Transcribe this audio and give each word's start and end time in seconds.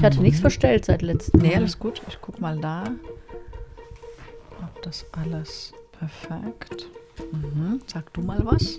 Ich 0.00 0.06
hatte 0.06 0.22
nichts 0.22 0.40
verstellt 0.40 0.86
seit 0.86 1.02
letztem 1.02 1.42
Nee, 1.42 1.48
Mal. 1.48 1.56
alles 1.56 1.78
gut. 1.78 2.00
Ich 2.08 2.16
guck 2.22 2.40
mal 2.40 2.58
da. 2.58 2.84
Ob 4.62 4.80
das 4.80 5.04
alles 5.12 5.74
perfekt. 5.92 6.86
Mhm. 7.30 7.82
Sag 7.86 8.10
du 8.14 8.22
mal 8.22 8.40
was. 8.46 8.78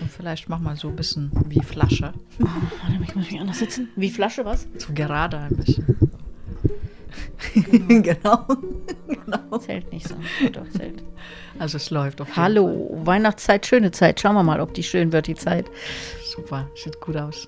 Und 0.00 0.10
vielleicht 0.10 0.48
mach 0.48 0.58
mal 0.58 0.74
so 0.74 0.88
ein 0.88 0.96
bisschen 0.96 1.30
wie 1.46 1.60
Flasche. 1.60 2.14
Warte, 2.38 3.02
ich 3.04 3.14
muss 3.14 3.30
mich 3.30 3.38
anders 3.38 3.58
sitzen. 3.58 3.90
Wie 3.96 4.08
Flasche, 4.08 4.46
was? 4.46 4.66
So 4.78 4.94
gerade 4.94 5.36
ein 5.40 5.56
bisschen. 5.56 6.10
genau. 8.02 8.46
genau. 9.06 9.58
Zählt 9.58 9.92
nicht 9.92 10.08
so. 10.08 10.14
Doch, 10.54 10.70
zählt. 10.70 11.02
Also 11.58 11.76
es 11.76 11.90
läuft 11.90 12.22
auf 12.22 12.28
jeden 12.28 12.36
Hallo, 12.42 12.98
Weihnachtszeit, 13.04 13.66
schöne 13.66 13.90
Zeit. 13.90 14.20
Schauen 14.20 14.34
wir 14.34 14.42
mal, 14.42 14.62
ob 14.62 14.72
die 14.72 14.82
schön 14.82 15.12
wird, 15.12 15.26
die 15.26 15.34
Zeit. 15.34 15.66
Fall. 15.66 15.74
Super, 16.24 16.70
sieht 16.74 16.98
gut 17.02 17.18
aus. 17.18 17.46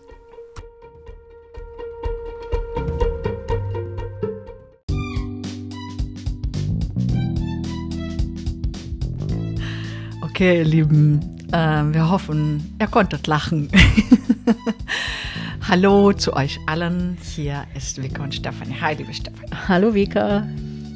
Okay, 10.38 10.58
ihr 10.58 10.64
Lieben, 10.64 11.48
äh, 11.50 11.82
wir 11.92 12.10
hoffen, 12.10 12.76
ihr 12.80 12.86
konntet 12.86 13.26
lachen. 13.26 13.68
Hallo 15.68 16.12
zu 16.12 16.32
euch 16.32 16.60
allen. 16.64 17.18
Hier 17.34 17.64
ist 17.74 18.00
Vika 18.00 18.22
und 18.22 18.36
Stefanie. 18.36 18.76
Hi, 18.80 18.94
liebe 18.94 19.12
Stefanie. 19.12 19.50
Hallo, 19.66 19.94
Vika. 19.94 20.46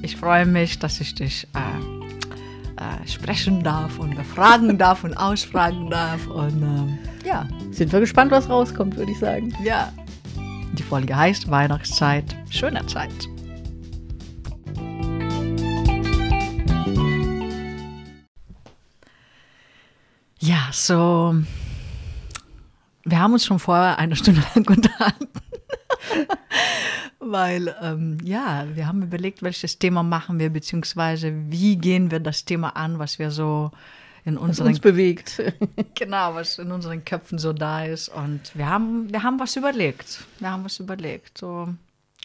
Ich 0.02 0.16
freue 0.16 0.46
mich, 0.46 0.78
dass 0.78 1.00
ich 1.00 1.16
dich 1.16 1.48
äh, 1.56 2.80
äh, 2.80 3.08
sprechen 3.08 3.64
darf 3.64 3.98
und 3.98 4.14
befragen 4.14 4.78
darf 4.78 5.02
und 5.02 5.16
ausfragen 5.16 5.90
darf. 5.90 6.24
Und 6.28 6.62
ähm, 6.62 6.98
ja, 7.26 7.48
Sind 7.72 7.92
wir 7.92 7.98
gespannt, 7.98 8.30
was 8.30 8.48
rauskommt, 8.48 8.96
würde 8.96 9.10
ich 9.10 9.18
sagen. 9.18 9.52
ja. 9.64 9.92
Die 10.74 10.84
Folge 10.84 11.16
heißt 11.16 11.50
Weihnachtszeit, 11.50 12.36
schöne 12.48 12.86
Zeit. 12.86 13.10
So. 20.72 21.34
Wir 23.04 23.18
haben 23.18 23.32
uns 23.32 23.44
schon 23.44 23.58
vorher 23.58 23.98
eine 23.98 24.16
Stunde 24.16 24.42
lang 24.54 24.68
unterhalten. 24.68 25.28
Weil, 27.18 27.74
ähm, 27.80 28.18
ja, 28.24 28.66
wir 28.74 28.86
haben 28.86 29.02
überlegt, 29.02 29.42
welches 29.42 29.78
Thema 29.78 30.02
machen 30.02 30.38
wir, 30.38 30.50
beziehungsweise 30.50 31.32
wie 31.48 31.76
gehen 31.76 32.10
wir 32.10 32.20
das 32.20 32.44
Thema 32.44 32.76
an, 32.76 32.98
was 32.98 33.18
wir 33.18 33.30
so 33.30 33.70
in 34.24 34.36
Was 34.36 34.42
unseren 34.42 34.68
uns 34.68 34.80
bewegt. 34.80 35.42
Genau, 35.94 36.34
was 36.34 36.58
in 36.58 36.70
unseren 36.72 37.04
Köpfen 37.04 37.38
so 37.38 37.52
da 37.52 37.84
ist. 37.84 38.08
Und 38.08 38.54
wir 38.54 38.68
haben, 38.68 39.12
wir 39.12 39.22
haben 39.22 39.38
was 39.38 39.56
überlegt. 39.56 40.24
Wir 40.38 40.50
haben 40.50 40.64
was 40.64 40.78
überlegt. 40.80 41.38
So, 41.38 41.68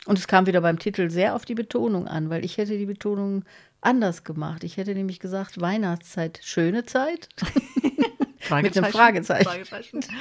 Und 0.05 0.17
es 0.17 0.27
kam 0.27 0.45
wieder 0.47 0.61
beim 0.61 0.79
Titel 0.79 1.09
sehr 1.09 1.35
auf 1.35 1.45
die 1.45 1.55
Betonung 1.55 2.07
an, 2.07 2.29
weil 2.29 2.43
ich 2.43 2.57
hätte 2.57 2.77
die 2.77 2.85
Betonung 2.85 3.45
anders 3.81 4.23
gemacht. 4.23 4.63
Ich 4.63 4.77
hätte 4.77 4.93
nämlich 4.93 5.19
gesagt, 5.19 5.61
Weihnachtszeit, 5.61 6.39
schöne 6.43 6.85
Zeit. 6.85 7.29
Mit 8.49 8.77
einem 8.77 8.91
Fragezeichen. 8.91 9.45
Fragezeichen. 9.45 9.99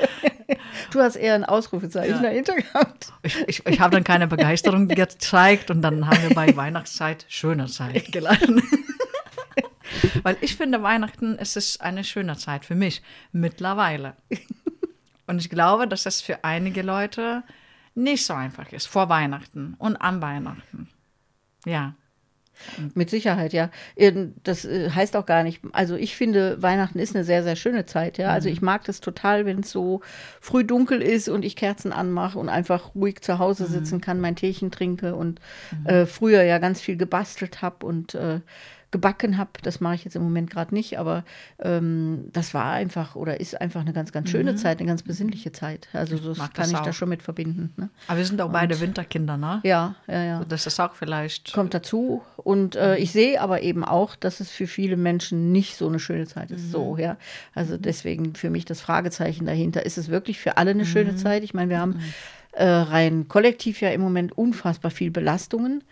Du 0.93 1.01
hast 1.01 1.17
eher 1.17 1.35
ein 1.35 1.45
Ausrufezeichen 1.45 2.17
Ja. 2.17 2.23
dahinter 2.23 2.55
gehabt. 2.55 3.13
Ich, 3.23 3.37
ich, 3.49 3.67
ich 3.67 3.81
habe 3.81 3.91
dann 3.95 4.05
keine 4.05 4.27
Begeisterung 4.29 4.87
gezeigt 4.89 5.71
und 5.71 5.83
dann 5.83 6.07
haben 6.07 6.23
wir 6.23 6.35
bei 6.35 6.55
Weihnachtszeit 6.57 7.25
schöne 7.29 7.67
Zeit 7.67 8.13
geladen. 8.13 8.63
Weil 10.23 10.37
ich 10.41 10.57
finde, 10.57 10.83
Weihnachten 10.83 11.37
es 11.39 11.57
ist 11.57 11.81
eine 11.81 12.05
schöne 12.05 12.37
Zeit 12.37 12.65
für 12.65 12.75
mich 12.75 13.03
mittlerweile. 13.33 14.15
Und 15.27 15.39
ich 15.41 15.51
glaube, 15.51 15.89
dass 15.89 16.05
das 16.05 16.21
für 16.21 16.45
einige 16.45 16.83
Leute 16.83 17.43
nicht 17.95 18.25
so 18.25 18.35
einfach 18.35 18.71
ist 18.73 18.87
vor 18.87 19.09
Weihnachten 19.09 19.75
und 19.79 19.97
an 19.97 20.21
Weihnachten. 20.23 20.89
Ja. 21.65 21.95
Mit 22.95 23.11
Sicherheit, 23.11 23.53
ja. 23.53 23.71
Ähm, 23.97 24.35
Das 24.45 24.65
äh, 24.65 24.91
heißt 24.91 25.17
auch 25.17 25.27
gar 25.27 25.43
nicht, 25.43 25.63
also 25.73 25.97
ich 25.97 26.17
finde, 26.17 26.63
Weihnachten 26.63 26.99
ist 26.99 27.15
eine 27.15 27.25
sehr, 27.25 27.43
sehr 27.43 27.57
schöne 27.57 27.87
Zeit, 27.87 28.19
ja. 28.19 28.31
Also 28.31 28.49
ich 28.49 28.63
mag 28.63 28.85
das 28.85 29.01
total, 29.01 29.47
wenn 29.47 29.61
es 29.61 29.71
so 29.71 30.01
früh 30.41 30.65
dunkel 30.65 31.03
ist 31.03 31.29
und 31.29 31.45
ich 31.45 31.57
Kerzen 31.57 31.93
anmache 31.93 32.39
und 32.39 32.49
einfach 32.49 32.95
ruhig 32.95 33.21
zu 33.21 33.39
Hause 33.39 33.67
sitzen 33.67 34.01
kann, 34.01 34.21
mein 34.21 34.37
Teechen 34.37 34.71
trinke 34.71 35.15
und 35.15 35.41
äh, 35.85 36.07
früher 36.07 36.43
ja 36.43 36.59
ganz 36.59 36.81
viel 36.81 36.97
gebastelt 36.97 37.63
habe 37.63 37.85
und 37.87 38.15
äh, 38.15 38.41
gebacken 38.97 39.37
habe. 39.37 39.51
Das 39.63 39.81
mache 39.81 39.97
ich 39.97 40.05
jetzt 40.05 40.17
im 40.17 40.23
Moment 40.23 40.51
gerade 40.51 40.75
nicht, 40.75 40.99
aber 40.99 41.23
ähm, 41.59 42.29
das 42.33 42.55
war 42.55 42.73
einfach 42.73 43.15
oder 43.15 43.41
ist 43.41 43.61
einfach 43.61 43.83
eine 43.83 43.93
ganz, 43.93 44.11
ganz 44.11 44.31
schöne 44.31 44.57
Zeit, 44.57 44.79
eine 44.79 44.89
ganz 44.89 45.03
besinnliche 45.03 45.53
Zeit. 45.53 45.89
Also 45.93 46.17
das 46.17 46.39
kann 46.39 46.51
das 46.55 46.73
ich 46.73 46.79
da 46.79 46.91
auch. 46.91 46.93
schon 46.95 47.11
mit 47.11 47.23
verbinden. 47.23 47.75
Ne? 47.77 47.91
Aber 48.09 48.17
wir 48.17 48.25
sind 48.25 48.41
auch 48.41 48.51
beide 48.51 48.81
Winterkinder, 48.81 49.37
ne? 49.37 49.61
Ja, 49.65 49.97
ja, 50.07 50.25
ja 50.25 50.45
Das 50.49 50.67
ist 50.67 50.81
auch 50.81 50.95
vielleicht. 50.95 51.53
kommt 51.53 51.75
dazu. 51.75 52.23
Und 52.39 52.75
äh, 52.75 52.97
ich 52.97 53.13
sehe 53.13 53.39
aber 53.39 53.61
eben 53.61 53.85
auch, 53.85 54.17
dass 54.17 54.41
es 54.41 54.51
für 54.51 54.67
viele 54.67 54.97
Menschen 54.97 55.53
nicht 55.53 55.77
so 55.77 55.87
eine 55.87 55.99
schöne 55.99 56.27
Zeit 56.27 56.51
ist. 56.51 56.73
So, 56.73 56.97
ja. 56.97 57.19
Also 57.55 57.77
deswegen 57.77 58.35
für 58.35 58.49
mich 58.49 58.65
das 58.65 58.81
Fragezeichen 58.81 59.45
dahinter. 59.45 59.85
Ist 59.85 59.99
es 59.99 60.09
wirklich 60.09 60.39
für 60.39 60.57
alle 60.57 60.71
eine 60.71 60.87
schöne 60.87 61.17
Zeit? 61.17 61.45
Ich 61.45 61.53
meine, 61.53 61.71
wir 61.71 61.81
haben 61.81 62.01
äh, 62.53 62.65
rein 62.67 63.29
kollektiv 63.29 63.83
ja 63.83 63.91
im 63.91 64.01
Moment 64.01 64.37
unfassbar 64.39 64.91
viel 64.91 65.11
Belastungen. 65.11 65.85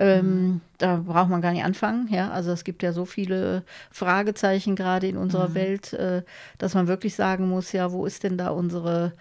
Ähm, 0.00 0.60
Da 0.78 0.96
braucht 0.96 1.28
man 1.28 1.42
gar 1.42 1.52
nicht 1.52 1.64
anfangen, 1.64 2.08
ja. 2.10 2.30
Also 2.30 2.50
es 2.52 2.64
gibt 2.64 2.82
ja 2.82 2.92
so 2.92 3.04
viele 3.04 3.62
Fragezeichen 3.90 4.74
gerade 4.74 5.06
in 5.06 5.16
unserer 5.18 5.54
Welt, 5.54 5.92
äh, 5.92 6.22
dass 6.58 6.74
man 6.74 6.88
wirklich 6.88 7.14
sagen 7.14 7.48
muss, 7.48 7.72
ja, 7.72 7.92
wo 7.92 8.06
ist 8.06 8.22
denn 8.24 8.38
da 8.38 8.48
unsere 8.48 9.12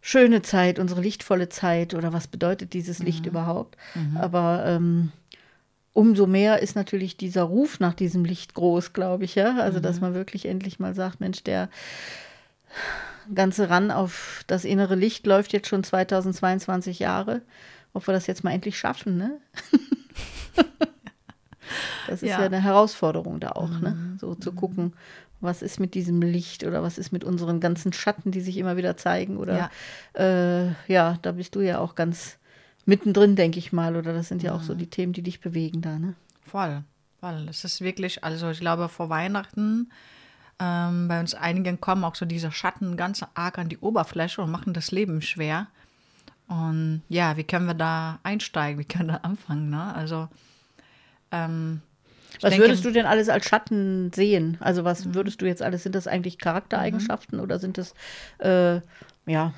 schöne 0.00 0.42
Zeit, 0.42 0.78
unsere 0.78 1.00
lichtvolle 1.00 1.48
Zeit 1.48 1.94
oder 1.94 2.12
was 2.12 2.26
bedeutet 2.26 2.72
dieses 2.74 2.98
Licht 2.98 3.26
überhaupt? 3.26 3.76
Aber 4.16 4.64
ähm, 4.66 5.12
umso 5.92 6.26
mehr 6.26 6.60
ist 6.60 6.74
natürlich 6.74 7.16
dieser 7.16 7.44
Ruf 7.44 7.78
nach 7.80 7.94
diesem 7.94 8.24
Licht 8.24 8.54
groß, 8.54 8.92
glaube 8.92 9.24
ich, 9.24 9.36
ja. 9.36 9.56
Also, 9.58 9.78
dass 9.80 10.00
man 10.00 10.14
wirklich 10.14 10.46
endlich 10.46 10.80
mal 10.80 10.94
sagt, 10.94 11.20
Mensch, 11.20 11.44
der 11.44 11.68
ganze 13.34 13.70
Ran 13.70 13.90
auf 13.90 14.42
das 14.48 14.64
innere 14.64 14.96
Licht 14.96 15.26
läuft 15.26 15.52
jetzt 15.52 15.68
schon 15.68 15.84
2022 15.84 16.98
Jahre. 16.98 17.42
Ob 17.92 18.06
wir 18.08 18.12
das 18.14 18.26
jetzt 18.26 18.42
mal 18.44 18.50
endlich 18.50 18.76
schaffen, 18.76 19.16
ne? 19.16 19.38
das 22.06 22.22
ist 22.22 22.30
ja. 22.30 22.40
Ja. 22.40 22.46
eine 22.46 22.62
Herausforderung 22.62 23.40
da 23.40 23.50
auch, 23.50 23.80
ne? 23.80 24.16
So 24.20 24.34
zu 24.34 24.52
gucken, 24.52 24.92
was 25.40 25.62
ist 25.62 25.78
mit 25.78 25.94
diesem 25.94 26.22
Licht 26.22 26.64
oder 26.64 26.82
was 26.82 26.98
ist 26.98 27.12
mit 27.12 27.24
unseren 27.24 27.60
ganzen 27.60 27.92
Schatten, 27.92 28.30
die 28.30 28.40
sich 28.40 28.56
immer 28.56 28.76
wieder 28.76 28.96
zeigen 28.96 29.36
oder 29.36 29.70
ja, 30.16 30.20
äh, 30.20 30.72
ja 30.92 31.18
da 31.22 31.32
bist 31.32 31.54
du 31.54 31.60
ja 31.60 31.78
auch 31.78 31.94
ganz 31.94 32.38
mittendrin, 32.86 33.36
denke 33.36 33.58
ich 33.58 33.72
mal, 33.72 33.96
oder 33.96 34.12
das 34.12 34.28
sind 34.28 34.42
ja 34.42 34.54
auch 34.54 34.62
so 34.62 34.74
die 34.74 34.88
Themen, 34.88 35.12
die 35.12 35.22
dich 35.22 35.40
bewegen 35.40 35.80
da, 35.80 35.98
ne? 35.98 36.14
Voll, 36.44 36.82
voll. 37.20 37.46
Es 37.48 37.64
ist 37.64 37.80
wirklich, 37.80 38.24
also 38.24 38.50
ich 38.50 38.60
glaube, 38.60 38.88
vor 38.88 39.08
Weihnachten 39.08 39.90
ähm, 40.60 41.08
bei 41.08 41.20
uns 41.20 41.34
einigen 41.34 41.80
kommen 41.80 42.04
auch 42.04 42.14
so 42.14 42.26
diese 42.26 42.52
Schatten 42.52 42.96
ganz 42.96 43.24
arg 43.34 43.58
an 43.58 43.68
die 43.68 43.78
Oberfläche 43.78 44.42
und 44.42 44.50
machen 44.50 44.72
das 44.72 44.92
Leben 44.92 45.20
schwer. 45.22 45.66
Und 46.48 47.02
ja, 47.08 47.36
wie 47.36 47.44
können 47.44 47.66
wir 47.66 47.74
da 47.74 48.18
einsteigen? 48.22 48.78
Wie 48.78 48.84
können 48.84 49.08
wir 49.08 49.14
da 49.18 49.20
anfangen? 49.20 49.70
Ne? 49.70 49.94
Also, 49.94 50.28
ähm, 51.30 51.80
Was 52.40 52.50
denke- 52.50 52.66
würdest 52.66 52.84
du 52.84 52.90
denn 52.90 53.06
alles 53.06 53.28
als 53.28 53.46
Schatten 53.46 54.12
sehen? 54.12 54.56
Also 54.60 54.84
was 54.84 55.14
würdest 55.14 55.40
du 55.40 55.46
jetzt 55.46 55.62
alles, 55.62 55.82
sind 55.84 55.94
das 55.94 56.06
eigentlich 56.06 56.38
Charaktereigenschaften 56.38 57.40
oder 57.40 57.58
sind 57.58 57.78
das, 57.78 57.94
äh, 58.38 58.80
ja, 59.26 59.52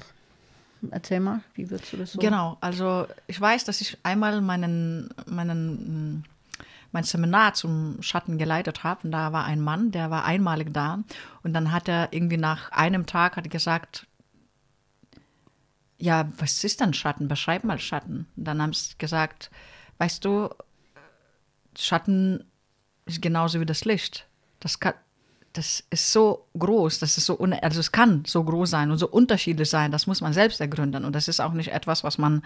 erzähl 0.90 1.20
mal, 1.20 1.40
wie 1.54 1.68
würdest 1.70 1.92
du 1.92 1.96
das 1.96 2.12
so? 2.12 2.20
Genau, 2.20 2.56
also 2.60 3.06
ich 3.26 3.40
weiß, 3.40 3.64
dass 3.64 3.80
ich 3.80 3.98
einmal 4.04 4.40
meinen, 4.40 5.08
meinen, 5.26 6.24
mein 6.92 7.02
Seminar 7.04 7.54
zum 7.54 7.96
Schatten 8.00 8.38
geleitet 8.38 8.84
habe 8.84 9.00
und 9.04 9.10
da 9.10 9.32
war 9.32 9.44
ein 9.44 9.60
Mann, 9.60 9.90
der 9.90 10.10
war 10.10 10.24
einmalig 10.24 10.72
da 10.72 11.00
und 11.42 11.52
dann 11.52 11.72
hat 11.72 11.88
er 11.88 12.12
irgendwie 12.12 12.36
nach 12.36 12.70
einem 12.72 13.06
Tag 13.06 13.36
hat 13.36 13.50
gesagt, 13.50 14.06
ja, 15.98 16.28
was 16.38 16.62
ist 16.64 16.80
denn 16.80 16.94
Schatten? 16.94 17.28
Beschreib 17.28 17.64
mal 17.64 17.78
Schatten. 17.78 18.26
Und 18.36 18.44
dann 18.44 18.60
haben 18.60 18.72
sie 18.72 18.94
gesagt, 18.98 19.50
weißt 19.98 20.24
du, 20.24 20.50
Schatten 21.76 22.44
ist 23.06 23.22
genauso 23.22 23.60
wie 23.60 23.66
das 23.66 23.84
Licht. 23.84 24.26
Das 24.60 24.80
kann, 24.80 24.94
das 25.52 25.84
ist 25.90 26.12
so 26.12 26.46
groß, 26.58 26.98
das 26.98 27.16
ist 27.16 27.26
so, 27.26 27.38
also 27.38 27.80
es 27.80 27.92
kann 27.92 28.24
so 28.26 28.44
groß 28.44 28.68
sein 28.68 28.90
und 28.90 28.98
so 28.98 29.08
unterschiedlich 29.08 29.70
sein, 29.70 29.90
das 29.90 30.06
muss 30.06 30.20
man 30.20 30.32
selbst 30.32 30.60
ergründen. 30.60 31.04
Und 31.04 31.14
das 31.14 31.28
ist 31.28 31.40
auch 31.40 31.52
nicht 31.52 31.72
etwas, 31.72 32.04
was 32.04 32.18
man 32.18 32.42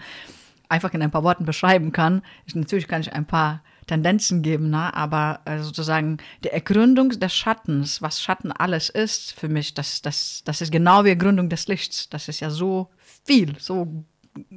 einfach 0.69 0.93
in 0.93 1.01
ein 1.01 1.11
paar 1.11 1.23
Worten 1.23 1.45
beschreiben 1.45 1.91
kann. 1.91 2.21
Ich, 2.45 2.55
natürlich 2.55 2.87
kann 2.87 3.01
ich 3.01 3.11
ein 3.11 3.25
paar 3.25 3.61
Tendenzen 3.91 4.41
geben, 4.41 4.69
ne? 4.69 4.93
aber 4.93 5.41
äh, 5.43 5.59
sozusagen 5.59 6.17
die 6.45 6.47
Ergründung 6.47 7.09
des 7.09 7.35
Schattens, 7.35 8.01
was 8.01 8.21
Schatten 8.21 8.53
alles 8.53 8.89
ist 8.89 9.33
für 9.33 9.49
mich, 9.49 9.73
das, 9.73 10.01
das, 10.01 10.43
das 10.45 10.61
ist 10.61 10.71
genau 10.71 11.03
wie 11.03 11.09
Ergründung 11.09 11.49
des 11.49 11.67
Lichts. 11.67 12.07
Das 12.07 12.29
ist 12.29 12.39
ja 12.39 12.49
so 12.49 12.89
viel, 13.25 13.59
so 13.59 14.05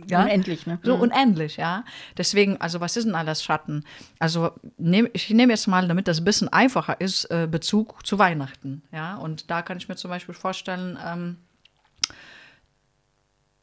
ja? 0.06 0.22
Unendlich, 0.22 0.68
ne? 0.68 0.78
So 0.84 0.94
unendlich, 0.94 1.56
ja. 1.56 1.84
Deswegen, 2.16 2.60
also 2.60 2.80
was 2.80 2.96
ist 2.96 3.06
denn 3.06 3.16
alles 3.16 3.42
Schatten? 3.42 3.84
Also 4.20 4.52
nehm, 4.78 5.08
ich 5.12 5.28
nehme 5.30 5.52
jetzt 5.52 5.66
mal, 5.66 5.88
damit 5.88 6.06
das 6.06 6.20
ein 6.20 6.24
bisschen 6.24 6.48
einfacher 6.52 7.00
ist, 7.00 7.24
äh, 7.24 7.48
Bezug 7.50 8.06
zu 8.06 8.20
Weihnachten, 8.20 8.84
ja. 8.92 9.16
Und 9.16 9.50
da 9.50 9.62
kann 9.62 9.78
ich 9.78 9.88
mir 9.88 9.96
zum 9.96 10.12
Beispiel 10.12 10.34
vorstellen, 10.36 10.96
ähm, 11.04 11.38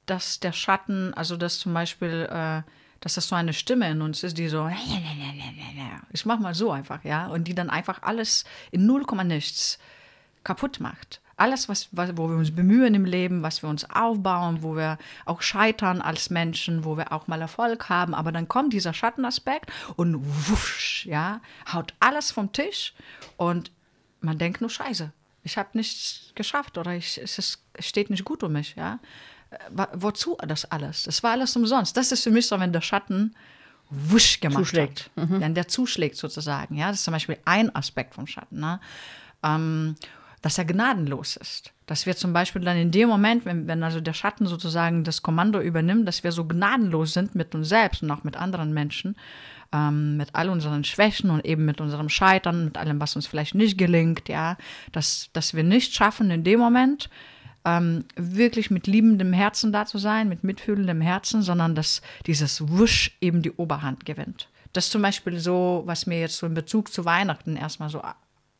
dass 0.06 0.42
der 0.42 0.52
Schatten, 0.52 1.14
also 1.14 1.38
dass 1.38 1.60
zum 1.60 1.74
Beispiel 1.74 2.28
äh, 2.30 2.64
dass 3.02 3.16
das 3.16 3.28
so 3.28 3.36
eine 3.36 3.54
Stimme 3.54 3.90
in 3.90 4.02
uns 4.02 4.24
ist, 4.24 4.38
die 4.38 4.48
so, 4.48 4.70
ich 6.12 6.26
mach 6.26 6.40
mal 6.40 6.56
so 6.56 6.72
einfach, 6.72 7.04
ja, 7.04 7.28
und 7.28 7.46
die 7.48 7.56
dann 7.56 7.70
einfach 7.70 8.04
alles 8.04 8.46
in 8.70 8.86
null 8.86 9.04
Komma 9.04 9.24
nichts 9.24 9.80
kaputt 10.44 10.80
macht. 10.80 11.20
Alles, 11.36 11.68
was, 11.68 11.90
was, 11.92 12.16
wo 12.16 12.30
wir 12.30 12.38
uns 12.38 12.56
bemühen 12.56 12.94
im 12.94 13.06
Leben, 13.06 13.42
was 13.42 13.64
wir 13.64 13.70
uns 13.70 13.90
aufbauen, 13.90 14.62
wo 14.62 14.76
wir 14.76 15.00
auch 15.26 15.42
scheitern 15.42 16.00
als 16.00 16.30
Menschen, 16.30 16.86
wo 16.86 16.98
wir 16.98 17.12
auch 17.12 17.28
mal 17.28 17.42
Erfolg 17.42 17.90
haben, 17.90 18.14
aber 18.14 18.32
dann 18.32 18.48
kommt 18.48 18.74
dieser 18.74 18.94
Schattenaspekt 18.94 19.72
und 19.96 20.24
wusch, 20.50 21.08
ja, 21.08 21.42
haut 21.74 21.96
alles 22.00 22.32
vom 22.32 22.52
Tisch 22.52 22.94
und 23.38 23.72
man 24.20 24.38
denkt 24.38 24.62
nur 24.62 24.70
Scheiße, 24.70 25.12
ich 25.44 25.58
habe 25.58 25.70
nichts 25.74 26.32
geschafft 26.36 26.78
oder 26.78 26.94
ich, 26.94 27.18
es, 27.18 27.40
ist, 27.40 27.64
es 27.74 27.88
steht 27.88 28.12
nicht 28.12 28.26
gut 28.26 28.44
um 28.44 28.52
mich, 28.52 28.76
ja. 28.76 29.00
Wozu 29.94 30.38
das 30.48 30.66
alles? 30.66 31.04
Das 31.04 31.24
war 31.24 31.32
alles 31.32 31.56
umsonst. 31.56 31.98
Das 31.98 32.12
ist 32.12 32.24
für 32.24 32.32
mich 32.32 32.48
so, 32.48 32.60
wenn 32.60 32.72
der 32.72 32.82
Schatten 32.82 33.36
wusch 33.90 34.40
gemacht 34.40 34.60
Zuschlägt. 34.60 35.12
hat. 35.18 35.30
Wenn 35.30 35.54
der 35.54 35.68
zuschlägt 35.68 36.16
sozusagen, 36.16 36.78
ja. 36.78 36.88
Das 36.88 36.98
ist 37.00 37.04
zum 37.04 37.14
Beispiel 37.14 37.38
ein 37.46 37.76
Aspekt 37.76 38.16
vom 38.16 38.28
Schatten, 38.28 38.60
ne? 38.60 38.80
Ähm, 39.44 39.96
dass 40.42 40.58
er 40.58 40.66
gnadenlos 40.66 41.36
ist. 41.36 41.72
Dass 41.86 42.06
wir 42.06 42.16
zum 42.16 42.34
Beispiel 42.34 42.62
dann 42.64 42.78
in 42.78 42.92
dem 42.92 43.10
Moment, 43.10 43.46
wenn, 43.46 43.68
wenn 43.68 43.84
also 43.84 44.02
der 44.02 44.14
Schatten 44.14 44.48
sozusagen 44.48 45.04
das 45.04 45.22
Kommando 45.22 45.60
übernimmt, 45.60 46.08
dass 46.08 46.24
wir 46.24 46.32
so 46.32 46.46
gnadenlos 46.46 47.14
sind 47.14 47.36
mit 47.36 47.54
uns 47.54 47.70
selbst 47.70 48.02
und 48.02 48.10
auch 48.10 48.24
mit 48.24 48.38
anderen 48.38 48.74
Menschen, 48.74 49.16
ähm, 49.72 50.18
mit 50.18 50.34
all 50.34 50.50
unseren 50.50 50.84
Schwächen 50.84 51.30
und 51.30 51.46
eben 51.46 51.66
mit 51.66 51.80
unserem 51.80 52.10
Scheitern, 52.10 52.66
mit 52.66 52.78
allem, 52.78 53.00
was 53.00 53.16
uns 53.16 53.28
vielleicht 53.28 53.56
nicht 53.56 53.78
gelingt, 53.78 54.30
ja, 54.30 54.58
dass, 54.92 55.30
dass 55.34 55.54
wir 55.54 55.64
nicht 55.64 55.94
schaffen, 55.94 56.32
in 56.32 56.44
dem 56.44 56.60
Moment 56.60 57.10
ähm, 57.66 58.06
wirklich 58.16 58.72
mit 58.72 58.88
liebendem 58.88 59.34
Herzen 59.34 59.72
da 59.72 59.86
zu 59.86 59.98
sein, 59.98 60.30
mit 60.30 60.44
mitfühlendem 60.44 61.02
Herzen, 61.02 61.42
sondern 61.42 61.76
dass 61.76 62.02
dieses 62.26 62.70
Wusch 62.70 63.18
eben 63.22 63.42
die 63.42 63.52
Oberhand 63.52 64.06
gewinnt. 64.06 64.50
Das 64.74 64.86
ist 64.86 64.92
zum 64.92 65.02
Beispiel 65.02 65.40
so, 65.40 65.84
was 65.86 66.06
mir 66.06 66.20
jetzt 66.20 66.38
so 66.38 66.48
in 66.48 66.54
Bezug 66.54 66.92
zu 66.94 67.06
Weihnachten 67.06 67.58
erstmal 67.58 67.90
so 67.90 68.02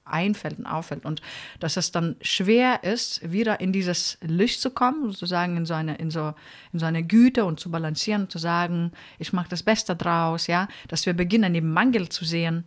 einfällt 0.04 0.60
und 0.60 0.66
auffällt. 0.66 1.06
Und 1.06 1.22
dass 1.60 1.78
es 1.78 1.92
dann 1.92 2.16
schwer 2.22 2.84
ist, 2.84 3.32
wieder 3.32 3.60
in 3.60 3.72
dieses 3.72 4.18
Licht 4.22 4.62
zu 4.62 4.72
kommen, 4.72 5.12
sozusagen 5.12 5.58
in 5.58 5.66
so 5.66 5.74
eine, 5.74 5.96
in 5.96 6.12
so, 6.12 6.34
in 6.74 6.80
so 6.80 6.86
eine 6.86 7.04
Güte 7.04 7.46
und 7.46 7.60
zu 7.60 7.72
balancieren, 7.72 8.30
zu 8.30 8.38
sagen, 8.38 8.92
ich 9.20 9.34
mache 9.34 9.50
das 9.50 9.64
Beste 9.64 9.96
draus, 9.96 10.48
ja, 10.48 10.68
dass 10.88 11.06
wir 11.06 11.14
beginnen, 11.14 11.56
eben 11.56 11.72
Mangel 11.72 12.10
zu 12.10 12.26
sehen, 12.26 12.66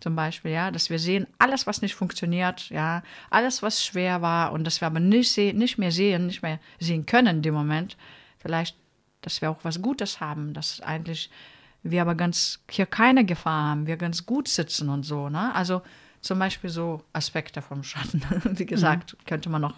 zum 0.00 0.16
Beispiel, 0.16 0.50
ja, 0.50 0.70
dass 0.70 0.90
wir 0.90 0.98
sehen, 0.98 1.26
alles, 1.38 1.66
was 1.66 1.82
nicht 1.82 1.94
funktioniert, 1.94 2.70
ja, 2.70 3.02
alles, 3.30 3.62
was 3.62 3.84
schwer 3.84 4.22
war 4.22 4.52
und 4.52 4.64
dass 4.64 4.80
wir 4.80 4.86
aber 4.86 5.00
nicht, 5.00 5.30
sehen, 5.30 5.58
nicht 5.58 5.78
mehr 5.78 5.92
sehen, 5.92 6.26
nicht 6.26 6.42
mehr 6.42 6.58
sehen 6.78 7.06
können 7.06 7.36
in 7.36 7.42
dem 7.42 7.54
Moment, 7.54 7.96
vielleicht, 8.38 8.76
dass 9.20 9.42
wir 9.42 9.50
auch 9.50 9.58
was 9.62 9.82
Gutes 9.82 10.20
haben, 10.20 10.54
dass 10.54 10.80
eigentlich 10.80 11.30
wir 11.82 12.02
aber 12.02 12.14
ganz 12.14 12.60
hier 12.70 12.86
keine 12.86 13.24
Gefahr 13.24 13.70
haben, 13.70 13.86
wir 13.86 13.96
ganz 13.96 14.26
gut 14.26 14.48
sitzen 14.48 14.88
und 14.88 15.04
so, 15.04 15.28
ne, 15.28 15.54
also 15.54 15.82
zum 16.20 16.38
Beispiel 16.38 16.70
so 16.70 17.02
Aspekte 17.12 17.62
vom 17.62 17.82
Schatten. 17.82 18.22
Wie 18.58 18.66
gesagt, 18.66 19.14
mhm. 19.14 19.26
könnte 19.26 19.48
man 19.48 19.62
noch 19.62 19.74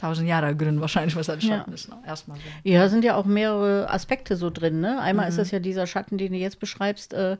tausend 0.00 0.28
Jahre 0.28 0.54
gründen, 0.56 0.80
wahrscheinlich, 0.80 1.14
was 1.16 1.28
ein 1.28 1.40
Schatten 1.40 1.70
ja. 1.70 1.74
ist. 1.74 1.88
Ne? 1.88 1.96
Erstmal 2.06 2.38
so. 2.38 2.42
Ja, 2.64 2.88
sind 2.88 3.04
ja 3.04 3.16
auch 3.16 3.26
mehrere 3.26 3.90
Aspekte 3.90 4.36
so 4.36 4.50
drin. 4.50 4.80
Ne? 4.80 4.98
Einmal 5.00 5.26
mhm. 5.26 5.30
ist 5.30 5.38
das 5.38 5.50
ja 5.50 5.58
dieser 5.58 5.86
Schatten, 5.86 6.18
den 6.18 6.32
du 6.32 6.38
jetzt 6.38 6.58
beschreibst, 6.58 7.12
äh, 7.12 7.36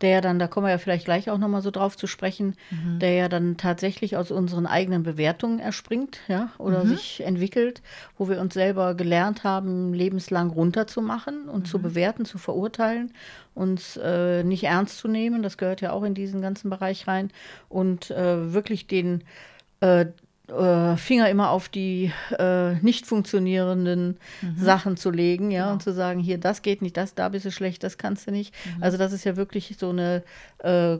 der 0.00 0.10
ja 0.10 0.20
dann, 0.20 0.38
da 0.38 0.48
kommen 0.48 0.66
wir 0.66 0.70
ja 0.70 0.78
vielleicht 0.78 1.04
gleich 1.04 1.30
auch 1.30 1.38
nochmal 1.38 1.62
so 1.62 1.70
drauf 1.70 1.96
zu 1.96 2.06
sprechen, 2.06 2.56
mhm. 2.70 2.98
der 2.98 3.14
ja 3.14 3.28
dann 3.28 3.56
tatsächlich 3.56 4.16
aus 4.16 4.30
unseren 4.30 4.66
eigenen 4.66 5.02
Bewertungen 5.02 5.58
erspringt, 5.58 6.20
ja, 6.26 6.50
oder 6.58 6.84
mhm. 6.84 6.88
sich 6.88 7.22
entwickelt, 7.22 7.82
wo 8.16 8.28
wir 8.28 8.40
uns 8.40 8.54
selber 8.54 8.94
gelernt 8.94 9.44
haben, 9.44 9.92
lebenslang 9.92 10.50
runterzumachen 10.50 11.48
und 11.48 11.68
zu 11.68 11.78
mhm. 11.78 11.82
bewerten, 11.82 12.24
zu 12.24 12.38
verurteilen, 12.38 13.12
uns 13.54 13.98
äh, 14.02 14.42
nicht 14.42 14.64
ernst 14.64 14.98
zu 14.98 15.08
nehmen. 15.08 15.42
Das 15.42 15.58
gehört 15.58 15.80
ja 15.80 15.92
auch 15.92 16.02
in 16.02 16.14
diesen 16.14 16.40
ganzen 16.40 16.70
Bereich 16.70 17.06
rein. 17.06 17.30
Und 17.68 18.10
äh, 18.10 18.52
wirklich 18.52 18.86
den 18.86 19.22
äh, 20.50 20.96
Finger 20.96 21.28
immer 21.28 21.50
auf 21.50 21.68
die 21.68 22.12
äh, 22.38 22.74
nicht 22.76 23.06
funktionierenden 23.06 24.18
mhm. 24.42 24.56
Sachen 24.56 24.96
zu 24.96 25.10
legen, 25.10 25.50
ja, 25.50 25.62
genau. 25.62 25.72
und 25.74 25.82
zu 25.82 25.92
sagen, 25.92 26.20
hier, 26.20 26.38
das 26.38 26.62
geht 26.62 26.82
nicht, 26.82 26.96
das, 26.96 27.14
da 27.14 27.28
bist 27.28 27.44
du 27.44 27.50
schlecht, 27.50 27.82
das 27.82 27.98
kannst 27.98 28.26
du 28.26 28.30
nicht. 28.30 28.54
Mhm. 28.64 28.82
Also 28.82 28.98
das 28.98 29.12
ist 29.12 29.24
ja 29.24 29.36
wirklich 29.36 29.76
so 29.78 29.90
eine 29.90 30.22
äh, 30.58 30.98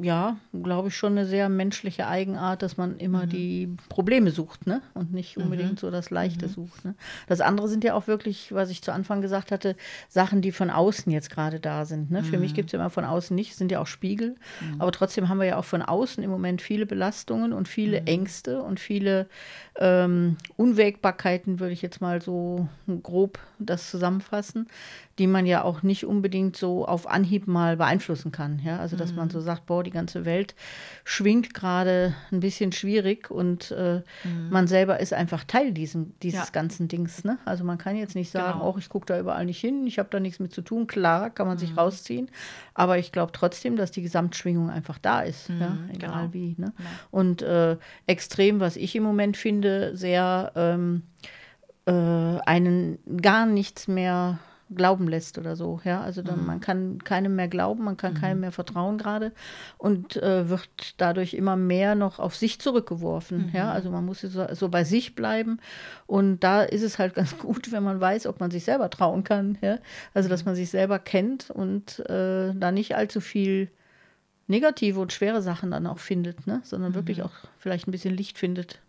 ja, 0.00 0.36
glaube 0.52 0.88
ich, 0.88 0.96
schon 0.96 1.12
eine 1.12 1.26
sehr 1.26 1.48
menschliche 1.48 2.06
Eigenart, 2.06 2.62
dass 2.62 2.76
man 2.76 2.96
immer 2.98 3.26
mhm. 3.26 3.30
die 3.30 3.76
Probleme 3.88 4.30
sucht, 4.30 4.66
ne? 4.66 4.82
Und 4.94 5.12
nicht 5.12 5.36
mhm. 5.36 5.44
unbedingt 5.44 5.72
mhm. 5.72 5.76
so 5.76 5.90
das 5.90 6.10
Leichte 6.10 6.46
mhm. 6.46 6.52
sucht. 6.52 6.84
Ne? 6.84 6.94
Das 7.26 7.40
andere 7.40 7.68
sind 7.68 7.84
ja 7.84 7.94
auch 7.94 8.06
wirklich, 8.06 8.52
was 8.52 8.70
ich 8.70 8.82
zu 8.82 8.92
Anfang 8.92 9.20
gesagt 9.22 9.52
hatte, 9.52 9.76
Sachen, 10.08 10.42
die 10.42 10.52
von 10.52 10.70
außen 10.70 11.12
jetzt 11.12 11.30
gerade 11.30 11.60
da 11.60 11.84
sind. 11.84 12.10
Ne? 12.10 12.22
Für 12.22 12.38
mich 12.38 12.52
mhm. 12.52 12.56
gibt 12.56 12.68
es 12.68 12.72
ja 12.72 12.78
immer 12.78 12.90
von 12.90 13.04
außen 13.04 13.34
nicht, 13.34 13.56
sind 13.56 13.70
ja 13.70 13.80
auch 13.80 13.86
Spiegel. 13.86 14.36
Mhm. 14.60 14.80
Aber 14.80 14.92
trotzdem 14.92 15.28
haben 15.28 15.38
wir 15.38 15.46
ja 15.46 15.56
auch 15.56 15.64
von 15.64 15.82
außen 15.82 16.22
im 16.22 16.30
Moment 16.30 16.62
viele 16.62 16.86
Belastungen 16.86 17.52
und 17.52 17.68
viele 17.68 18.02
Ängste 18.02 18.62
und 18.62 18.80
viele 18.80 19.28
ähm, 19.80 20.36
Unwägbarkeiten, 20.56 21.58
würde 21.58 21.72
ich 21.72 21.80
jetzt 21.80 22.02
mal 22.02 22.20
so 22.20 22.68
grob 23.02 23.38
das 23.58 23.90
zusammenfassen, 23.90 24.68
die 25.18 25.26
man 25.26 25.46
ja 25.46 25.64
auch 25.64 25.82
nicht 25.82 26.04
unbedingt 26.04 26.56
so 26.56 26.86
auf 26.86 27.08
Anhieb 27.08 27.46
mal 27.46 27.76
beeinflussen 27.76 28.30
kann. 28.30 28.60
Ja? 28.64 28.78
Also 28.78 28.96
dass 28.96 29.10
mhm. 29.10 29.16
man 29.16 29.30
so 29.30 29.40
sagt, 29.40 29.66
boah, 29.66 29.82
die 29.82 29.90
ganze 29.90 30.24
Welt 30.24 30.54
schwingt 31.04 31.54
gerade 31.54 32.14
ein 32.30 32.40
bisschen 32.40 32.72
schwierig 32.72 33.30
und 33.30 33.70
äh, 33.70 34.02
mhm. 34.24 34.50
man 34.50 34.66
selber 34.66 35.00
ist 35.00 35.14
einfach 35.14 35.44
Teil 35.44 35.72
diesem, 35.72 36.12
dieses 36.22 36.46
ja. 36.46 36.50
ganzen 36.52 36.88
Dings. 36.88 37.24
Ne? 37.24 37.38
Also 37.46 37.64
man 37.64 37.78
kann 37.78 37.96
jetzt 37.96 38.14
nicht 38.14 38.30
sagen, 38.30 38.60
genau. 38.60 38.74
oh, 38.74 38.78
ich 38.78 38.88
gucke 38.90 39.06
da 39.06 39.18
überall 39.18 39.46
nicht 39.46 39.60
hin, 39.60 39.86
ich 39.86 39.98
habe 39.98 40.08
da 40.10 40.20
nichts 40.20 40.40
mit 40.40 40.52
zu 40.52 40.60
tun. 40.60 40.86
Klar, 40.86 41.30
kann 41.30 41.46
man 41.46 41.56
mhm. 41.56 41.60
sich 41.60 41.76
rausziehen, 41.76 42.30
aber 42.74 42.98
ich 42.98 43.12
glaube 43.12 43.32
trotzdem, 43.32 43.76
dass 43.76 43.90
die 43.90 44.02
Gesamtschwingung 44.02 44.68
einfach 44.68 44.98
da 44.98 45.22
ist, 45.22 45.48
ja? 45.48 45.70
Mhm, 45.70 45.90
egal 45.94 46.28
genau. 46.28 46.32
wie. 46.34 46.54
Ne? 46.58 46.72
Ja. 46.78 46.84
Und 47.10 47.42
äh, 47.42 47.76
extrem, 48.06 48.60
was 48.60 48.76
ich 48.76 48.94
im 48.94 49.02
Moment 49.02 49.36
finde, 49.36 49.69
sehr 49.94 50.52
ähm, 50.54 51.02
äh, 51.86 51.92
einen 51.92 52.98
gar 53.20 53.46
nichts 53.46 53.88
mehr 53.88 54.38
glauben 54.74 55.08
lässt 55.08 55.38
oder 55.38 55.56
so. 55.56 55.80
Ja, 55.84 56.00
also 56.00 56.22
dann, 56.22 56.40
mhm. 56.40 56.46
man 56.46 56.60
kann 56.60 57.02
keinem 57.02 57.34
mehr 57.36 57.48
glauben, 57.48 57.84
man 57.84 57.96
kann 57.96 58.14
mhm. 58.14 58.18
keinem 58.18 58.40
mehr 58.40 58.52
vertrauen 58.52 58.98
gerade 58.98 59.32
und 59.78 60.16
äh, 60.16 60.48
wird 60.48 60.68
dadurch 60.98 61.34
immer 61.34 61.56
mehr 61.56 61.94
noch 61.94 62.18
auf 62.18 62.36
sich 62.36 62.60
zurückgeworfen. 62.60 63.46
Mhm. 63.46 63.50
Ja, 63.52 63.72
also 63.72 63.90
man 63.90 64.04
muss 64.06 64.20
so, 64.20 64.46
so, 64.52 64.68
bei 64.68 64.84
sich 64.84 65.14
bleiben 65.14 65.58
und 66.06 66.40
da 66.40 66.62
ist 66.62 66.82
es 66.82 66.98
halt 66.98 67.14
ganz 67.16 67.36
gut, 67.38 67.72
wenn 67.72 67.82
man 67.82 68.00
weiß, 68.00 68.26
ob 68.26 68.40
man 68.40 68.50
sich 68.50 68.64
selber 68.64 68.90
trauen 68.90 69.24
kann. 69.24 69.58
Ja, 69.60 69.78
also 70.14 70.28
dass 70.28 70.44
mhm. 70.44 70.50
man 70.50 70.54
sich 70.54 70.70
selber 70.70 70.98
kennt 70.98 71.50
und 71.50 71.98
äh, 72.08 72.54
da 72.54 72.70
nicht 72.72 72.96
allzu 72.96 73.20
viel 73.20 73.70
negative 74.46 75.00
und 75.00 75.12
schwere 75.12 75.42
Sachen 75.42 75.70
dann 75.70 75.86
auch 75.86 75.98
findet, 75.98 76.46
ne? 76.46 76.60
sondern 76.64 76.94
wirklich 76.94 77.18
mhm. 77.18 77.24
auch 77.24 77.32
vielleicht 77.58 77.86
ein 77.86 77.92
bisschen 77.92 78.16
Licht 78.16 78.38
findet 78.38 78.80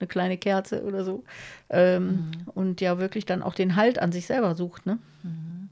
eine 0.00 0.08
kleine 0.08 0.38
Kerze 0.38 0.82
oder 0.84 1.04
so. 1.04 1.24
Ähm, 1.70 2.06
mhm. 2.06 2.32
Und 2.54 2.80
ja, 2.80 2.98
wirklich 2.98 3.26
dann 3.26 3.42
auch 3.42 3.54
den 3.54 3.76
Halt 3.76 3.98
an 3.98 4.12
sich 4.12 4.26
selber 4.26 4.54
sucht. 4.54 4.86
Ne? 4.86 4.98
Mhm. 5.22 5.68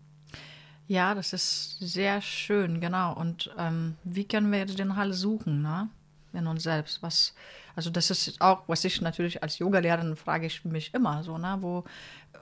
Ja, 0.88 1.14
das 1.14 1.32
ist 1.32 1.78
sehr 1.80 2.20
schön, 2.20 2.80
genau. 2.80 3.14
Und 3.14 3.50
ähm, 3.58 3.96
wie 4.04 4.26
können 4.26 4.50
wir 4.52 4.58
jetzt 4.58 4.78
den 4.78 4.96
Halt 4.96 5.14
suchen, 5.14 5.62
ne? 5.62 5.88
in 6.32 6.46
uns 6.46 6.62
selbst? 6.62 7.02
Was, 7.02 7.34
also 7.76 7.90
das 7.90 8.10
ist 8.10 8.40
auch, 8.40 8.62
was 8.66 8.84
ich 8.84 9.00
natürlich 9.00 9.42
als 9.42 9.58
Yogalehrerin 9.58 10.16
frage 10.16 10.46
ich 10.46 10.64
mich 10.64 10.92
immer 10.94 11.22
so, 11.22 11.38
ne? 11.38 11.56
wo 11.60 11.84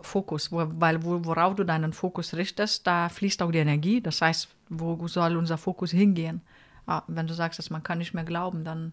Fokus, 0.02 0.50
wo, 0.52 0.64
weil 0.66 1.02
wo, 1.04 1.24
worauf 1.24 1.54
du 1.54 1.64
deinen 1.64 1.92
Fokus 1.92 2.34
richtest, 2.34 2.86
da 2.86 3.08
fließt 3.08 3.42
auch 3.42 3.50
die 3.50 3.58
Energie. 3.58 4.00
Das 4.00 4.22
heißt, 4.22 4.48
wo 4.68 5.06
soll 5.08 5.36
unser 5.36 5.58
Fokus 5.58 5.90
hingehen? 5.90 6.40
Ah, 6.86 7.02
wenn 7.06 7.26
du 7.26 7.34
sagst, 7.34 7.58
dass 7.58 7.70
man 7.70 7.82
kann 7.82 7.98
nicht 7.98 8.14
mehr 8.14 8.24
glauben, 8.24 8.64
dann 8.64 8.92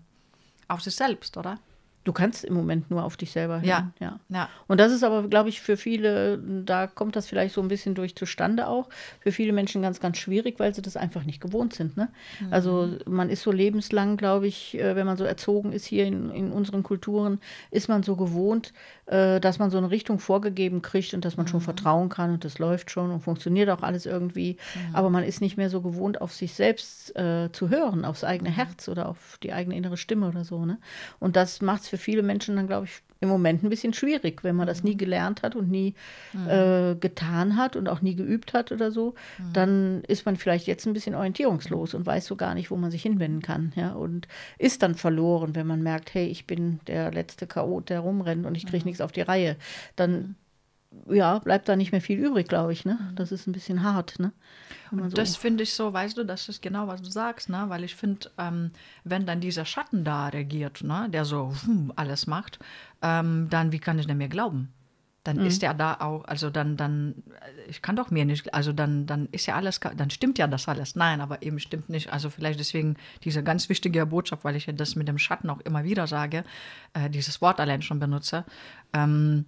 auf 0.67 0.81
sich 0.81 0.95
selbst, 0.95 1.37
oder? 1.37 1.59
Du 2.07 2.13
kannst 2.13 2.45
im 2.45 2.53
Moment 2.53 2.89
nur 2.89 3.03
auf 3.03 3.17
dich 3.17 3.31
selber 3.31 3.55
hören. 3.55 3.65
Ja. 3.65 3.91
ja. 3.99 4.19
ja. 4.29 4.49
Und 4.67 4.79
das 4.79 4.93
ist 4.93 5.03
aber, 5.03 5.27
glaube 5.27 5.49
ich, 5.49 5.59
für 5.59 5.75
viele, 5.75 6.37
da 6.37 6.87
kommt 6.87 7.17
das 7.17 7.27
vielleicht 7.27 7.53
so 7.53 7.61
ein 7.61 7.67
bisschen 7.67 7.95
durch 7.95 8.15
zustande 8.15 8.69
auch, 8.69 8.87
für 9.19 9.33
viele 9.33 9.51
Menschen 9.51 9.81
ganz, 9.81 9.99
ganz 9.99 10.17
schwierig, 10.17 10.57
weil 10.57 10.73
sie 10.73 10.81
das 10.81 10.95
einfach 10.95 11.25
nicht 11.25 11.41
gewohnt 11.41 11.73
sind. 11.73 11.97
Ne? 11.97 12.07
Mhm. 12.39 12.53
Also 12.53 12.95
man 13.05 13.29
ist 13.29 13.41
so 13.41 13.51
lebenslang, 13.51 14.15
glaube 14.15 14.47
ich, 14.47 14.79
äh, 14.79 14.95
wenn 14.95 15.05
man 15.05 15.17
so 15.17 15.25
erzogen 15.25 15.73
ist 15.73 15.85
hier 15.85 16.05
in, 16.05 16.29
in 16.29 16.53
unseren 16.53 16.81
Kulturen, 16.81 17.41
ist 17.71 17.89
man 17.89 18.03
so 18.03 18.15
gewohnt, 18.15 18.71
äh, 19.07 19.41
dass 19.41 19.59
man 19.59 19.69
so 19.69 19.77
eine 19.77 19.91
Richtung 19.91 20.19
vorgegeben 20.19 20.81
kriegt 20.81 21.13
und 21.13 21.25
dass 21.25 21.35
man 21.35 21.45
mhm. 21.45 21.49
schon 21.49 21.61
vertrauen 21.61 22.07
kann 22.07 22.31
und 22.31 22.45
das 22.45 22.57
läuft 22.57 22.89
schon 22.89 23.11
und 23.11 23.19
funktioniert 23.19 23.69
auch 23.69 23.81
alles 23.81 24.05
irgendwie. 24.05 24.53
Mhm. 24.75 24.95
Aber 24.95 25.09
man 25.09 25.25
ist 25.25 25.41
nicht 25.41 25.57
mehr 25.57 25.69
so 25.69 25.81
gewohnt, 25.81 26.21
auf 26.21 26.33
sich 26.33 26.53
selbst 26.53 27.15
äh, 27.17 27.49
zu 27.51 27.69
hören, 27.69 28.05
aufs 28.05 28.23
eigene 28.23 28.51
mhm. 28.51 28.55
Herz 28.55 28.87
oder 28.87 29.09
auf 29.09 29.37
die 29.43 29.51
eigene 29.51 29.75
innere 29.75 29.97
Stimme 29.97 30.29
oder 30.29 30.45
so. 30.45 30.65
Ne? 30.65 30.77
Und 31.19 31.35
das 31.35 31.61
macht 31.61 31.81
es 31.81 31.89
für 31.89 31.96
viele 31.97 32.23
Menschen 32.23 32.55
dann, 32.55 32.67
glaube 32.67 32.85
ich, 32.85 33.01
im 33.19 33.29
Moment 33.29 33.63
ein 33.63 33.69
bisschen 33.69 33.93
schwierig, 33.93 34.43
wenn 34.43 34.55
man 34.55 34.67
das 34.67 34.83
nie 34.83 34.93
mhm. 34.93 34.97
gelernt 34.97 35.41
hat 35.41 35.55
und 35.55 35.69
nie 35.69 35.95
mhm. 36.33 36.47
äh, 36.47 36.95
getan 36.95 37.57
hat 37.57 37.75
und 37.75 37.89
auch 37.89 38.01
nie 38.01 38.15
geübt 38.15 38.53
hat 38.53 38.71
oder 38.71 38.91
so, 38.91 39.15
mhm. 39.37 39.53
dann 39.53 40.03
ist 40.07 40.25
man 40.25 40.35
vielleicht 40.35 40.67
jetzt 40.67 40.85
ein 40.85 40.93
bisschen 40.93 41.15
orientierungslos 41.15 41.93
und 41.93 42.05
weiß 42.05 42.25
so 42.25 42.35
gar 42.35 42.53
nicht, 42.53 42.69
wo 42.69 42.75
man 42.77 42.91
sich 42.91 43.01
hinwenden 43.01 43.41
kann, 43.41 43.73
ja, 43.75 43.93
und 43.93 44.27
ist 44.57 44.83
dann 44.83 44.95
verloren, 44.95 45.55
wenn 45.55 45.67
man 45.67 45.81
merkt, 45.81 46.13
hey, 46.13 46.27
ich 46.27 46.45
bin 46.45 46.79
der 46.87 47.11
letzte 47.11 47.47
Chaot, 47.47 47.89
der 47.89 48.01
rumrennt 48.01 48.45
und 48.45 48.55
ich 48.55 48.65
kriege 48.65 48.83
mhm. 48.83 48.89
nichts 48.89 49.01
auf 49.01 49.11
die 49.11 49.21
Reihe. 49.21 49.55
Dann 49.95 50.11
mhm 50.11 50.35
ja, 51.09 51.39
bleibt 51.39 51.69
da 51.69 51.75
nicht 51.75 51.91
mehr 51.91 52.01
viel 52.01 52.19
übrig, 52.19 52.47
glaube 52.47 52.73
ich. 52.73 52.85
Ne? 52.85 52.97
Das 53.15 53.31
ist 53.31 53.47
ein 53.47 53.51
bisschen 53.51 53.83
hart. 53.83 54.19
Ne? 54.19 54.31
Und 54.91 55.09
so 55.09 55.15
das 55.15 55.35
finde 55.35 55.63
ich 55.63 55.73
so, 55.73 55.93
weißt 55.93 56.17
du, 56.17 56.23
das 56.23 56.49
ist 56.49 56.61
genau, 56.61 56.87
was 56.87 57.01
du 57.01 57.09
sagst, 57.09 57.49
ne? 57.49 57.65
weil 57.67 57.83
ich 57.83 57.95
finde, 57.95 58.29
ähm, 58.37 58.71
wenn 59.03 59.25
dann 59.25 59.41
dieser 59.41 59.65
Schatten 59.65 60.03
da 60.03 60.27
regiert, 60.27 60.83
ne? 60.83 61.07
der 61.09 61.25
so 61.25 61.53
hm, 61.65 61.93
alles 61.95 62.27
macht, 62.27 62.59
ähm, 63.01 63.47
dann 63.49 63.71
wie 63.71 63.79
kann 63.79 63.99
ich 63.99 64.07
denn 64.07 64.17
mir 64.17 64.29
glauben? 64.29 64.73
Dann 65.27 65.39
mhm. 65.39 65.45
ist 65.47 65.61
ja 65.61 65.73
da 65.73 65.95
auch, 65.99 66.23
also 66.23 66.49
dann, 66.49 66.77
dann, 66.77 67.15
ich 67.67 67.81
kann 67.81 67.97
doch 67.97 68.11
mir 68.11 68.23
nicht, 68.23 68.53
also 68.53 68.71
dann, 68.71 69.05
dann 69.07 69.27
ist 69.33 69.45
ja 69.45 69.55
alles, 69.55 69.81
dann 69.81 70.09
stimmt 70.09 70.37
ja 70.37 70.47
das 70.47 70.69
alles. 70.69 70.95
Nein, 70.95 71.19
aber 71.19 71.41
eben 71.41 71.59
stimmt 71.59 71.89
nicht. 71.89 72.13
Also 72.13 72.29
vielleicht 72.29 72.61
deswegen 72.61 72.95
diese 73.25 73.43
ganz 73.43 73.67
wichtige 73.67 74.05
Botschaft, 74.05 74.45
weil 74.45 74.55
ich 74.55 74.67
ja 74.67 74.73
das 74.73 74.95
mit 74.95 75.09
dem 75.09 75.17
Schatten 75.17 75.49
auch 75.49 75.59
immer 75.59 75.83
wieder 75.83 76.07
sage, 76.07 76.45
äh, 76.93 77.09
dieses 77.09 77.41
Wort 77.41 77.59
allein 77.59 77.81
schon 77.81 77.99
benutze. 77.99 78.45
Ähm, 78.93 79.43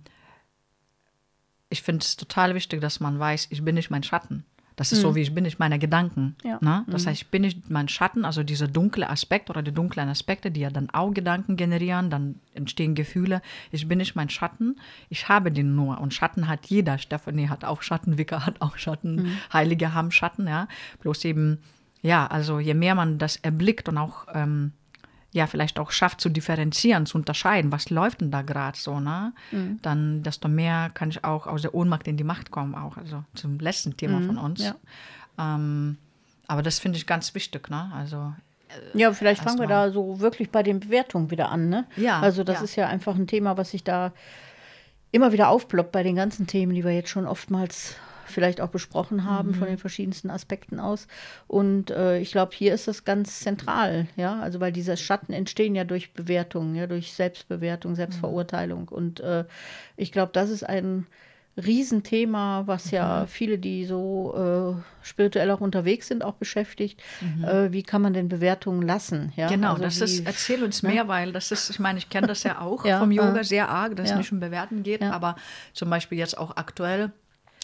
ich 1.69 1.81
finde 1.81 2.03
es 2.03 2.15
total 2.15 2.55
wichtig, 2.55 2.81
dass 2.81 2.99
man 2.99 3.19
weiß, 3.19 3.47
ich 3.49 3.63
bin 3.63 3.75
nicht 3.75 3.89
mein 3.89 4.03
Schatten. 4.03 4.43
Das 4.79 4.93
ist 4.93 4.99
mhm. 4.99 5.01
so, 5.01 5.15
wie 5.15 5.21
ich 5.21 5.35
bin 5.35 5.43
nicht 5.43 5.59
meine 5.59 5.77
Gedanken. 5.77 6.37
Ja. 6.41 6.57
Ne? 6.61 6.85
Das 6.87 7.03
mhm. 7.03 7.09
heißt, 7.09 7.21
ich 7.23 7.27
bin 7.27 7.41
nicht 7.41 7.69
mein 7.69 7.89
Schatten, 7.89 8.23
also 8.23 8.43
dieser 8.43 8.69
dunkle 8.69 9.09
Aspekt 9.09 9.49
oder 9.49 9.61
die 9.61 9.73
dunklen 9.73 10.07
Aspekte, 10.07 10.51
die 10.51 10.61
ja 10.61 10.69
dann 10.69 10.89
auch 10.91 11.13
Gedanken 11.13 11.57
generieren, 11.57 12.09
dann 12.09 12.35
entstehen 12.53 12.95
Gefühle. 12.95 13.41
Ich 13.71 13.89
bin 13.89 13.97
nicht 13.97 14.15
mein 14.15 14.29
Schatten, 14.29 14.79
ich 15.09 15.27
habe 15.27 15.51
den 15.51 15.75
nur. 15.75 15.99
Und 15.99 16.13
Schatten 16.13 16.47
hat 16.47 16.67
jeder. 16.67 16.97
Stephanie 16.97 17.49
hat 17.49 17.65
auch 17.65 17.81
Schatten, 17.81 18.17
Wicca 18.17 18.45
hat 18.45 18.61
auch 18.61 18.77
Schatten, 18.77 19.15
mhm. 19.17 19.37
Heilige 19.51 19.93
haben 19.93 20.11
Schatten, 20.11 20.47
ja. 20.47 20.69
Bloß 21.01 21.25
eben, 21.25 21.59
ja, 22.01 22.25
also 22.27 22.61
je 22.61 22.73
mehr 22.73 22.95
man 22.95 23.17
das 23.17 23.35
erblickt 23.35 23.89
und 23.89 23.97
auch 23.97 24.27
ähm, 24.33 24.71
ja 25.31 25.47
vielleicht 25.47 25.79
auch 25.79 25.91
schafft 25.91 26.21
zu 26.21 26.29
differenzieren, 26.29 27.05
zu 27.05 27.17
unterscheiden, 27.17 27.71
was 27.71 27.89
läuft 27.89 28.21
denn 28.21 28.31
da 28.31 28.41
gerade 28.41 28.77
so, 28.77 28.99
ne? 28.99 29.33
Mhm. 29.51 29.79
Dann 29.81 30.23
desto 30.23 30.47
mehr 30.47 30.89
kann 30.93 31.09
ich 31.09 31.23
auch 31.23 31.45
aus 31.47 31.61
der 31.61 31.75
Ohnmacht 31.75 32.07
in 32.07 32.17
die 32.17 32.23
Macht 32.23 32.51
kommen, 32.51 32.75
auch 32.75 32.97
also 32.97 33.23
zum 33.35 33.59
letzten 33.59 33.95
Thema 33.95 34.19
mhm. 34.19 34.25
von 34.25 34.37
uns. 34.37 34.63
Ja. 34.63 34.75
Ähm, 35.37 35.97
aber 36.47 36.63
das 36.63 36.79
finde 36.79 36.97
ich 36.97 37.05
ganz 37.05 37.35
wichtig, 37.35 37.69
ne? 37.69 37.91
Also 37.93 38.33
äh, 38.69 38.97
ja, 38.97 39.13
vielleicht 39.13 39.43
fangen 39.43 39.59
wir 39.59 39.67
da 39.67 39.91
so 39.91 40.19
wirklich 40.19 40.49
bei 40.49 40.63
den 40.63 40.79
Bewertungen 40.79 41.29
wieder 41.29 41.49
an, 41.49 41.69
ne? 41.69 41.85
Ja. 41.95 42.19
Also 42.19 42.43
das 42.43 42.57
ja. 42.57 42.63
ist 42.63 42.75
ja 42.75 42.87
einfach 42.87 43.15
ein 43.15 43.27
Thema, 43.27 43.57
was 43.57 43.71
sich 43.71 43.83
da 43.83 44.13
immer 45.11 45.31
wieder 45.31 45.49
aufploppt 45.49 45.91
bei 45.91 46.03
den 46.03 46.15
ganzen 46.15 46.47
Themen, 46.47 46.73
die 46.73 46.83
wir 46.83 46.91
jetzt 46.91 47.09
schon 47.09 47.27
oftmals 47.27 47.95
vielleicht 48.29 48.61
auch 48.61 48.69
besprochen 48.69 49.25
haben, 49.25 49.49
mhm. 49.49 49.53
von 49.55 49.67
den 49.67 49.77
verschiedensten 49.77 50.29
Aspekten 50.29 50.79
aus. 50.79 51.07
Und 51.47 51.91
äh, 51.91 52.19
ich 52.19 52.31
glaube, 52.31 52.53
hier 52.55 52.73
ist 52.73 52.87
das 52.87 53.05
ganz 53.05 53.39
zentral, 53.39 54.07
ja, 54.15 54.39
also 54.39 54.59
weil 54.59 54.71
diese 54.71 54.97
Schatten 54.97 55.33
entstehen 55.33 55.75
ja 55.75 55.83
durch 55.83 56.13
Bewertung, 56.13 56.75
ja, 56.75 56.87
durch 56.87 57.13
Selbstbewertung, 57.13 57.95
Selbstverurteilung. 57.95 58.81
Mhm. 58.81 58.87
Und 58.87 59.19
äh, 59.19 59.45
ich 59.97 60.11
glaube, 60.11 60.31
das 60.33 60.49
ist 60.49 60.63
ein 60.63 61.07
Riesenthema, 61.57 62.63
was 62.65 62.91
ja 62.91 63.21
mhm. 63.21 63.27
viele, 63.27 63.57
die 63.57 63.85
so 63.85 64.77
äh, 64.77 65.05
spirituell 65.05 65.51
auch 65.51 65.61
unterwegs 65.61 66.07
sind, 66.07 66.23
auch 66.23 66.35
beschäftigt. 66.35 67.01
Mhm. 67.21 67.43
Äh, 67.43 67.73
wie 67.73 67.83
kann 67.83 68.01
man 68.01 68.13
denn 68.13 68.29
Bewertungen 68.29 68.81
lassen? 68.81 69.33
Ja? 69.35 69.47
Genau, 69.47 69.73
also 69.73 69.83
das 69.83 69.99
wie, 69.99 70.03
ist, 70.03 70.25
erzähl 70.25 70.63
uns 70.63 70.83
ne? 70.83 70.89
mehr, 70.89 71.07
weil 71.07 71.31
das 71.31 71.51
ist, 71.51 71.69
ich 71.69 71.79
meine, 71.79 71.99
ich 71.99 72.09
kenne 72.09 72.27
das 72.27 72.43
ja 72.43 72.61
auch 72.61 72.85
ja, 72.85 72.99
vom 72.99 73.11
Yoga 73.11 73.43
sehr 73.43 73.69
arg, 73.69 73.95
dass 73.95 74.09
ja. 74.09 74.15
es 74.15 74.19
nicht 74.19 74.31
um 74.31 74.39
Bewerten 74.39 74.83
geht, 74.83 75.01
ja. 75.01 75.11
aber 75.11 75.35
zum 75.73 75.89
Beispiel 75.89 76.17
jetzt 76.17 76.37
auch 76.37 76.55
aktuell 76.57 77.11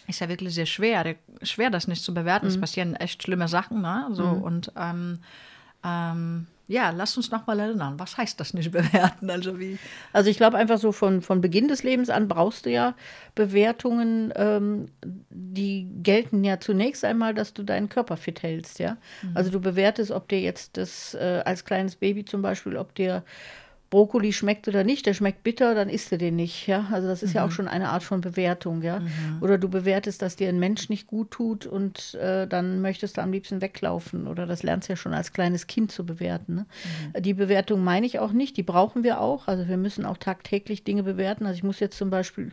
ist 0.07 0.19
ja 0.19 0.29
wirklich 0.29 0.53
sehr 0.53 0.65
schwer, 0.65 1.15
schwer 1.41 1.69
das 1.69 1.87
nicht 1.87 2.03
zu 2.03 2.13
bewerten. 2.13 2.45
Mhm. 2.45 2.51
Es 2.51 2.61
passieren 2.61 2.95
echt 2.95 3.23
schlimme 3.23 3.47
Sachen, 3.47 3.81
ne? 3.81 4.07
So 4.11 4.23
mhm. 4.23 4.41
und 4.43 4.71
ähm, 4.75 5.19
ähm, 5.83 6.47
ja, 6.67 6.89
lass 6.89 7.15
uns 7.15 7.29
noch 7.29 7.45
mal 7.45 7.59
erinnern. 7.59 7.99
Was 7.99 8.17
heißt 8.17 8.39
das 8.39 8.53
nicht 8.53 8.71
bewerten? 8.71 9.29
Also 9.29 9.59
wie? 9.59 9.77
Also 10.13 10.29
ich 10.29 10.37
glaube 10.37 10.57
einfach 10.57 10.79
so 10.79 10.91
von, 10.91 11.21
von 11.21 11.41
Beginn 11.41 11.67
des 11.67 11.83
Lebens 11.83 12.09
an 12.09 12.27
brauchst 12.27 12.65
du 12.65 12.71
ja 12.71 12.95
Bewertungen, 13.35 14.33
ähm, 14.35 14.87
die 15.03 15.87
gelten 16.01 16.43
ja 16.43 16.59
zunächst 16.59 17.05
einmal, 17.05 17.33
dass 17.33 17.53
du 17.53 17.63
deinen 17.63 17.89
Körper 17.89 18.17
fit 18.17 18.41
hältst, 18.41 18.79
ja. 18.79 18.97
Mhm. 19.21 19.31
Also 19.35 19.51
du 19.51 19.59
bewertest, 19.59 20.11
ob 20.11 20.27
dir 20.27 20.41
jetzt 20.41 20.77
das 20.77 21.13
äh, 21.13 21.41
als 21.45 21.65
kleines 21.65 21.95
Baby 21.97 22.25
zum 22.25 22.41
Beispiel, 22.41 22.77
ob 22.77 22.95
dir 22.95 23.23
Brokkoli 23.95 24.33
schmeckt 24.33 24.67
oder 24.67 24.83
nicht, 24.83 25.05
der 25.05 25.13
schmeckt 25.13 25.41
bitter, 25.43 25.73
dann 25.73 25.87
isst 25.87 26.11
du 26.11 26.17
den 26.17 26.35
nicht. 26.35 26.67
Ja? 26.67 26.87
Also 26.91 27.07
das 27.07 27.23
ist 27.23 27.29
mhm. 27.29 27.35
ja 27.35 27.43
auch 27.43 27.47
mhm. 27.47 27.51
schon 27.51 27.67
eine 27.69 27.87
Art 27.91 28.03
von 28.03 28.19
Bewertung. 28.19 28.81
Ja? 28.81 28.99
Mhm. 28.99 29.37
Oder 29.39 29.57
du 29.57 29.69
bewertest, 29.69 30.21
dass 30.21 30.35
dir 30.35 30.49
ein 30.49 30.59
Mensch 30.59 30.89
nicht 30.89 31.07
gut 31.07 31.31
tut 31.31 31.65
und 31.65 32.13
äh, 32.15 32.45
dann 32.45 32.81
möchtest 32.81 33.15
du 33.15 33.21
am 33.21 33.31
liebsten 33.31 33.61
weglaufen. 33.61 34.27
Oder 34.27 34.47
das 34.47 34.63
lernst 34.63 34.89
du 34.89 34.93
ja 34.93 34.97
schon 34.97 35.13
als 35.13 35.31
kleines 35.31 35.67
Kind 35.67 35.93
zu 35.93 36.05
bewerten. 36.05 36.55
Ne? 36.55 36.65
Mhm. 37.15 37.21
Die 37.21 37.33
Bewertung 37.33 37.85
meine 37.85 38.05
ich 38.05 38.19
auch 38.19 38.33
nicht, 38.33 38.57
die 38.57 38.63
brauchen 38.63 39.05
wir 39.05 39.21
auch. 39.21 39.47
Also 39.47 39.69
wir 39.69 39.77
müssen 39.77 40.05
auch 40.05 40.17
tagtäglich 40.17 40.83
Dinge 40.83 41.03
bewerten. 41.03 41.45
Also 41.45 41.55
ich 41.55 41.63
muss 41.63 41.79
jetzt 41.79 41.97
zum 41.97 42.09
Beispiel, 42.09 42.51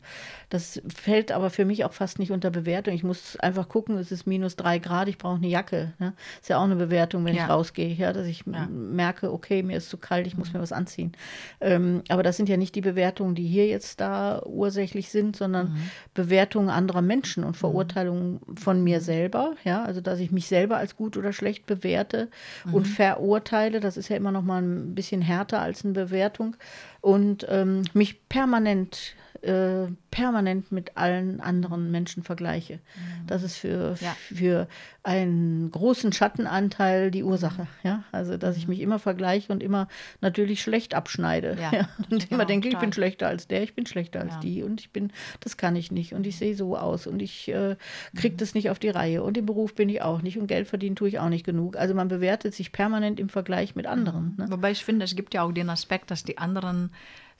das 0.49 0.81
fällt 0.95 1.33
aber 1.33 1.51
für 1.51 1.65
mich 1.65 1.85
auch 1.85 1.93
fast 1.93 2.21
nicht 2.21 2.31
unter 2.31 2.53
Bewertung. 2.53 2.95
Ich 2.95 3.03
muss 3.03 3.35
einfach 3.35 3.69
gucken, 3.69 3.99
es 3.99 4.13
ist 4.13 4.29
minus 4.29 4.55
drei 4.55 4.79
Grad, 4.79 5.09
ich 5.09 5.19
brauche 5.19 5.39
eine 5.39 5.49
Jacke. 5.49 5.93
Ne? 5.99 6.13
Ist 6.41 6.51
ja 6.51 6.59
auch 6.59 6.65
eine 6.65 6.77
Bewertung, 6.77 7.25
wenn 7.25 7.35
ja. 7.35 7.43
ich 7.43 7.51
rausgehe, 7.51 7.93
ja? 7.93 8.13
dass 8.13 8.29
ich 8.29 8.45
ja. 8.47 8.69
merke, 8.69 9.33
okay, 9.33 9.65
mir 9.65 9.79
ist 9.79 9.91
zu 9.91 9.97
kalt, 9.97 10.29
ich 10.29 10.37
muss 10.37 10.53
mhm. 10.53 10.59
mir 10.59 10.63
was 10.63 10.71
anziehen. 10.71 11.11
Ähm, 11.61 12.03
aber 12.09 12.23
das 12.23 12.37
sind 12.37 12.49
ja 12.49 12.57
nicht 12.57 12.75
die 12.75 12.81
Bewertungen, 12.81 13.35
die 13.35 13.47
hier 13.47 13.67
jetzt 13.67 14.01
da 14.01 14.43
ursächlich 14.45 15.11
sind, 15.11 15.37
sondern 15.37 15.73
mhm. 15.73 15.91
Bewertungen 16.15 16.71
anderer 16.71 17.03
Menschen 17.03 17.45
und 17.45 17.57
Verurteilungen 17.57 18.41
mhm. 18.47 18.57
von 18.57 18.83
mir 18.83 19.01
selber. 19.01 19.55
Ja, 19.65 19.85
also 19.85 20.01
dass 20.01 20.21
ich 20.21 20.31
mich 20.31 20.47
selber 20.47 20.77
als 20.77 20.97
gut 20.97 21.17
oder 21.17 21.33
schlecht 21.33 21.67
bewerte 21.67 22.29
mhm. 22.65 22.75
und 22.75 22.87
verurteile. 22.87 23.81
Das 23.81 23.97
ist 23.97 24.09
ja 24.09 24.17
immer 24.17 24.33
noch 24.33 24.43
mal 24.43 24.63
ein 24.63 24.95
bisschen 24.95 25.23
härter 25.23 25.61
als 25.61 25.85
eine 25.85 25.95
Bewertung 25.95 26.57
und 27.01 27.47
ähm, 27.49 27.83
mich 27.93 28.29
permanent 28.29 29.15
äh, 29.43 29.89
permanent 30.11 30.71
mit 30.71 30.97
allen 30.97 31.41
anderen 31.41 31.91
Menschen 31.91 32.23
vergleiche. 32.23 32.75
Mhm. 32.75 33.27
Das 33.27 33.43
ist 33.43 33.57
für, 33.57 33.97
ja. 34.01 34.15
für 34.33 34.69
einen 35.03 35.71
großen 35.71 36.13
Schattenanteil 36.13 37.11
die 37.11 37.25
Ursache. 37.25 37.67
Ja? 37.83 38.05
Also, 38.13 38.37
dass 38.37 38.57
ich 38.57 38.67
mhm. 38.67 38.71
mich 38.71 38.81
immer 38.81 38.99
vergleiche 38.99 39.53
und 39.53 39.63
immer 39.63 39.89
natürlich 40.21 40.63
schlecht 40.63 40.95
abschneide. 40.95 41.57
Ja, 41.61 41.73
ja? 41.79 41.89
Und 42.11 42.31
immer 42.31 42.45
denke, 42.45 42.69
ich 42.69 42.79
bin 42.79 42.93
schlechter 42.93 43.27
als 43.29 43.49
der, 43.49 43.63
ich 43.63 43.75
bin 43.75 43.87
schlechter 43.87 44.21
als 44.21 44.39
die 44.41 44.63
und 44.63 44.81
ich 44.81 44.91
bin, 44.91 45.13
das 45.41 45.57
kann 45.57 45.77
ich 45.77 45.91
nicht 45.91 46.15
und 46.15 46.27
ich 46.27 46.37
sehe 46.37 46.55
so 46.55 46.77
aus 46.77 47.07
und 47.07 47.21
ich 47.21 47.49
äh, 47.49 47.77
kriege 48.15 48.35
mhm. 48.35 48.39
das 48.39 48.55
nicht 48.55 48.71
auf 48.71 48.79
die 48.79 48.91
Reihe 48.91 49.23
und 49.23 49.37
im 49.37 49.47
Beruf 49.47 49.75
bin 49.75 49.89
ich 49.89 50.03
auch 50.03 50.23
nicht 50.23 50.39
und 50.39 50.47
Geld 50.47 50.69
verdienen 50.69 50.95
tue 50.95 51.09
ich 51.09 51.19
auch 51.19 51.29
nicht 51.29 51.45
genug. 51.45 51.77
Also 51.77 51.95
man 51.95 52.09
bewertet 52.09 52.55
sich 52.55 52.71
permanent 52.71 53.19
im 53.19 53.29
Vergleich 53.29 53.75
mit 53.75 53.87
anderen. 53.87 54.37
Mhm. 54.37 54.45
Ne? 54.45 54.51
Wobei 54.51 54.71
ich 54.71 54.85
finde, 54.85 55.05
es 55.05 55.17
gibt 55.17 55.35
ja 55.35 55.43
auch 55.43 55.53
den 55.53 55.71
Aspekt, 55.71 56.11
dass 56.11 56.23
die 56.23 56.39
anderen 56.39 56.91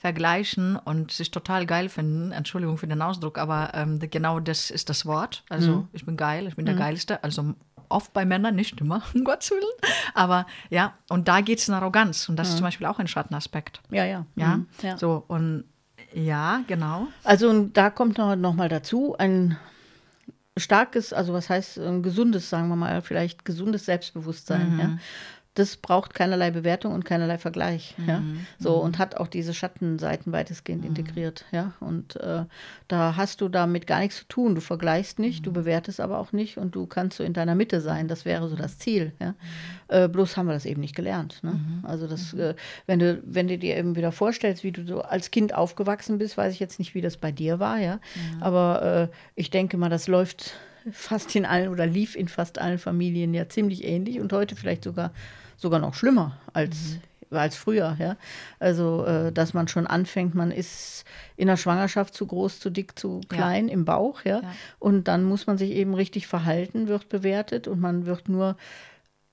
vergleichen 0.03 0.75
und 0.75 1.11
sich 1.11 1.31
total 1.31 1.65
geil 1.65 1.87
finden. 1.87 2.33
Entschuldigung 2.33 2.77
für 2.77 2.87
den 2.87 3.01
Ausdruck, 3.01 3.37
aber 3.37 3.71
ähm, 3.73 3.99
genau 3.99 4.41
das 4.41 4.69
ist 4.69 4.89
das 4.89 5.05
Wort. 5.05 5.45
Also 5.47 5.71
mhm. 5.71 5.87
ich 5.93 6.05
bin 6.05 6.17
geil, 6.17 6.45
ich 6.45 6.57
bin 6.57 6.65
der 6.65 6.75
mhm. 6.75 6.79
Geilste. 6.79 7.23
Also 7.23 7.55
oft 7.87 8.11
bei 8.11 8.25
Männern, 8.25 8.53
nicht 8.53 8.81
immer, 8.81 9.01
um 9.13 9.23
Gottes 9.23 9.51
Willen. 9.51 9.63
Aber 10.13 10.45
ja, 10.69 10.95
und 11.07 11.29
da 11.29 11.39
geht 11.39 11.59
es 11.59 11.69
in 11.69 11.73
Arroganz. 11.73 12.27
Und 12.27 12.35
das 12.35 12.49
mhm. 12.49 12.51
ist 12.51 12.57
zum 12.57 12.65
Beispiel 12.65 12.85
auch 12.85 12.99
ein 12.99 13.07
Schattenaspekt. 13.07 13.79
Ja, 13.91 14.03
ja. 14.03 14.25
Ja, 14.35 14.57
mhm. 14.57 14.67
ja. 14.81 14.97
so 14.97 15.23
und 15.29 15.63
ja, 16.13 16.65
genau. 16.67 17.07
Also 17.23 17.49
und 17.49 17.77
da 17.77 17.89
kommt 17.89 18.17
noch, 18.17 18.35
noch 18.35 18.55
mal 18.55 18.67
dazu 18.67 19.15
ein 19.17 19.57
starkes, 20.57 21.13
also 21.13 21.31
was 21.31 21.49
heißt 21.49 21.77
ein 21.77 22.03
gesundes, 22.03 22.49
sagen 22.49 22.67
wir 22.67 22.75
mal, 22.75 23.01
vielleicht 23.01 23.45
gesundes 23.45 23.85
Selbstbewusstsein. 23.85 24.79
Ja? 24.79 24.97
Mhm 25.55 25.63
das 25.63 25.77
braucht 25.77 26.15
keinerlei 26.15 26.49
Bewertung 26.49 26.93
und 26.93 27.05
keinerlei 27.05 27.37
Vergleich. 27.37 27.95
Mhm. 27.97 28.09
Ja? 28.09 28.23
So 28.57 28.77
mhm. 28.77 28.81
und 28.81 28.97
hat 28.97 29.17
auch 29.17 29.27
diese 29.27 29.53
Schattenseiten 29.53 30.33
weitestgehend 30.33 30.81
mhm. 30.81 30.89
integriert. 30.89 31.45
Ja? 31.51 31.73
Und 31.79 32.15
äh, 32.15 32.45
da 32.87 33.15
hast 33.15 33.39
du 33.39 33.49
damit 33.49 33.85
gar 33.85 33.99
nichts 33.99 34.17
zu 34.17 34.27
tun. 34.27 34.55
Du 34.55 34.61
vergleichst 34.61 35.19
nicht, 35.19 35.41
mhm. 35.41 35.43
du 35.43 35.53
bewertest 35.53 35.99
aber 35.99 36.17
auch 36.17 36.31
nicht 36.31 36.57
und 36.57 36.73
du 36.73 36.87
kannst 36.87 37.17
so 37.17 37.23
in 37.23 37.33
deiner 37.33 37.53
Mitte 37.53 37.81
sein. 37.81 38.07
Das 38.07 38.25
wäre 38.25 38.49
so 38.49 38.55
das 38.55 38.79
Ziel. 38.79 39.13
Ja? 39.19 39.29
Mhm. 39.29 39.35
Äh, 39.89 40.07
bloß 40.07 40.37
haben 40.37 40.47
wir 40.47 40.53
das 40.53 40.65
eben 40.65 40.81
nicht 40.81 40.95
gelernt. 40.95 41.43
Ne? 41.43 41.51
Mhm. 41.51 41.85
Also 41.85 42.07
das, 42.07 42.33
äh, 42.33 42.55
wenn 42.87 42.97
du, 42.97 43.21
wenn 43.23 43.47
du 43.47 43.57
dir 43.59 43.77
eben 43.77 43.95
wieder 43.95 44.11
vorstellst, 44.11 44.63
wie 44.63 44.71
du 44.71 44.85
so 44.87 45.01
als 45.01 45.29
Kind 45.29 45.53
aufgewachsen 45.53 46.17
bist, 46.17 46.35
weiß 46.35 46.51
ich 46.51 46.59
jetzt 46.59 46.79
nicht, 46.79 46.95
wie 46.95 47.01
das 47.01 47.17
bei 47.17 47.31
dir 47.31 47.59
war, 47.59 47.79
ja. 47.79 47.99
Aber 48.39 49.09
äh, 49.11 49.15
ich 49.35 49.51
denke 49.51 49.77
mal, 49.77 49.89
das 49.89 50.07
läuft 50.07 50.53
fast 50.91 51.35
in 51.35 51.45
allen 51.45 51.69
oder 51.69 51.85
lief 51.85 52.15
in 52.15 52.27
fast 52.27 52.59
allen 52.59 52.77
Familien 52.77 53.33
ja 53.33 53.47
ziemlich 53.47 53.83
ähnlich 53.83 54.19
und 54.19 54.33
heute 54.33 54.55
vielleicht 54.55 54.83
sogar 54.83 55.13
sogar 55.57 55.79
noch 55.79 55.93
schlimmer 55.93 56.37
als, 56.53 56.99
mhm. 57.29 57.37
als 57.37 57.55
früher. 57.55 57.95
Ja? 57.99 58.17
Also, 58.59 59.05
äh, 59.05 59.31
dass 59.31 59.53
man 59.53 59.67
schon 59.67 59.87
anfängt, 59.87 60.35
man 60.35 60.51
ist 60.51 61.05
in 61.35 61.47
der 61.47 61.57
Schwangerschaft 61.57 62.13
zu 62.13 62.25
groß, 62.25 62.59
zu 62.59 62.69
dick, 62.69 62.97
zu 62.97 63.21
klein 63.27 63.67
ja. 63.67 63.73
im 63.73 63.85
Bauch. 63.85 64.23
Ja? 64.23 64.41
ja? 64.41 64.53
Und 64.79 65.07
dann 65.07 65.23
muss 65.23 65.47
man 65.47 65.57
sich 65.57 65.71
eben 65.71 65.93
richtig 65.93 66.27
verhalten, 66.27 66.87
wird 66.87 67.09
bewertet 67.09 67.67
und 67.67 67.79
man 67.79 68.05
wird 68.05 68.29
nur 68.29 68.55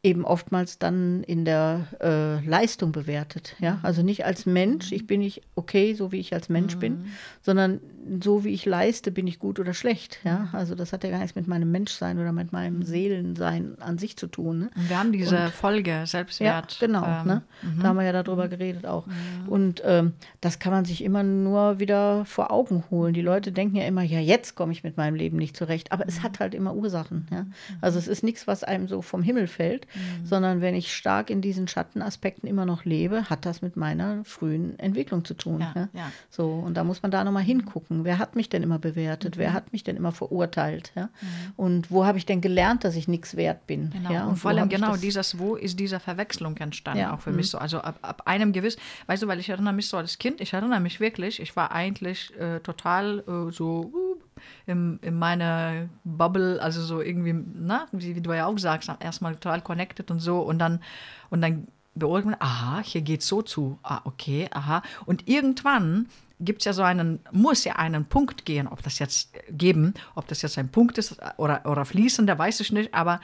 eben 0.03 0.25
oftmals 0.25 0.79
dann 0.79 1.23
in 1.25 1.45
der 1.45 1.87
äh, 2.01 2.45
Leistung 2.47 2.93
bewertet. 2.93 3.55
Ja? 3.59 3.75
Mhm. 3.75 3.79
Also 3.83 4.03
nicht 4.03 4.25
als 4.25 4.47
Mensch, 4.47 4.93
ich 4.93 5.07
bin 5.07 5.21
nicht 5.21 5.43
okay, 5.55 5.95
so 5.95 6.11
wie 6.11 6.21
ich 6.21 6.33
als 6.33 6.49
Mensch 6.49 6.77
mhm. 6.77 6.81
bin, 6.81 7.13
sondern 7.43 7.81
so 8.23 8.45
wie 8.45 8.51
ich 8.51 8.67
leiste, 8.67 9.11
bin 9.11 9.27
ich 9.27 9.39
gut 9.39 9.59
oder 9.59 9.75
schlecht. 9.75 10.21
Ja? 10.25 10.49
Also 10.53 10.75
das 10.75 10.93
hat 10.93 11.05
ja 11.05 11.11
gar 11.11 11.19
nichts 11.19 11.35
mit 11.35 11.47
meinem 11.47 11.71
Menschsein 11.71 12.19
oder 12.19 12.33
mit 12.33 12.53
meinem 12.53 12.83
Seelensein 12.83 13.77
an 13.81 13.99
sich 13.99 14.17
zu 14.17 14.27
tun. 14.27 14.59
Ne? 14.61 14.71
Und 14.75 14.89
wir 14.89 14.99
haben 14.99 15.13
diese 15.13 15.45
und, 15.45 15.51
Folge 15.51 16.03
Selbstwert. 16.07 16.73
Ja, 16.81 16.87
genau. 16.87 17.05
Ähm, 17.05 17.27
ne? 17.27 17.43
Da 17.81 17.89
haben 17.89 17.97
wir 17.97 18.05
ja 18.05 18.13
darüber 18.13 18.49
geredet 18.49 18.87
auch. 18.87 19.07
Und 19.47 19.83
ähm, 19.85 20.13
das 20.41 20.59
kann 20.59 20.73
man 20.73 20.85
sich 20.85 21.05
immer 21.05 21.23
nur 21.23 21.79
wieder 21.79 22.25
vor 22.25 22.51
Augen 22.51 22.85
holen. 22.91 23.15
Die 23.15 23.23
Leute 23.23 23.53
denken 23.53 23.77
ja 23.77 23.85
immer, 23.85 24.03
ja, 24.03 24.21
jetzt 24.21 24.55
komme 24.55 24.73
ich 24.73 24.83
mit 24.83 24.97
meinem 24.97 25.15
Leben 25.15 25.37
nicht 25.37 25.57
zurecht. 25.57 25.93
Aber 25.93 26.07
es 26.07 26.23
hat 26.23 26.41
halt 26.41 26.55
immer 26.55 26.75
Ursachen. 26.75 27.27
Ja? 27.31 27.47
Also 27.81 27.99
es 27.99 28.09
ist 28.09 28.23
nichts, 28.23 28.47
was 28.47 28.65
einem 28.65 28.89
so 28.89 29.03
vom 29.03 29.23
Himmel 29.23 29.47
fällt, 29.47 29.87
sondern 30.25 30.61
wenn 30.61 30.75
ich 30.75 30.95
stark 30.95 31.31
in 31.31 31.41
diesen 31.41 31.69
Schattenaspekten 31.69 32.49
immer 32.49 32.67
noch 32.67 32.85
lebe, 32.85 33.29
hat 33.29 33.47
das 33.47 33.63
mit 33.63 33.77
meiner 33.77 34.25
frühen 34.25 34.79
Entwicklung 34.79 35.25
zu 35.25 35.35
tun. 35.35 35.61
Ja, 35.61 35.89
ja. 35.93 36.13
So, 36.31 36.49
und 36.51 36.77
da 36.77 36.85
muss 36.85 37.03
man 37.03 37.11
da 37.11 37.25
nochmal 37.25 37.43
hingucken. 37.43 37.90
Wer 37.91 38.19
hat 38.21 38.37
mich 38.37 38.49
denn 38.49 38.63
immer 38.63 38.79
bewertet? 38.79 39.37
Mhm. 39.37 39.41
Wer 39.41 39.53
hat 39.53 39.73
mich 39.73 39.83
denn 39.83 39.97
immer 39.97 40.13
verurteilt? 40.13 40.93
Ja? 40.95 41.07
Mhm. 41.07 41.29
Und 41.57 41.91
wo 41.91 42.07
habe 42.07 42.19
ich 42.19 42.27
denn 42.27 42.41
gelernt, 42.41 42.85
dass 42.85 42.95
ich 42.95 43.09
nichts 43.09 43.37
wert 43.37 43.67
bin? 43.67 43.91
Genau. 43.91 44.13
Ja? 44.13 44.23
Und, 44.23 44.31
und 44.31 44.37
vor 44.37 44.53
allem 44.53 44.69
genau 44.69 44.97
dieses, 44.97 45.39
wo 45.41 45.57
ist 45.57 45.81
diese 45.81 45.99
Verwechslung 45.99 46.57
entstanden, 46.59 47.01
ja. 47.01 47.15
auch 47.15 47.21
für 47.21 47.31
mhm. 47.31 47.37
mich 47.37 47.51
so. 47.51 47.59
Also 47.59 47.81
ab, 47.81 47.99
ab 48.03 48.23
einem 48.27 48.53
gewissen, 48.53 48.81
weißt 49.07 49.25
du, 49.25 49.27
weil 49.27 49.41
ich 49.41 49.49
erinnere 49.49 49.73
mich 49.73 49.89
so 49.89 49.97
als 49.97 50.19
Kind, 50.19 50.41
ich 50.41 50.53
erinnere 50.53 50.79
mich 50.79 51.01
wirklich, 51.01 51.41
ich 51.41 51.57
war 51.57 51.73
eigentlich 51.73 52.33
äh, 52.39 52.61
total 52.61 53.25
äh, 53.27 53.53
so 53.53 53.91
uh, 53.93 54.23
in, 54.67 55.01
in 55.03 55.19
meiner 55.19 55.89
Bubble, 56.05 56.63
also 56.63 56.83
so 56.83 57.01
irgendwie, 57.01 57.35
na, 57.55 57.89
wie, 57.91 58.15
wie 58.15 58.21
du 58.21 58.33
ja 58.33 58.47
auch 58.47 58.59
sagst, 58.59 58.89
erstmal 59.01 59.35
total 59.35 59.63
connected 59.63 60.11
und 60.13 60.21
so 60.21 60.41
und 60.41 60.61
dann, 60.61 60.81
und 61.29 61.43
dann 61.43 61.67
beurteilt 61.95 62.27
man, 62.27 62.37
aha, 62.39 62.83
hier 62.85 63.03
geht 63.03 63.23
so 63.23 63.43
zu, 63.43 63.79
ah, 63.83 64.01
okay, 64.05 64.49
aha. 64.53 64.83
Und 65.07 65.29
irgendwann 65.29 66.07
gibt 66.41 66.63
es 66.63 66.65
ja 66.65 66.73
so 66.73 66.83
einen, 66.83 67.21
muss 67.31 67.65
ja 67.65 67.77
einen 67.77 68.05
Punkt 68.07 68.45
gehen, 68.45 68.67
ob 68.67 68.83
das 68.83 68.99
jetzt 68.99 69.31
geben, 69.51 69.95
ob 70.15 70.27
das 70.27 70.43
jetzt 70.43 70.59
ein 70.59 70.71
Punkt 70.71 70.99
ist 70.99 71.17
oder, 71.37 71.65
oder 71.67 71.85
fließender, 71.85 72.39
weiß 72.39 72.61
ich 72.61 72.73
nicht, 72.73 72.93
aber 72.95 73.21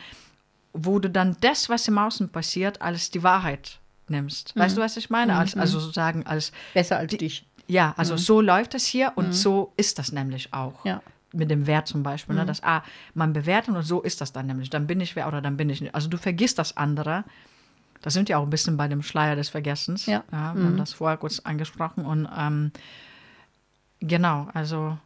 wo 0.73 0.99
du 0.99 1.09
dann 1.11 1.37
das, 1.41 1.69
was 1.69 1.89
im 1.89 1.99
Außen 1.99 2.29
passiert, 2.29 2.83
als 2.83 3.11
die 3.11 3.23
Wahrheit 3.23 3.79
nimmst. 4.09 4.55
Mhm. 4.55 4.61
Weißt 4.61 4.77
du, 4.77 4.83
was 4.83 4.97
ich 4.97 5.11
meine? 5.11 5.37
Als, 5.37 5.55
mhm. 5.55 5.63
also 5.63 5.81
sozusagen 5.81 6.27
als. 6.27 6.53
Besser 6.75 6.99
als 6.99 7.11
die, 7.11 7.19
dich. 7.19 7.47
Ja, 7.67 7.95
also 7.97 8.15
mhm. 8.15 8.19
so 8.19 8.41
läuft 8.41 8.75
es 8.75 8.87
hier 8.87 9.13
und 9.17 9.29
mhm. 9.29 9.33
so 9.33 9.73
ist 9.77 9.99
das 9.99 10.13
nämlich 10.13 10.53
auch. 10.53 10.85
Ja. 10.85 11.03
Mit 11.33 11.51
dem 11.51 11.67
Wert 11.67 11.89
zum 11.89 12.03
Beispiel, 12.03 12.35
ne? 12.35 12.43
Mhm. 12.43 12.47
dass 12.47 12.63
ah, 12.63 12.83
man 13.15 13.33
bewertet 13.33 13.75
und 13.75 13.83
so 13.83 14.03
ist 14.03 14.21
das 14.21 14.33
dann 14.33 14.47
nämlich. 14.47 14.71
Dann 14.71 14.87
bin 14.87 15.01
ich 15.01 15.17
wer 15.17 15.27
oder 15.27 15.41
dann 15.41 15.57
bin 15.57 15.69
ich 15.71 15.81
nicht. 15.81 15.95
Also 15.95 16.09
du 16.09 16.19
vergisst 16.19 16.59
das 16.59 16.77
andere. 16.77 17.25
Da 18.03 18.11
sind 18.11 18.29
ja 18.29 18.39
auch 18.39 18.43
ein 18.43 18.51
bisschen 18.51 18.77
bei 18.77 18.89
dem 18.89 19.03
Schleier 19.03 19.37
des 19.37 19.49
Vergessens. 19.49 20.07
Ja. 20.07 20.25
ja 20.31 20.55
wir 20.55 20.65
haben 20.65 20.77
das 20.77 20.93
vorher 20.93 21.17
kurz 21.17 21.41
angesprochen 21.41 22.05
und 22.05 22.29
ähm, 22.37 22.73
Genau, 24.01 24.49
also 24.53 24.99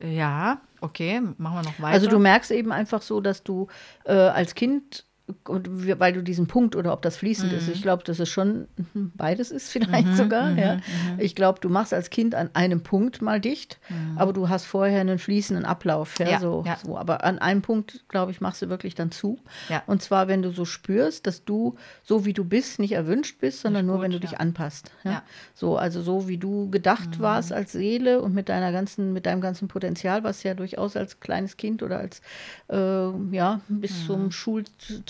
ja, 0.00 0.60
okay, 0.80 1.20
machen 1.38 1.56
wir 1.56 1.62
noch 1.62 1.80
weiter. 1.80 1.94
Also 1.94 2.08
du 2.08 2.18
merkst 2.18 2.50
eben 2.50 2.72
einfach 2.72 3.00
so, 3.00 3.20
dass 3.20 3.42
du 3.42 3.68
äh, 4.04 4.12
als 4.12 4.54
Kind 4.54 5.04
und 5.48 5.98
weil 5.98 6.12
du 6.12 6.22
diesen 6.22 6.46
Punkt 6.46 6.76
oder 6.76 6.92
ob 6.92 7.02
das 7.02 7.16
fließend 7.16 7.50
mhm. 7.50 7.58
ist, 7.58 7.68
ich 7.68 7.82
glaube, 7.82 8.04
dass 8.04 8.20
es 8.20 8.28
schon 8.28 8.68
mhm, 8.94 9.10
beides 9.16 9.50
ist 9.50 9.70
vielleicht 9.70 10.06
mhm, 10.06 10.14
sogar. 10.14 10.50
Mhm, 10.50 10.58
ja. 10.58 10.74
Mhm. 10.76 10.80
Ich 11.18 11.34
glaube, 11.34 11.58
du 11.60 11.68
machst 11.68 11.92
als 11.92 12.10
Kind 12.10 12.34
an 12.34 12.50
einem 12.54 12.82
Punkt 12.82 13.22
mal 13.22 13.40
dicht, 13.40 13.78
mhm. 13.88 14.18
aber 14.18 14.32
du 14.32 14.48
hast 14.48 14.66
vorher 14.66 15.00
einen 15.00 15.18
fließenden 15.18 15.64
Ablauf. 15.64 16.18
Ja, 16.20 16.28
ja, 16.28 16.40
so, 16.40 16.62
ja. 16.64 16.78
so. 16.84 16.96
Aber 16.96 17.24
an 17.24 17.40
einem 17.40 17.62
Punkt, 17.62 18.04
glaube 18.08 18.30
ich, 18.30 18.40
machst 18.40 18.62
du 18.62 18.68
wirklich 18.68 18.94
dann 18.94 19.10
zu. 19.10 19.38
Und 19.86 20.02
zwar, 20.02 20.28
wenn 20.28 20.42
du 20.42 20.52
so 20.52 20.64
spürst, 20.64 21.26
dass 21.26 21.44
du 21.44 21.74
so 22.04 22.24
wie 22.24 22.32
du 22.32 22.44
bist 22.44 22.78
nicht 22.78 22.92
erwünscht 22.92 23.40
bist, 23.40 23.60
sondern 23.60 23.86
nur, 23.86 24.00
wenn 24.00 24.12
du 24.12 24.20
dich 24.20 24.38
anpasst. 24.38 24.92
Ja. 25.02 25.22
So, 25.54 25.76
also 25.76 26.02
so 26.02 26.28
wie 26.28 26.38
du 26.38 26.70
gedacht 26.70 27.18
warst 27.20 27.52
als 27.52 27.72
Seele 27.72 28.22
und 28.22 28.34
mit 28.34 28.48
deiner 28.48 28.70
ganzen, 28.70 29.12
mit 29.12 29.26
deinem 29.26 29.40
ganzen 29.40 29.66
Potenzial, 29.66 30.22
was 30.22 30.42
ja 30.44 30.54
durchaus 30.54 30.96
als 30.96 31.18
kleines 31.18 31.56
Kind 31.56 31.82
oder 31.82 31.98
als 31.98 32.20
äh, 32.68 33.10
ja 33.34 33.60
bis 33.68 34.06
zum 34.06 34.30
Schul 34.30 34.64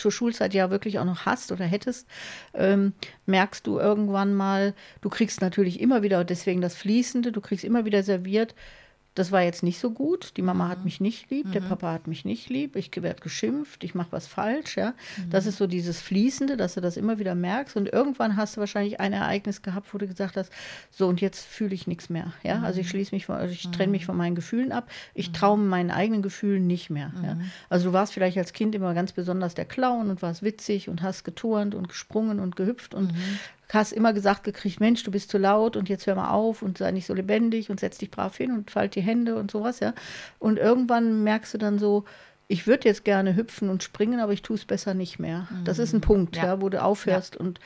zur 0.07 0.13
Schulzeit 0.13 0.55
ja 0.55 0.71
wirklich 0.71 1.01
auch 1.01 1.05
noch 1.05 1.27
hast 1.27 1.51
oder 1.51 1.65
hättest, 1.65 2.07
ähm, 2.55 2.93
merkst 3.27 3.67
du 3.67 3.81
irgendwann 3.81 4.35
mal, 4.35 4.73
du 5.01 5.09
kriegst 5.09 5.41
natürlich 5.41 5.81
immer 5.81 6.05
wieder, 6.05 6.23
deswegen 6.23 6.61
das 6.61 6.77
Fließende, 6.77 7.33
du 7.33 7.41
kriegst 7.41 7.65
immer 7.65 7.85
wieder 7.85 8.05
serviert, 8.05 8.55
das 9.17 9.33
war 9.33 9.43
jetzt 9.43 9.63
nicht 9.63 9.81
so 9.81 9.91
gut. 9.91 10.35
Die 10.37 10.43
Mama 10.43 10.67
mhm. 10.67 10.69
hat 10.69 10.85
mich 10.85 11.01
nicht 11.01 11.31
lieb, 11.31 11.47
mhm. 11.47 11.53
der 11.53 11.63
Papa 11.63 11.93
hat 11.93 12.07
mich 12.07 12.25
nicht 12.25 12.51
lieb, 12.51 12.77
ich 12.77 12.91
werde 12.95 13.21
geschimpft, 13.21 13.83
ich 13.83 13.95
mache 13.95 14.13
was 14.13 14.27
falsch. 14.27 14.77
Ja? 14.77 14.91
Mhm. 15.17 15.31
Das 15.31 15.47
ist 15.47 15.57
so 15.57 15.67
dieses 15.67 16.01
Fließende, 16.03 16.57
dass 16.57 16.75
du 16.75 16.83
das 16.83 16.99
immer 16.99 17.19
wieder 17.19 17.35
merkst. 17.35 17.77
Und 17.77 17.89
irgendwann 17.91 18.37
hast 18.37 18.57
du 18.57 18.61
wahrscheinlich 18.61 19.01
ein 19.01 19.15
Ereignis 19.15 19.63
gehabt, 19.63 19.93
wo 19.93 19.99
du 19.99 20.07
gesagt 20.07 20.37
hast, 20.37 20.53
so 20.91 21.09
und 21.09 21.23
jetzt 21.23 21.47
fühle 21.47 21.75
ich 21.75 21.87
nichts 21.87 22.11
mehr. 22.11 22.35
Ja? 22.43 22.61
Also 22.61 22.81
ich 22.81 22.87
mhm. 22.87 22.91
schließe 22.91 23.15
mich 23.15 23.27
von, 23.27 23.37
also 23.37 23.53
ich 23.53 23.71
trenne 23.71 23.91
mich 23.91 24.03
mhm. 24.03 24.07
von 24.07 24.17
meinen 24.19 24.35
Gefühlen 24.35 24.71
ab. 24.71 24.91
Ich 25.15 25.31
mhm. 25.31 25.33
traue 25.33 25.59
meinen 25.59 25.91
eigenen 25.91 26.21
Gefühlen 26.21 26.67
nicht 26.67 26.91
mehr. 26.91 27.11
Ja? 27.23 27.39
Also 27.71 27.89
du 27.89 27.93
warst 27.95 28.13
vielleicht 28.13 28.37
als 28.37 28.53
Kind 28.53 28.75
immer 28.75 28.93
ganz 28.93 29.13
besonders 29.13 29.55
der 29.55 29.65
Clown 29.65 30.11
und 30.11 30.21
warst 30.21 30.43
witzig 30.43 30.91
und 30.91 31.01
hast 31.01 31.25
geturnt 31.25 31.75
und 31.75 31.89
gesprungen 31.89 32.39
und 32.39 32.55
gehüpft 32.55 32.95
und 32.95 33.15
hast 33.69 33.93
immer 33.93 34.13
gesagt 34.13 34.45
gekriegt, 34.45 34.81
Mensch, 34.81 35.03
du 35.03 35.11
bist 35.11 35.31
zu 35.31 35.39
laut 35.39 35.77
und 35.77 35.89
jetzt 35.89 36.07
hör 36.07 36.15
mal 36.15 36.31
auf 36.31 36.63
und 36.63 36.79
sei 36.79 36.93
nicht 36.93 37.07
so 37.07 37.15
lebendig 37.15 37.71
und 37.71 37.81
setz 37.81 37.99
dich 37.99 38.11
brav 38.11 38.37
hin 38.37 38.53
und 38.53 38.71
falt 38.71 38.95
die 38.95 39.01
Hände 39.01 39.37
und 39.37 39.51
sowas, 39.51 39.81
ja. 39.81 39.93
Und 40.39 40.59
irgendwann 40.59 41.25
merkst 41.25 41.55
du 41.55 41.59
dann 41.59 41.79
so, 41.79 42.05
ich 42.49 42.67
würde 42.67 42.89
jetzt 42.89 43.05
gerne 43.05 43.35
hüpfen 43.35 43.69
und 43.69 43.83
springen, 43.83 44.21
aber 44.21 44.33
ich 44.33 44.43
tue 44.43 44.57
es 44.57 44.65
besser 44.65 44.95
nicht 44.95 45.19
mehr. 45.19 45.49
Mhm. 45.51 45.65
Das 45.65 45.79
ist 45.79 45.93
ein. 45.93 46.01
Punkt, 46.01 46.37
ja. 46.37 46.45
ja 46.45 46.61
wo 46.61 46.69
du 46.69 46.83
aufhörst 46.83 47.35
ja. 47.35 47.41
und 47.41 47.61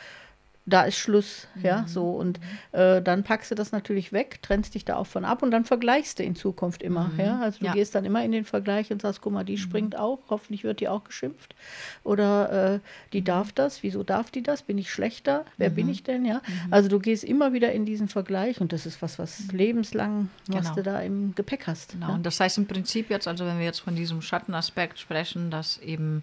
da 0.70 0.82
ist 0.82 0.96
Schluss, 0.96 1.46
mhm. 1.54 1.64
ja, 1.64 1.84
so 1.86 2.10
und 2.10 2.40
äh, 2.72 3.02
dann 3.02 3.22
packst 3.24 3.50
du 3.50 3.54
das 3.54 3.72
natürlich 3.72 4.12
weg, 4.12 4.40
trennst 4.42 4.74
dich 4.74 4.84
da 4.84 4.96
auch 4.96 5.06
von 5.06 5.24
ab 5.24 5.42
und 5.42 5.50
dann 5.50 5.64
vergleichst 5.64 6.18
du 6.18 6.22
in 6.22 6.34
Zukunft 6.36 6.82
immer, 6.82 7.08
mhm. 7.08 7.20
ja, 7.20 7.40
also 7.40 7.58
du 7.60 7.66
ja. 7.66 7.72
gehst 7.72 7.94
dann 7.94 8.04
immer 8.04 8.24
in 8.24 8.32
den 8.32 8.44
Vergleich 8.44 8.90
und 8.92 9.02
sagst, 9.02 9.20
guck 9.20 9.32
mal, 9.32 9.44
die 9.44 9.54
mhm. 9.54 9.58
springt 9.58 9.98
auch, 9.98 10.20
hoffentlich 10.28 10.64
wird 10.64 10.80
die 10.80 10.88
auch 10.88 11.04
geschimpft 11.04 11.54
oder 12.04 12.74
äh, 12.74 12.80
die 13.12 13.22
darf 13.22 13.52
das, 13.52 13.82
wieso 13.82 14.02
darf 14.02 14.30
die 14.30 14.42
das, 14.42 14.62
bin 14.62 14.78
ich 14.78 14.90
schlechter, 14.90 15.44
wer 15.56 15.70
bin 15.70 15.86
mhm. 15.86 15.92
ich 15.92 16.02
denn, 16.02 16.24
ja, 16.24 16.36
mhm. 16.36 16.72
also 16.72 16.88
du 16.88 16.98
gehst 16.98 17.24
immer 17.24 17.52
wieder 17.52 17.72
in 17.72 17.84
diesen 17.84 18.08
Vergleich 18.08 18.60
und 18.60 18.72
das 18.72 18.86
ist 18.86 19.02
was, 19.02 19.18
was 19.18 19.40
mhm. 19.40 19.58
lebenslang, 19.58 20.30
was 20.46 20.62
genau. 20.62 20.74
du 20.76 20.82
da 20.82 21.00
im 21.00 21.34
Gepäck 21.34 21.66
hast. 21.66 21.92
Genau, 21.92 22.08
ja? 22.08 22.14
und 22.14 22.24
das 22.24 22.40
heißt 22.40 22.58
im 22.58 22.66
Prinzip 22.66 23.10
jetzt, 23.10 23.28
also 23.28 23.44
wenn 23.44 23.58
wir 23.58 23.64
jetzt 23.64 23.80
von 23.80 23.96
diesem 23.96 24.22
Schattenaspekt 24.22 24.98
sprechen, 24.98 25.50
dass 25.50 25.78
eben 25.78 26.22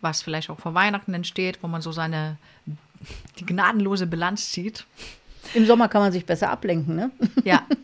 was 0.00 0.22
vielleicht 0.22 0.50
auch 0.50 0.58
vor 0.58 0.74
Weihnachten 0.74 1.14
entsteht, 1.14 1.58
wo 1.62 1.68
man 1.68 1.82
so 1.82 1.92
seine 1.92 2.36
die 3.38 3.46
gnadenlose 3.46 4.06
Bilanz 4.06 4.50
zieht. 4.50 4.86
Im 5.54 5.66
Sommer 5.66 5.88
kann 5.88 6.02
man 6.02 6.12
sich 6.12 6.26
besser 6.26 6.50
ablenken, 6.50 6.96
ne? 6.96 7.10
Ja. 7.44 7.62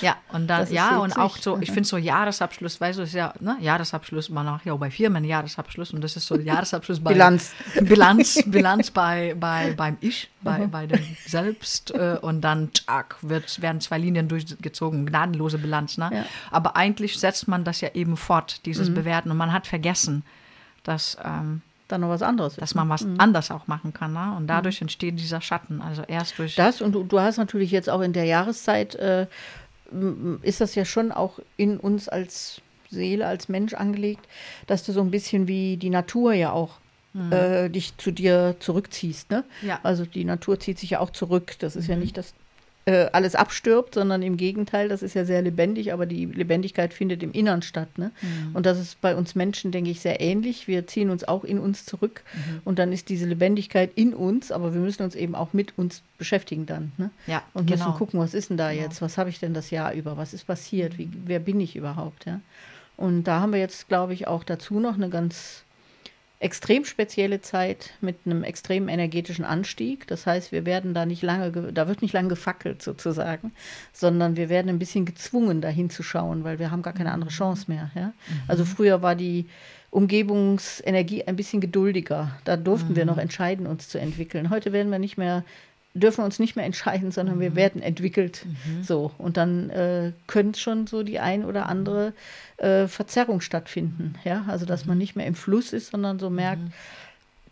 Ja, 0.00 0.16
und 0.32 0.48
dann, 0.48 0.70
ja, 0.70 0.98
und 0.98 1.16
auch 1.16 1.38
so, 1.38 1.58
ich 1.60 1.70
finde 1.70 1.88
so 1.88 1.96
Jahresabschluss, 1.96 2.80
weißt 2.80 2.98
du, 2.98 3.02
ist 3.02 3.14
ja, 3.14 3.32
ne, 3.40 3.56
Jahresabschluss, 3.60 4.28
man 4.28 4.44
macht 4.44 4.66
ja 4.66 4.74
auch 4.74 4.78
bei 4.78 4.90
Firmen 4.90 5.24
Jahresabschluss 5.24 5.92
und 5.92 6.04
das 6.04 6.14
ist 6.14 6.26
so 6.26 6.36
Jahresabschluss 6.38 7.00
bei 7.00 7.14
Bilanz. 7.14 7.52
Bilanz, 7.80 8.42
Bilanz 8.46 8.90
bei, 8.92 9.34
bei, 9.38 9.72
beim 9.72 9.96
Ich, 10.00 10.30
bei, 10.42 10.58
mhm. 10.58 10.70
bei 10.70 10.86
dem 10.86 11.00
Selbst 11.26 11.90
äh, 11.92 12.18
und 12.20 12.42
dann, 12.42 12.70
tschak, 12.72 13.16
wird, 13.22 13.60
werden 13.62 13.80
zwei 13.80 13.98
Linien 13.98 14.28
durchgezogen, 14.28 15.06
gnadenlose 15.06 15.58
Bilanz, 15.58 15.96
ne? 15.96 16.10
Ja. 16.12 16.24
Aber 16.50 16.76
eigentlich 16.76 17.18
setzt 17.18 17.48
man 17.48 17.64
das 17.64 17.80
ja 17.80 17.88
eben 17.94 18.16
fort, 18.16 18.66
dieses 18.66 18.90
mhm. 18.90 18.94
Bewerten 18.94 19.30
und 19.30 19.38
man 19.38 19.52
hat 19.52 19.66
vergessen, 19.66 20.22
dass, 20.88 21.16
ähm, 21.24 21.62
dann 21.88 22.00
noch 22.00 22.08
was 22.08 22.22
anderes. 22.22 22.56
Dass 22.56 22.74
man 22.74 22.88
was 22.88 23.04
mhm. 23.04 23.16
anders 23.18 23.50
auch 23.50 23.66
machen 23.66 23.92
kann. 23.92 24.12
Ne? 24.12 24.34
Und 24.36 24.46
dadurch 24.46 24.80
mhm. 24.80 24.86
entsteht 24.86 25.18
dieser 25.18 25.40
Schatten. 25.40 25.80
Also 25.82 26.02
erst 26.02 26.38
durch. 26.38 26.54
Das 26.54 26.80
und 26.80 26.92
du, 26.92 27.04
du 27.04 27.20
hast 27.20 27.36
natürlich 27.36 27.70
jetzt 27.70 27.90
auch 27.90 28.00
in 28.00 28.12
der 28.12 28.24
Jahreszeit, 28.24 28.94
äh, 28.96 29.26
ist 30.42 30.60
das 30.60 30.74
ja 30.74 30.84
schon 30.84 31.12
auch 31.12 31.38
in 31.56 31.78
uns 31.78 32.08
als 32.08 32.60
Seele, 32.90 33.26
als 33.26 33.48
Mensch 33.48 33.74
angelegt, 33.74 34.26
dass 34.66 34.84
du 34.84 34.92
so 34.92 35.00
ein 35.00 35.10
bisschen 35.10 35.46
wie 35.48 35.76
die 35.76 35.90
Natur 35.90 36.32
ja 36.32 36.52
auch 36.52 36.78
mhm. 37.12 37.32
äh, 37.32 37.68
dich 37.68 37.96
zu 37.96 38.10
dir 38.10 38.56
zurückziehst. 38.60 39.30
Ne? 39.30 39.44
Ja. 39.62 39.80
Also 39.82 40.04
die 40.04 40.24
Natur 40.24 40.60
zieht 40.60 40.78
sich 40.78 40.90
ja 40.90 41.00
auch 41.00 41.10
zurück. 41.10 41.56
Das 41.58 41.76
ist 41.76 41.86
ja 41.86 41.96
mhm. 41.96 42.02
nicht 42.02 42.16
das 42.16 42.34
äh, 42.88 43.10
alles 43.12 43.34
abstirbt, 43.34 43.96
sondern 43.96 44.22
im 44.22 44.38
Gegenteil, 44.38 44.88
das 44.88 45.02
ist 45.02 45.12
ja 45.12 45.26
sehr 45.26 45.42
lebendig, 45.42 45.92
aber 45.92 46.06
die 46.06 46.24
Lebendigkeit 46.24 46.94
findet 46.94 47.22
im 47.22 47.32
Innern 47.32 47.60
statt. 47.60 47.98
Ne? 47.98 48.12
Mhm. 48.22 48.56
Und 48.56 48.64
das 48.64 48.78
ist 48.78 48.98
bei 49.02 49.14
uns 49.14 49.34
Menschen, 49.34 49.72
denke 49.72 49.90
ich, 49.90 50.00
sehr 50.00 50.22
ähnlich. 50.22 50.68
Wir 50.68 50.86
ziehen 50.86 51.10
uns 51.10 51.22
auch 51.22 51.44
in 51.44 51.58
uns 51.58 51.84
zurück 51.84 52.22
mhm. 52.32 52.62
und 52.64 52.78
dann 52.78 52.90
ist 52.90 53.10
diese 53.10 53.26
Lebendigkeit 53.26 53.90
in 53.94 54.14
uns, 54.14 54.50
aber 54.50 54.72
wir 54.72 54.80
müssen 54.80 55.02
uns 55.02 55.14
eben 55.14 55.34
auch 55.34 55.52
mit 55.52 55.76
uns 55.76 56.02
beschäftigen 56.16 56.64
dann. 56.64 56.92
Ne? 56.96 57.10
Ja, 57.26 57.42
und 57.52 57.66
genau. 57.66 57.84
müssen 57.84 57.98
gucken, 57.98 58.20
was 58.20 58.32
ist 58.32 58.48
denn 58.48 58.56
da 58.56 58.70
genau. 58.70 58.84
jetzt? 58.84 59.02
Was 59.02 59.18
habe 59.18 59.28
ich 59.28 59.38
denn 59.38 59.52
das 59.52 59.70
Jahr 59.70 59.92
über? 59.92 60.16
Was 60.16 60.32
ist 60.32 60.46
passiert? 60.46 60.96
Wie, 60.96 61.10
wer 61.26 61.40
bin 61.40 61.60
ich 61.60 61.76
überhaupt? 61.76 62.24
Ja? 62.24 62.40
Und 62.96 63.24
da 63.24 63.40
haben 63.40 63.52
wir 63.52 63.60
jetzt, 63.60 63.88
glaube 63.88 64.14
ich, 64.14 64.26
auch 64.26 64.44
dazu 64.44 64.80
noch 64.80 64.94
eine 64.94 65.10
ganz 65.10 65.64
extrem 66.40 66.84
spezielle 66.84 67.40
Zeit 67.40 67.90
mit 68.00 68.18
einem 68.24 68.44
extremen 68.44 68.88
energetischen 68.88 69.44
Anstieg. 69.44 70.06
Das 70.06 70.26
heißt, 70.26 70.52
wir 70.52 70.64
werden 70.64 70.94
da 70.94 71.04
nicht 71.04 71.22
lange, 71.22 71.72
da 71.72 71.88
wird 71.88 72.00
nicht 72.00 72.14
lange 72.14 72.28
gefackelt 72.28 72.80
sozusagen, 72.80 73.52
sondern 73.92 74.36
wir 74.36 74.48
werden 74.48 74.68
ein 74.68 74.78
bisschen 74.78 75.04
gezwungen, 75.04 75.60
da 75.60 75.68
hinzuschauen, 75.68 76.44
weil 76.44 76.58
wir 76.60 76.70
haben 76.70 76.82
gar 76.82 76.92
keine 76.92 77.12
andere 77.12 77.30
Chance 77.30 77.64
mehr. 77.68 77.90
Ja? 77.94 78.06
Mhm. 78.06 78.12
Also 78.46 78.64
früher 78.64 79.02
war 79.02 79.16
die 79.16 79.46
Umgebungsenergie 79.90 81.24
ein 81.24 81.34
bisschen 81.34 81.60
geduldiger. 81.60 82.38
Da 82.44 82.56
durften 82.56 82.92
mhm. 82.92 82.96
wir 82.96 83.04
noch 83.04 83.18
entscheiden, 83.18 83.66
uns 83.66 83.88
zu 83.88 83.98
entwickeln. 83.98 84.50
Heute 84.50 84.72
werden 84.72 84.92
wir 84.92 84.98
nicht 85.00 85.18
mehr 85.18 85.44
dürfen 85.94 86.24
uns 86.24 86.38
nicht 86.38 86.56
mehr 86.56 86.64
entscheiden, 86.64 87.10
sondern 87.10 87.36
mhm. 87.36 87.40
wir 87.40 87.56
werden 87.56 87.82
entwickelt. 87.82 88.44
Mhm. 88.44 88.82
So. 88.82 89.10
Und 89.18 89.36
dann 89.36 89.70
äh, 89.70 90.12
könnte 90.26 90.60
schon 90.60 90.86
so 90.86 91.02
die 91.02 91.18
ein 91.18 91.44
oder 91.44 91.66
andere 91.66 92.12
äh, 92.58 92.86
Verzerrung 92.86 93.40
stattfinden. 93.40 94.14
Ja, 94.24 94.44
also 94.48 94.66
dass 94.66 94.86
man 94.86 94.96
mhm. 94.96 95.00
nicht 95.00 95.16
mehr 95.16 95.26
im 95.26 95.34
Fluss 95.34 95.72
ist, 95.72 95.90
sondern 95.90 96.18
so 96.18 96.30
merkt, 96.30 96.62
mhm. 96.62 96.72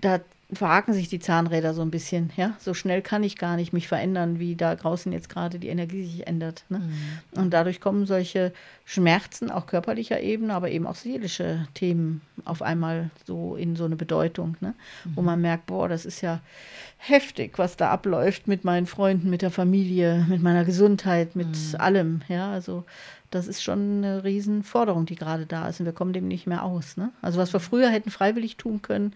da 0.00 0.20
verhaken 0.52 0.94
sich 0.94 1.08
die 1.08 1.18
Zahnräder 1.18 1.74
so 1.74 1.82
ein 1.82 1.90
bisschen. 1.90 2.30
Ja, 2.36 2.54
so 2.60 2.72
schnell 2.72 3.02
kann 3.02 3.24
ich 3.24 3.36
gar 3.36 3.56
nicht 3.56 3.72
mich 3.72 3.88
verändern, 3.88 4.38
wie 4.38 4.54
da 4.54 4.76
draußen 4.76 5.10
jetzt 5.12 5.28
gerade 5.28 5.58
die 5.58 5.68
Energie 5.68 6.04
sich 6.04 6.26
ändert. 6.26 6.64
Ne? 6.68 6.78
Mhm. 6.78 7.40
Und 7.40 7.50
dadurch 7.50 7.80
kommen 7.80 8.06
solche 8.06 8.52
Schmerzen, 8.84 9.50
auch 9.50 9.66
körperlicher 9.66 10.20
Ebene, 10.20 10.54
aber 10.54 10.70
eben 10.70 10.86
auch 10.86 10.94
seelische 10.94 11.66
Themen 11.74 12.20
auf 12.44 12.62
einmal 12.62 13.10
so 13.24 13.56
in 13.56 13.74
so 13.74 13.84
eine 13.84 13.96
Bedeutung, 13.96 14.56
ne? 14.60 14.74
Mhm. 15.04 15.16
wo 15.16 15.22
man 15.22 15.40
merkt, 15.40 15.66
boah, 15.66 15.88
das 15.88 16.06
ist 16.06 16.20
ja 16.20 16.40
heftig, 16.98 17.58
was 17.58 17.76
da 17.76 17.90
abläuft 17.90 18.46
mit 18.46 18.64
meinen 18.64 18.86
Freunden, 18.86 19.28
mit 19.28 19.42
der 19.42 19.50
Familie, 19.50 20.24
mit 20.28 20.42
meiner 20.42 20.64
Gesundheit, 20.64 21.34
mit 21.34 21.48
mhm. 21.48 21.80
allem. 21.80 22.20
Ja, 22.28 22.52
also 22.52 22.84
das 23.30 23.48
ist 23.48 23.62
schon 23.62 23.98
eine 24.04 24.24
Riesenforderung, 24.24 25.06
die 25.06 25.16
gerade 25.16 25.46
da 25.46 25.68
ist 25.68 25.80
und 25.80 25.86
wir 25.86 25.92
kommen 25.92 26.12
dem 26.12 26.28
nicht 26.28 26.46
mehr 26.46 26.62
aus. 26.62 26.96
Ne? 26.96 27.10
Also 27.22 27.38
was 27.38 27.52
wir 27.52 27.60
früher 27.60 27.90
hätten 27.90 28.10
freiwillig 28.10 28.56
tun 28.56 28.82
können, 28.82 29.12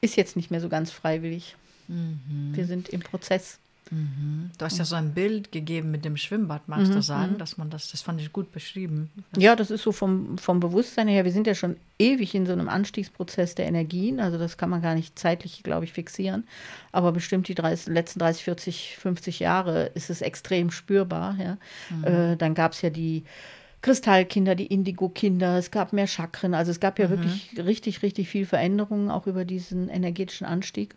ist 0.00 0.16
jetzt 0.16 0.36
nicht 0.36 0.50
mehr 0.50 0.60
so 0.60 0.68
ganz 0.68 0.90
freiwillig. 0.90 1.56
Mhm. 1.88 2.52
Wir 2.54 2.66
sind 2.66 2.88
im 2.88 3.00
Prozess. 3.00 3.58
Mhm. 3.90 4.50
Du 4.58 4.64
hast 4.64 4.78
ja 4.78 4.84
so 4.84 4.96
ein 4.96 5.14
Bild 5.14 5.50
gegeben 5.52 5.90
mit 5.90 6.04
dem 6.04 6.16
Schwimmbad, 6.16 6.68
magst 6.68 6.90
mhm. 6.90 6.96
du 6.96 7.02
sagen, 7.02 7.32
mhm. 7.32 7.38
dass 7.38 7.56
man 7.56 7.70
das, 7.70 7.90
das 7.90 8.02
fand 8.02 8.20
ich 8.20 8.32
gut 8.32 8.52
beschrieben. 8.52 9.10
Das 9.32 9.42
ja, 9.42 9.56
das 9.56 9.70
ist 9.70 9.82
so 9.82 9.92
vom, 9.92 10.36
vom 10.38 10.60
Bewusstsein 10.60 11.08
her, 11.08 11.24
wir 11.24 11.32
sind 11.32 11.46
ja 11.46 11.54
schon 11.54 11.76
ewig 11.98 12.34
in 12.34 12.46
so 12.46 12.52
einem 12.52 12.68
Anstiegsprozess 12.68 13.54
der 13.54 13.66
Energien, 13.66 14.20
also 14.20 14.38
das 14.38 14.58
kann 14.58 14.70
man 14.70 14.82
gar 14.82 14.94
nicht 14.94 15.18
zeitlich, 15.18 15.62
glaube 15.62 15.84
ich, 15.84 15.92
fixieren, 15.92 16.46
aber 16.92 17.12
bestimmt 17.12 17.48
die 17.48 17.54
30, 17.54 17.86
letzten 17.86 18.18
30, 18.18 18.44
40, 18.44 18.96
50 18.98 19.38
Jahre 19.40 19.86
ist 19.94 20.10
es 20.10 20.20
extrem 20.20 20.70
spürbar. 20.70 21.36
Ja? 21.38 21.56
Mhm. 21.90 22.04
Äh, 22.04 22.36
dann 22.36 22.54
gab 22.54 22.72
es 22.72 22.82
ja 22.82 22.90
die 22.90 23.24
Kristallkinder, 23.80 24.54
die 24.54 24.66
Indigo-Kinder, 24.66 25.56
es 25.56 25.70
gab 25.70 25.92
mehr 25.92 26.06
Chakren. 26.06 26.54
Also 26.54 26.70
es 26.70 26.80
gab 26.80 26.98
ja 26.98 27.06
mhm. 27.06 27.10
wirklich 27.10 27.54
richtig, 27.58 28.02
richtig 28.02 28.28
viel 28.28 28.46
Veränderungen 28.46 29.10
auch 29.10 29.26
über 29.26 29.44
diesen 29.44 29.88
energetischen 29.88 30.46
Anstieg. 30.46 30.96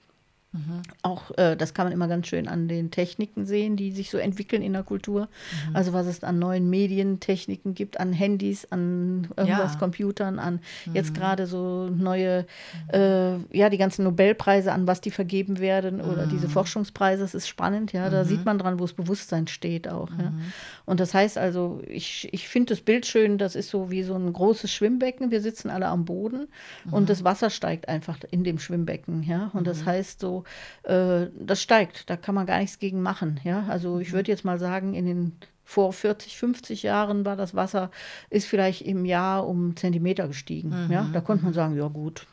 Mhm. 0.54 0.82
Auch 1.02 1.32
äh, 1.38 1.56
das 1.56 1.74
kann 1.74 1.86
man 1.86 1.94
immer 1.94 2.10
ganz 2.10 2.28
schön 2.28 2.50
an 2.50 2.68
den 2.68 2.92
Techniken 2.92 3.46
sehen, 3.46 3.78
die 3.78 3.92
sich 3.92 4.10
so 4.10 4.18
entwickeln 4.18 4.62
in 4.62 4.74
der 4.74 4.84
Kultur. 4.84 5.30
Mhm. 5.70 5.76
Also 5.76 5.94
was 5.94 6.08
es 6.08 6.26
an 6.26 6.40
neuen 6.40 6.70
Medientechniken 6.70 7.74
gibt, 7.74 8.02
an 8.02 8.12
Handys, 8.12 8.66
an 8.70 9.30
irgendwas 9.38 9.74
ja. 9.74 9.80
Computern, 9.80 10.40
an 10.40 10.60
mhm. 10.86 10.96
jetzt 10.96 11.14
gerade 11.14 11.48
so 11.48 11.88
neue, 11.90 12.46
äh, 12.92 13.38
ja, 13.56 13.70
die 13.70 13.78
ganzen 13.78 14.04
Nobelpreise, 14.04 14.74
an 14.74 14.88
was 14.88 15.00
die 15.00 15.12
vergeben 15.12 15.60
werden 15.60 16.02
oder 16.02 16.28
diese 16.28 16.48
mhm. 16.48 16.52
Forschungspreise. 16.52 17.22
Das 17.22 17.34
ist 17.34 17.48
spannend, 17.48 17.94
ja. 17.94 18.10
Da 18.10 18.26
sieht 18.26 18.40
mhm. 18.40 18.46
man 18.46 18.58
dran, 18.58 18.80
wo 18.80 18.84
das 18.84 18.94
Bewusstsein 18.94 19.48
steht 19.48 19.88
auch. 19.88 20.10
Ja. 20.20 20.32
Mhm. 20.32 20.52
Und 20.86 21.00
das 21.00 21.14
heißt 21.14 21.38
also, 21.38 21.82
ich, 21.88 22.28
ich 22.34 22.50
finde 22.50 22.74
das 22.74 22.82
Bild 22.82 23.06
schön, 23.06 23.38
das 23.38 23.56
ist 23.56 23.70
so 23.70 23.90
wie 23.90 24.04
so 24.04 24.16
ein 24.16 24.34
großes 24.34 24.70
Schwimmbecken. 24.70 25.32
Wir 25.32 25.40
sitzen 25.40 25.70
alle 25.70 25.88
am 25.88 26.04
Boden 26.04 26.48
und 26.90 27.10
das 27.10 27.24
Wasser 27.24 27.50
steigt 27.50 27.88
einfach 27.88 28.18
in 28.32 28.44
dem 28.44 28.60
Schwimmbecken, 28.60 29.24
ja. 29.24 29.50
Und 29.54 29.66
das 29.66 29.86
heißt 29.86 30.20
so, 30.20 30.41
äh, 30.84 31.28
das 31.38 31.62
steigt. 31.62 32.10
Da 32.10 32.18
kann 32.18 32.36
man 32.36 32.46
gar 32.46 32.60
nichts 32.60 32.80
gegen 32.80 33.02
machen. 33.02 33.40
Ja? 33.44 33.66
Also 33.70 34.00
ich 34.00 34.10
mhm. 34.10 34.14
würde 34.14 34.32
jetzt 34.32 34.46
mal 34.46 34.60
sagen, 34.60 34.94
in 34.94 35.06
den 35.06 35.32
vor 35.64 35.94
40, 35.94 36.38
50 36.38 36.84
Jahren 36.84 37.26
war 37.26 37.38
das 37.38 37.56
Wasser, 37.56 37.92
ist 38.30 38.46
vielleicht 38.46 38.82
im 38.82 39.06
Jahr 39.06 39.48
um 39.48 39.76
Zentimeter 39.78 40.28
gestiegen. 40.28 40.88
Mhm. 40.88 40.92
Ja? 40.92 41.10
Da 41.14 41.22
konnte 41.22 41.44
man 41.44 41.54
mhm. 41.54 41.56
sagen, 41.56 41.78
ja 41.78 41.88
gut, 41.88 42.26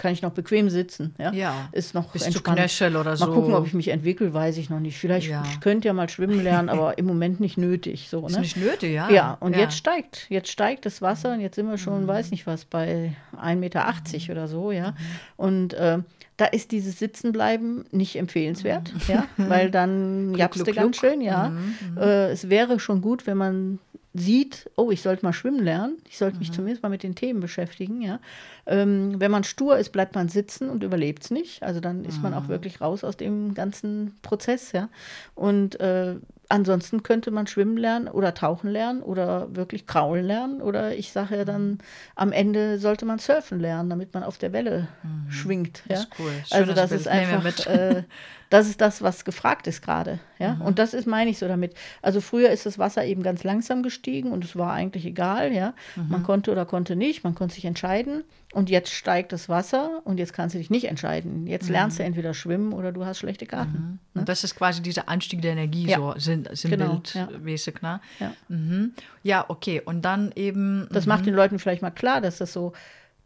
kann 0.00 0.12
ich 0.12 0.22
noch 0.22 0.32
bequem 0.32 0.70
sitzen. 0.70 1.14
Ja, 1.18 1.32
ja. 1.32 1.68
ist 1.72 1.94
noch 1.94 2.10
Bis 2.10 2.22
entspannt. 2.22 2.58
zu 2.58 2.62
Knöchel 2.62 2.96
oder 2.96 3.16
so. 3.16 3.26
Mal 3.26 3.34
gucken, 3.34 3.54
ob 3.54 3.66
ich 3.66 3.74
mich 3.74 3.88
entwickle, 3.88 4.32
weiß 4.32 4.56
ich 4.56 4.70
noch 4.70 4.80
nicht. 4.80 4.98
Vielleicht 4.98 5.28
ja. 5.28 5.44
ich 5.44 5.60
könnte 5.60 5.88
ja 5.88 5.92
mal 5.92 6.08
schwimmen 6.08 6.42
lernen, 6.42 6.68
aber 6.70 6.98
im 6.98 7.04
Moment 7.04 7.38
nicht 7.38 7.58
nötig. 7.58 8.08
So, 8.08 8.26
ist 8.26 8.34
ne? 8.34 8.40
nicht 8.40 8.56
nötig, 8.56 8.92
ja. 8.92 9.10
Ja, 9.10 9.36
und 9.40 9.52
ja. 9.52 9.60
jetzt 9.60 9.76
steigt, 9.76 10.26
jetzt 10.30 10.50
steigt 10.50 10.86
das 10.86 11.02
Wasser 11.02 11.34
und 11.34 11.40
jetzt 11.40 11.56
sind 11.56 11.68
wir 11.68 11.78
schon, 11.78 12.04
mhm. 12.04 12.08
weiß 12.08 12.30
nicht 12.30 12.46
was, 12.46 12.64
bei 12.64 13.14
1,80 13.36 13.56
Meter 13.56 13.84
mhm. 13.84 14.30
oder 14.30 14.48
so, 14.48 14.72
ja. 14.72 14.90
Mhm. 14.90 14.96
Und 15.36 15.74
äh, 15.74 15.98
da 16.40 16.46
ist 16.46 16.72
dieses 16.72 16.98
Sitzenbleiben 16.98 17.84
nicht 17.90 18.16
empfehlenswert, 18.16 18.92
mhm. 18.94 19.00
ja, 19.08 19.26
weil 19.36 19.70
dann 19.70 20.34
japst 20.34 20.66
du 20.66 20.72
ganz 20.72 20.96
schön, 20.96 21.20
ja. 21.20 21.50
Mhm, 21.50 21.74
mhm. 21.92 21.98
Äh, 21.98 22.30
es 22.30 22.48
wäre 22.48 22.80
schon 22.80 23.02
gut, 23.02 23.26
wenn 23.26 23.36
man 23.36 23.78
sieht, 24.14 24.70
oh, 24.76 24.90
ich 24.90 25.02
sollte 25.02 25.24
mal 25.24 25.32
schwimmen 25.32 25.62
lernen, 25.62 25.98
ich 26.08 26.18
sollte 26.18 26.38
mich 26.38 26.48
mhm. 26.48 26.54
zumindest 26.54 26.82
mal 26.82 26.88
mit 26.88 27.02
den 27.02 27.14
Themen 27.14 27.40
beschäftigen, 27.40 28.00
ja. 28.00 28.20
Ähm, 28.66 29.20
wenn 29.20 29.30
man 29.30 29.44
stur 29.44 29.76
ist, 29.76 29.90
bleibt 29.90 30.14
man 30.14 30.28
sitzen 30.28 30.70
und 30.70 30.82
überlebt 30.82 31.24
es 31.24 31.30
nicht. 31.30 31.62
Also 31.62 31.80
dann 31.80 32.04
ist 32.04 32.22
man 32.22 32.32
auch 32.34 32.44
mhm. 32.44 32.48
wirklich 32.48 32.80
raus 32.80 33.04
aus 33.04 33.16
dem 33.16 33.54
ganzen 33.54 34.16
Prozess, 34.22 34.72
ja. 34.72 34.88
Und 35.34 35.78
äh, 35.78 36.16
ansonsten 36.50 37.02
könnte 37.02 37.30
man 37.30 37.46
schwimmen 37.46 37.76
lernen 37.76 38.08
oder 38.08 38.34
tauchen 38.34 38.70
lernen 38.70 39.02
oder 39.02 39.54
wirklich 39.54 39.86
kraulen 39.86 40.24
lernen. 40.24 40.60
Oder 40.60 40.94
ich 40.94 41.12
sage 41.12 41.36
ja 41.36 41.44
dann, 41.44 41.78
am 42.16 42.32
Ende 42.32 42.78
sollte 42.78 43.06
man 43.06 43.18
surfen 43.18 43.60
lernen, 43.60 43.88
damit 43.88 44.12
man 44.14 44.22
auf 44.22 44.38
der 44.38 44.52
Welle 44.52 44.88
mhm. 45.02 45.30
schwingt. 45.30 45.82
Ja? 45.88 45.94
Das 45.96 46.00
ist 46.00 46.10
cool. 46.18 46.32
also 46.50 46.72
das 46.72 46.92
ist 46.92 47.08
einfach, 47.08 47.66
äh, 47.66 48.02
das 48.50 48.68
ist 48.68 48.80
das, 48.80 49.00
was 49.00 49.24
gefragt 49.24 49.66
ist 49.66 49.82
gerade. 49.82 50.18
Ja? 50.38 50.54
Mhm. 50.54 50.62
Und 50.62 50.78
das 50.78 50.92
ist, 50.92 51.06
meine 51.06 51.30
ich 51.30 51.38
so 51.38 51.46
damit. 51.46 51.74
Also 52.02 52.20
früher 52.20 52.50
ist 52.50 52.66
das 52.66 52.78
Wasser 52.78 53.04
eben 53.04 53.22
ganz 53.22 53.44
langsam 53.44 53.82
gestiegen 53.82 54.32
und 54.32 54.44
es 54.44 54.56
war 54.56 54.72
eigentlich 54.72 55.06
egal. 55.06 55.52
Ja? 55.52 55.74
Mhm. 55.96 56.08
Man 56.08 56.22
konnte 56.24 56.50
oder 56.50 56.66
konnte 56.66 56.96
nicht, 56.96 57.22
man 57.24 57.34
konnte 57.34 57.54
sich 57.54 57.64
entscheiden. 57.64 58.24
Und 58.52 58.68
jetzt 58.68 58.90
steigt 58.92 59.32
das 59.32 59.48
Wasser 59.48 60.02
und 60.04 60.18
jetzt 60.18 60.32
kannst 60.32 60.54
du 60.54 60.58
dich 60.58 60.70
nicht 60.70 60.86
entscheiden. 60.86 61.46
Jetzt 61.46 61.66
mhm. 61.66 61.72
lernst 61.72 61.98
du 62.00 62.02
entweder 62.02 62.34
schwimmen 62.34 62.72
oder 62.72 62.90
du 62.90 63.04
hast 63.04 63.18
schlechte 63.18 63.46
Karten. 63.46 63.72
Mhm. 63.72 63.98
Ne? 64.14 64.20
Und 64.20 64.28
das 64.28 64.42
ist 64.42 64.56
quasi 64.56 64.82
dieser 64.82 65.08
Anstieg 65.08 65.40
der 65.40 65.52
Energie, 65.52 65.86
ja. 65.86 65.98
so 65.98 66.14
sind, 66.16 66.48
sind 66.56 66.72
genau, 66.72 67.00
bildmäßig, 67.28 67.76
ja. 67.80 67.92
ne? 67.92 68.00
Ja. 68.18 68.34
Mhm. 68.48 68.92
ja, 69.22 69.44
okay. 69.46 69.80
Und 69.84 70.02
dann 70.02 70.32
eben. 70.34 70.88
Das 70.90 71.06
macht 71.06 71.22
mhm. 71.22 71.26
den 71.26 71.34
Leuten 71.34 71.58
vielleicht 71.60 71.82
mal 71.82 71.90
klar, 71.90 72.20
dass 72.20 72.38
das 72.38 72.52
so, 72.52 72.72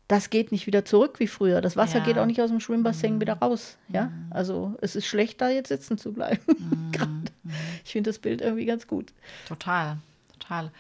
das 0.08 0.28
geht 0.28 0.52
nicht 0.52 0.66
wieder 0.66 0.84
zurück 0.84 1.18
wie 1.20 1.26
früher. 1.26 1.62
Das 1.62 1.74
Wasser 1.74 2.00
ja. 2.00 2.04
geht 2.04 2.18
auch 2.18 2.26
nicht 2.26 2.42
aus 2.42 2.50
dem 2.50 2.60
Schwimmbassin 2.60 3.14
mhm. 3.14 3.20
wieder 3.22 3.34
raus. 3.34 3.78
Ja, 3.88 4.06
mhm. 4.06 4.26
also 4.28 4.74
es 4.82 4.94
ist 4.94 5.06
schlecht, 5.06 5.40
da 5.40 5.48
jetzt 5.48 5.68
sitzen 5.68 5.96
zu 5.96 6.12
bleiben. 6.12 6.42
ich 7.84 7.92
finde 7.92 8.10
das 8.10 8.18
Bild 8.18 8.42
irgendwie 8.42 8.66
ganz 8.66 8.86
gut. 8.86 9.14
Total, 9.48 9.96
total. 10.38 10.70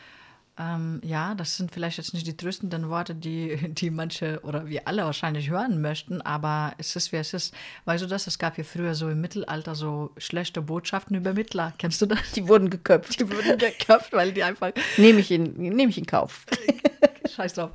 Ähm, 0.56 1.00
ja, 1.02 1.34
das 1.34 1.56
sind 1.56 1.72
vielleicht 1.72 1.98
jetzt 1.98 2.14
nicht 2.14 2.28
die 2.28 2.36
tröstenden 2.36 2.88
Worte, 2.88 3.14
die, 3.14 3.56
die 3.74 3.90
manche 3.90 4.38
oder 4.44 4.66
wir 4.66 4.86
alle 4.86 5.04
wahrscheinlich 5.04 5.50
hören 5.50 5.80
möchten, 5.80 6.22
aber 6.22 6.74
es 6.78 6.94
ist, 6.94 7.10
wie 7.10 7.16
es 7.16 7.34
ist. 7.34 7.54
Weißt 7.86 8.04
du 8.04 8.06
das? 8.06 8.28
Es 8.28 8.38
gab 8.38 8.56
ja 8.56 8.62
früher 8.62 8.94
so 8.94 9.08
im 9.08 9.20
Mittelalter 9.20 9.74
so 9.74 10.12
schlechte 10.16 10.62
Botschaften 10.62 11.16
über 11.16 11.32
Mittler. 11.34 11.72
Kennst 11.78 12.00
du 12.02 12.06
das? 12.06 12.20
Die 12.32 12.46
wurden 12.46 12.70
geköpft. 12.70 13.18
Die 13.18 13.28
wurden 13.28 13.58
geköpft, 13.58 14.12
weil 14.12 14.32
die 14.32 14.44
einfach. 14.44 14.70
Nehme 14.96 15.20
ich, 15.20 15.32
in, 15.32 15.54
nehm 15.54 15.88
ich 15.88 15.98
in 15.98 16.06
Kauf. 16.06 16.46
Scheiß 17.34 17.54
drauf. 17.54 17.72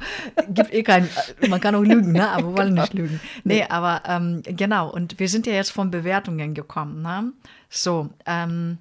Gibt 0.50 0.74
eh 0.74 0.84
keinen. 0.84 1.10
Man 1.50 1.60
kann 1.60 1.76
auch 1.76 1.82
lügen, 1.82 2.14
ne? 2.14 2.30
aber 2.30 2.48
wir 2.48 2.58
wollen 2.58 2.76
nicht 2.76 2.94
lügen. 2.94 3.20
Nee, 3.44 3.66
aber 3.68 4.04
ähm, 4.06 4.42
genau. 4.46 4.90
Und 4.90 5.20
wir 5.20 5.28
sind 5.28 5.46
ja 5.48 5.54
jetzt 5.54 5.72
von 5.72 5.92
Bewertungen 5.92 6.54
gekommen. 6.54 7.02
Ne? 7.02 7.34
So, 7.70 8.10
ähm, 8.26 8.78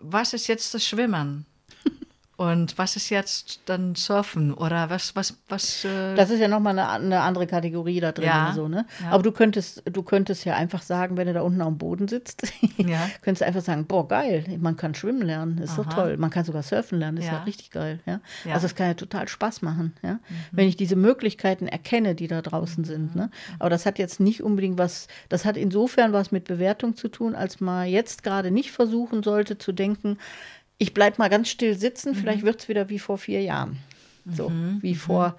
was 0.00 0.32
ist 0.32 0.48
jetzt 0.48 0.74
das 0.74 0.84
Schwimmen? 0.84 1.46
Und 2.38 2.78
was 2.78 2.94
ist 2.94 3.10
jetzt 3.10 3.62
dann 3.64 3.96
Surfen 3.96 4.54
oder 4.54 4.90
was, 4.90 5.16
was, 5.16 5.36
was? 5.48 5.84
Äh 5.84 6.14
das 6.14 6.30
ist 6.30 6.38
ja 6.38 6.46
nochmal 6.46 6.78
eine, 6.78 6.88
eine 6.88 7.20
andere 7.22 7.48
Kategorie 7.48 7.98
da 7.98 8.12
drin. 8.12 8.26
Ja, 8.26 8.52
so, 8.54 8.68
ne? 8.68 8.86
Ja. 9.02 9.10
Aber 9.10 9.24
du 9.24 9.32
könntest, 9.32 9.82
du 9.92 10.04
könntest 10.04 10.44
ja 10.44 10.54
einfach 10.54 10.82
sagen, 10.82 11.16
wenn 11.16 11.26
du 11.26 11.32
da 11.32 11.40
unten 11.40 11.60
am 11.62 11.78
Boden 11.78 12.06
sitzt, 12.06 12.44
ja. 12.76 13.10
könntest 13.22 13.40
du 13.40 13.46
einfach 13.46 13.62
sagen, 13.62 13.86
boah, 13.86 14.06
geil, 14.06 14.44
man 14.60 14.76
kann 14.76 14.94
schwimmen 14.94 15.22
lernen, 15.22 15.58
ist 15.58 15.70
Aha. 15.70 15.82
so 15.82 15.90
toll. 15.90 16.16
Man 16.16 16.30
kann 16.30 16.44
sogar 16.44 16.62
surfen 16.62 17.00
lernen, 17.00 17.16
ist 17.16 17.26
ja, 17.26 17.32
ja 17.32 17.42
richtig 17.42 17.72
geil. 17.72 17.98
Ja? 18.06 18.20
Also 18.44 18.66
das 18.66 18.76
kann 18.76 18.86
ja 18.86 18.94
total 18.94 19.26
Spaß 19.26 19.62
machen, 19.62 19.96
ja. 20.04 20.12
Mhm. 20.12 20.20
Wenn 20.52 20.68
ich 20.68 20.76
diese 20.76 20.94
Möglichkeiten 20.94 21.66
erkenne, 21.66 22.14
die 22.14 22.28
da 22.28 22.40
draußen 22.40 22.82
mhm. 22.82 22.86
sind. 22.86 23.16
Ne? 23.16 23.30
Aber 23.58 23.68
das 23.68 23.84
hat 23.84 23.98
jetzt 23.98 24.20
nicht 24.20 24.44
unbedingt 24.44 24.78
was, 24.78 25.08
das 25.28 25.44
hat 25.44 25.56
insofern 25.56 26.12
was 26.12 26.30
mit 26.30 26.44
Bewertung 26.44 26.94
zu 26.94 27.08
tun, 27.08 27.34
als 27.34 27.60
man 27.60 27.88
jetzt 27.88 28.22
gerade 28.22 28.52
nicht 28.52 28.70
versuchen 28.70 29.24
sollte 29.24 29.58
zu 29.58 29.72
denken, 29.72 30.18
ich 30.78 30.94
bleibe 30.94 31.16
mal 31.18 31.28
ganz 31.28 31.48
still 31.48 31.76
sitzen, 31.76 32.12
mhm. 32.12 32.14
vielleicht 32.16 32.42
wird 32.44 32.60
es 32.60 32.68
wieder 32.68 32.88
wie 32.88 32.98
vor 32.98 33.18
vier 33.18 33.42
Jahren. 33.42 33.78
So, 34.30 34.50
mhm. 34.50 34.78
wie 34.82 34.92
mhm. 34.92 34.98
vor, 34.98 35.36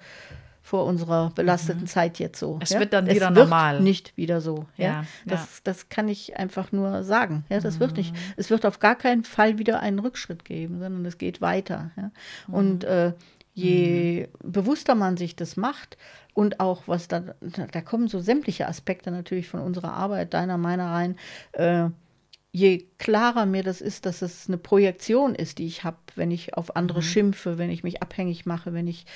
vor 0.62 0.84
unserer 0.84 1.30
belasteten 1.30 1.82
mhm. 1.82 1.86
Zeit 1.86 2.18
jetzt 2.18 2.38
so. 2.38 2.58
Es 2.60 2.70
ja? 2.70 2.80
wird 2.80 2.92
dann 2.92 3.06
wieder 3.06 3.28
es 3.28 3.34
normal. 3.34 3.76
Wird 3.76 3.84
nicht 3.84 4.16
wieder 4.16 4.40
so. 4.40 4.66
Ja? 4.76 4.86
ja 4.86 5.04
das, 5.26 5.40
ja. 5.40 5.60
das 5.64 5.88
kann 5.88 6.08
ich 6.08 6.36
einfach 6.36 6.72
nur 6.72 7.04
sagen. 7.04 7.44
Ja, 7.48 7.60
das 7.60 7.80
wird 7.80 7.96
nicht. 7.96 8.12
Mhm. 8.12 8.18
Es 8.36 8.50
wird 8.50 8.66
auf 8.66 8.78
gar 8.80 8.96
keinen 8.96 9.24
Fall 9.24 9.58
wieder 9.58 9.80
einen 9.80 9.98
Rückschritt 9.98 10.44
geben, 10.44 10.80
sondern 10.80 11.04
es 11.06 11.18
geht 11.18 11.40
weiter. 11.40 11.90
Ja? 11.96 12.10
Und 12.48 12.84
äh, 12.84 13.12
je 13.54 14.28
bewusster 14.42 14.94
man 14.94 15.16
sich 15.16 15.36
das 15.36 15.56
macht, 15.56 15.96
und 16.32 16.60
auch 16.60 16.84
was 16.86 17.08
da, 17.08 17.22
da 17.40 17.80
kommen 17.80 18.08
so 18.08 18.20
sämtliche 18.20 18.68
Aspekte 18.68 19.10
natürlich 19.10 19.48
von 19.48 19.60
unserer 19.60 19.92
Arbeit, 19.92 20.32
deiner, 20.32 20.58
meiner 20.58 20.90
rein. 20.90 21.16
Äh, 21.52 21.90
je 22.52 22.86
klarer 22.98 23.46
mir 23.46 23.62
das 23.62 23.80
ist, 23.80 24.06
dass 24.06 24.22
es 24.22 24.48
eine 24.48 24.58
Projektion 24.58 25.34
ist, 25.34 25.58
die 25.58 25.66
ich 25.66 25.84
habe, 25.84 25.98
wenn 26.16 26.30
ich 26.30 26.54
auf 26.54 26.74
andere 26.76 26.98
mhm. 26.98 27.04
schimpfe, 27.04 27.58
wenn 27.58 27.70
ich 27.70 27.84
mich 27.84 28.02
abhängig 28.02 28.44
mache, 28.44 28.74
wenn 28.74 28.88
ich 28.88 29.06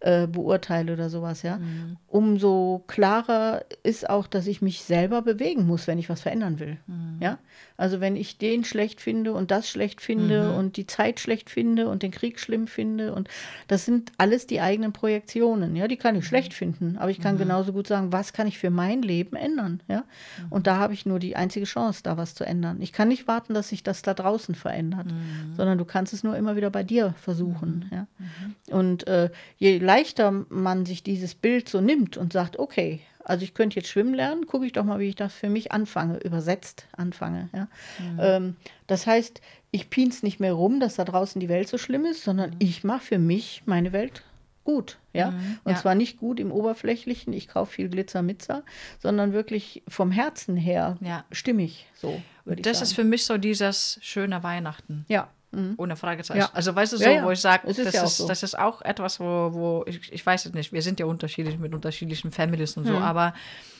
äh, 0.00 0.26
beurteile 0.26 0.92
oder 0.92 1.10
sowas, 1.10 1.42
ja, 1.42 1.56
mhm. 1.56 1.96
umso 2.06 2.84
klarer 2.86 3.64
ist 3.82 4.08
auch, 4.08 4.26
dass 4.26 4.46
ich 4.46 4.62
mich 4.62 4.82
selber 4.82 5.22
bewegen 5.22 5.66
muss, 5.66 5.86
wenn 5.86 5.98
ich 5.98 6.08
was 6.08 6.20
verändern 6.20 6.60
will. 6.60 6.76
Mhm. 6.86 7.18
Ja, 7.20 7.38
also 7.76 8.00
wenn 8.00 8.14
ich 8.14 8.38
den 8.38 8.64
schlecht 8.64 9.00
finde 9.00 9.32
und 9.32 9.50
das 9.50 9.68
schlecht 9.68 10.00
finde 10.00 10.50
mhm. 10.50 10.58
und 10.58 10.76
die 10.76 10.86
Zeit 10.86 11.18
schlecht 11.18 11.50
finde 11.50 11.88
und 11.88 12.02
den 12.02 12.12
Krieg 12.12 12.38
schlimm 12.38 12.68
finde 12.68 13.12
und 13.14 13.28
das 13.66 13.84
sind 13.84 14.12
alles 14.18 14.46
die 14.46 14.60
eigenen 14.60 14.92
Projektionen. 14.92 15.74
Ja, 15.74 15.88
die 15.88 15.96
kann 15.96 16.14
ich 16.14 16.22
mhm. 16.22 16.28
schlecht 16.28 16.54
finden, 16.54 16.96
aber 16.98 17.10
ich 17.10 17.20
kann 17.20 17.34
mhm. 17.34 17.40
genauso 17.40 17.72
gut 17.72 17.88
sagen, 17.88 18.12
was 18.12 18.32
kann 18.32 18.46
ich 18.46 18.58
für 18.58 18.70
mein 18.70 19.02
Leben 19.02 19.34
ändern. 19.36 19.82
Ja, 19.88 20.04
und 20.50 20.68
da 20.68 20.76
habe 20.76 20.94
ich 20.94 21.06
nur 21.06 21.18
die 21.18 21.34
einzige 21.34 21.66
Chance, 21.66 22.02
da 22.04 22.16
was 22.16 22.34
zu 22.34 22.44
ändern. 22.44 22.80
Ich 22.84 22.92
kann 22.92 23.08
nicht 23.08 23.26
warten, 23.26 23.54
dass 23.54 23.70
sich 23.70 23.82
das 23.82 24.02
da 24.02 24.12
draußen 24.12 24.54
verändert, 24.54 25.06
mhm. 25.06 25.54
sondern 25.56 25.78
du 25.78 25.86
kannst 25.86 26.12
es 26.12 26.22
nur 26.22 26.36
immer 26.36 26.54
wieder 26.54 26.70
bei 26.70 26.82
dir 26.82 27.14
versuchen. 27.18 27.86
Mhm. 27.90 27.96
Ja? 27.96 28.06
Mhm. 28.18 28.74
Und 28.76 29.06
äh, 29.08 29.30
je 29.56 29.78
leichter 29.78 30.30
man 30.30 30.84
sich 30.84 31.02
dieses 31.02 31.34
Bild 31.34 31.68
so 31.68 31.80
nimmt 31.80 32.18
und 32.18 32.32
sagt, 32.32 32.58
okay, 32.58 33.00
also 33.24 33.42
ich 33.42 33.54
könnte 33.54 33.76
jetzt 33.76 33.88
schwimmen 33.88 34.12
lernen, 34.12 34.46
gucke 34.46 34.66
ich 34.66 34.72
doch 34.72 34.84
mal, 34.84 34.98
wie 34.98 35.08
ich 35.08 35.14
das 35.16 35.32
für 35.32 35.48
mich 35.48 35.72
anfange, 35.72 36.18
übersetzt 36.18 36.86
anfange. 36.92 37.48
Ja? 37.54 37.68
Mhm. 37.98 38.18
Ähm, 38.20 38.56
das 38.86 39.06
heißt, 39.06 39.40
ich 39.70 39.88
pin's 39.88 40.22
nicht 40.22 40.40
mehr 40.40 40.52
rum, 40.52 40.78
dass 40.78 40.96
da 40.96 41.04
draußen 41.04 41.40
die 41.40 41.48
Welt 41.48 41.68
so 41.68 41.78
schlimm 41.78 42.04
ist, 42.04 42.22
sondern 42.22 42.50
mhm. 42.50 42.56
ich 42.58 42.84
mache 42.84 43.00
für 43.00 43.18
mich 43.18 43.62
meine 43.64 43.92
Welt 43.92 44.22
gut, 44.64 44.98
ja. 45.12 45.30
Mhm, 45.30 45.58
und 45.64 45.72
ja. 45.72 45.78
zwar 45.78 45.94
nicht 45.94 46.18
gut 46.18 46.40
im 46.40 46.50
Oberflächlichen, 46.50 47.32
ich 47.32 47.48
kaufe 47.48 47.72
viel 47.72 47.88
Glitzer 47.88 48.22
Mitzer, 48.22 48.64
sondern 48.98 49.32
wirklich 49.32 49.82
vom 49.86 50.10
Herzen 50.10 50.56
her 50.56 50.96
ja. 51.00 51.24
stimmig. 51.30 51.86
So 51.94 52.20
würde 52.44 52.60
ich 52.60 52.64
Das 52.64 52.78
sagen. 52.78 52.86
ist 52.88 52.94
für 52.94 53.04
mich 53.04 53.24
so 53.24 53.38
dieses 53.38 53.98
schöne 54.02 54.42
Weihnachten. 54.42 55.04
Ja. 55.08 55.28
Mhm. 55.52 55.74
Ohne 55.76 55.96
Fragezeichen. 55.96 56.40
Ja. 56.40 56.50
Also 56.52 56.74
weißt 56.74 56.94
du 56.94 56.96
so, 56.96 57.04
wo 57.04 57.30
ich 57.30 57.40
sage, 57.40 57.66
das, 57.68 57.78
ist, 57.78 57.94
ist, 57.94 58.16
so. 58.16 58.26
das 58.26 58.42
ist 58.42 58.58
auch 58.58 58.82
etwas, 58.82 59.20
wo, 59.20 59.52
wo 59.52 59.84
ich, 59.86 60.12
ich 60.12 60.26
weiß 60.26 60.46
es 60.46 60.52
nicht, 60.52 60.72
wir 60.72 60.82
sind 60.82 60.98
ja 60.98 61.06
unterschiedlich 61.06 61.58
mit 61.58 61.74
unterschiedlichen 61.74 62.32
Families 62.32 62.76
und 62.76 62.86
so, 62.86 62.94
mhm. 62.94 63.02
aber 63.02 63.34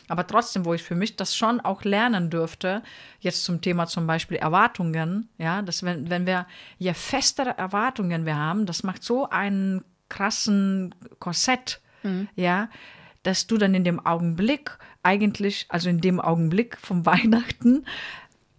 aber 0.09 0.27
trotzdem, 0.27 0.65
wo 0.65 0.75
ich 0.75 0.83
für 0.83 0.95
mich 0.95 1.17
das 1.17 1.35
schon 1.35 1.61
auch 1.61 1.83
lernen 1.85 2.29
dürfte, 2.29 2.83
jetzt 3.21 3.45
zum 3.45 3.61
Thema 3.61 3.87
zum 3.87 4.07
Beispiel 4.07 4.37
Erwartungen, 4.37 5.29
ja, 5.39 5.63
dass 5.63 5.83
wenn, 5.83 6.11
wenn 6.11 6.27
wir, 6.27 6.47
je 6.79 6.93
festere 6.93 7.57
Erwartungen 7.57 8.27
wir 8.27 8.37
haben, 8.37 8.67
das 8.67 8.83
macht 8.83 9.03
so 9.03 9.31
einen 9.31 9.83
krassen 10.09 10.95
Korsett, 11.19 11.81
mhm. 12.03 12.29
ja, 12.37 12.69
dass 13.23 13.47
du 13.47 13.59
dann 13.59 13.75
in 13.75 13.85
dem 13.85 14.05
Augenblick 14.05 14.79
eigentlich, 15.03 15.67
also 15.69 15.89
in 15.89 16.01
dem 16.01 16.21
Augenblick 16.21 16.77
vom 16.79 17.05
Weihnachten, 17.07 17.85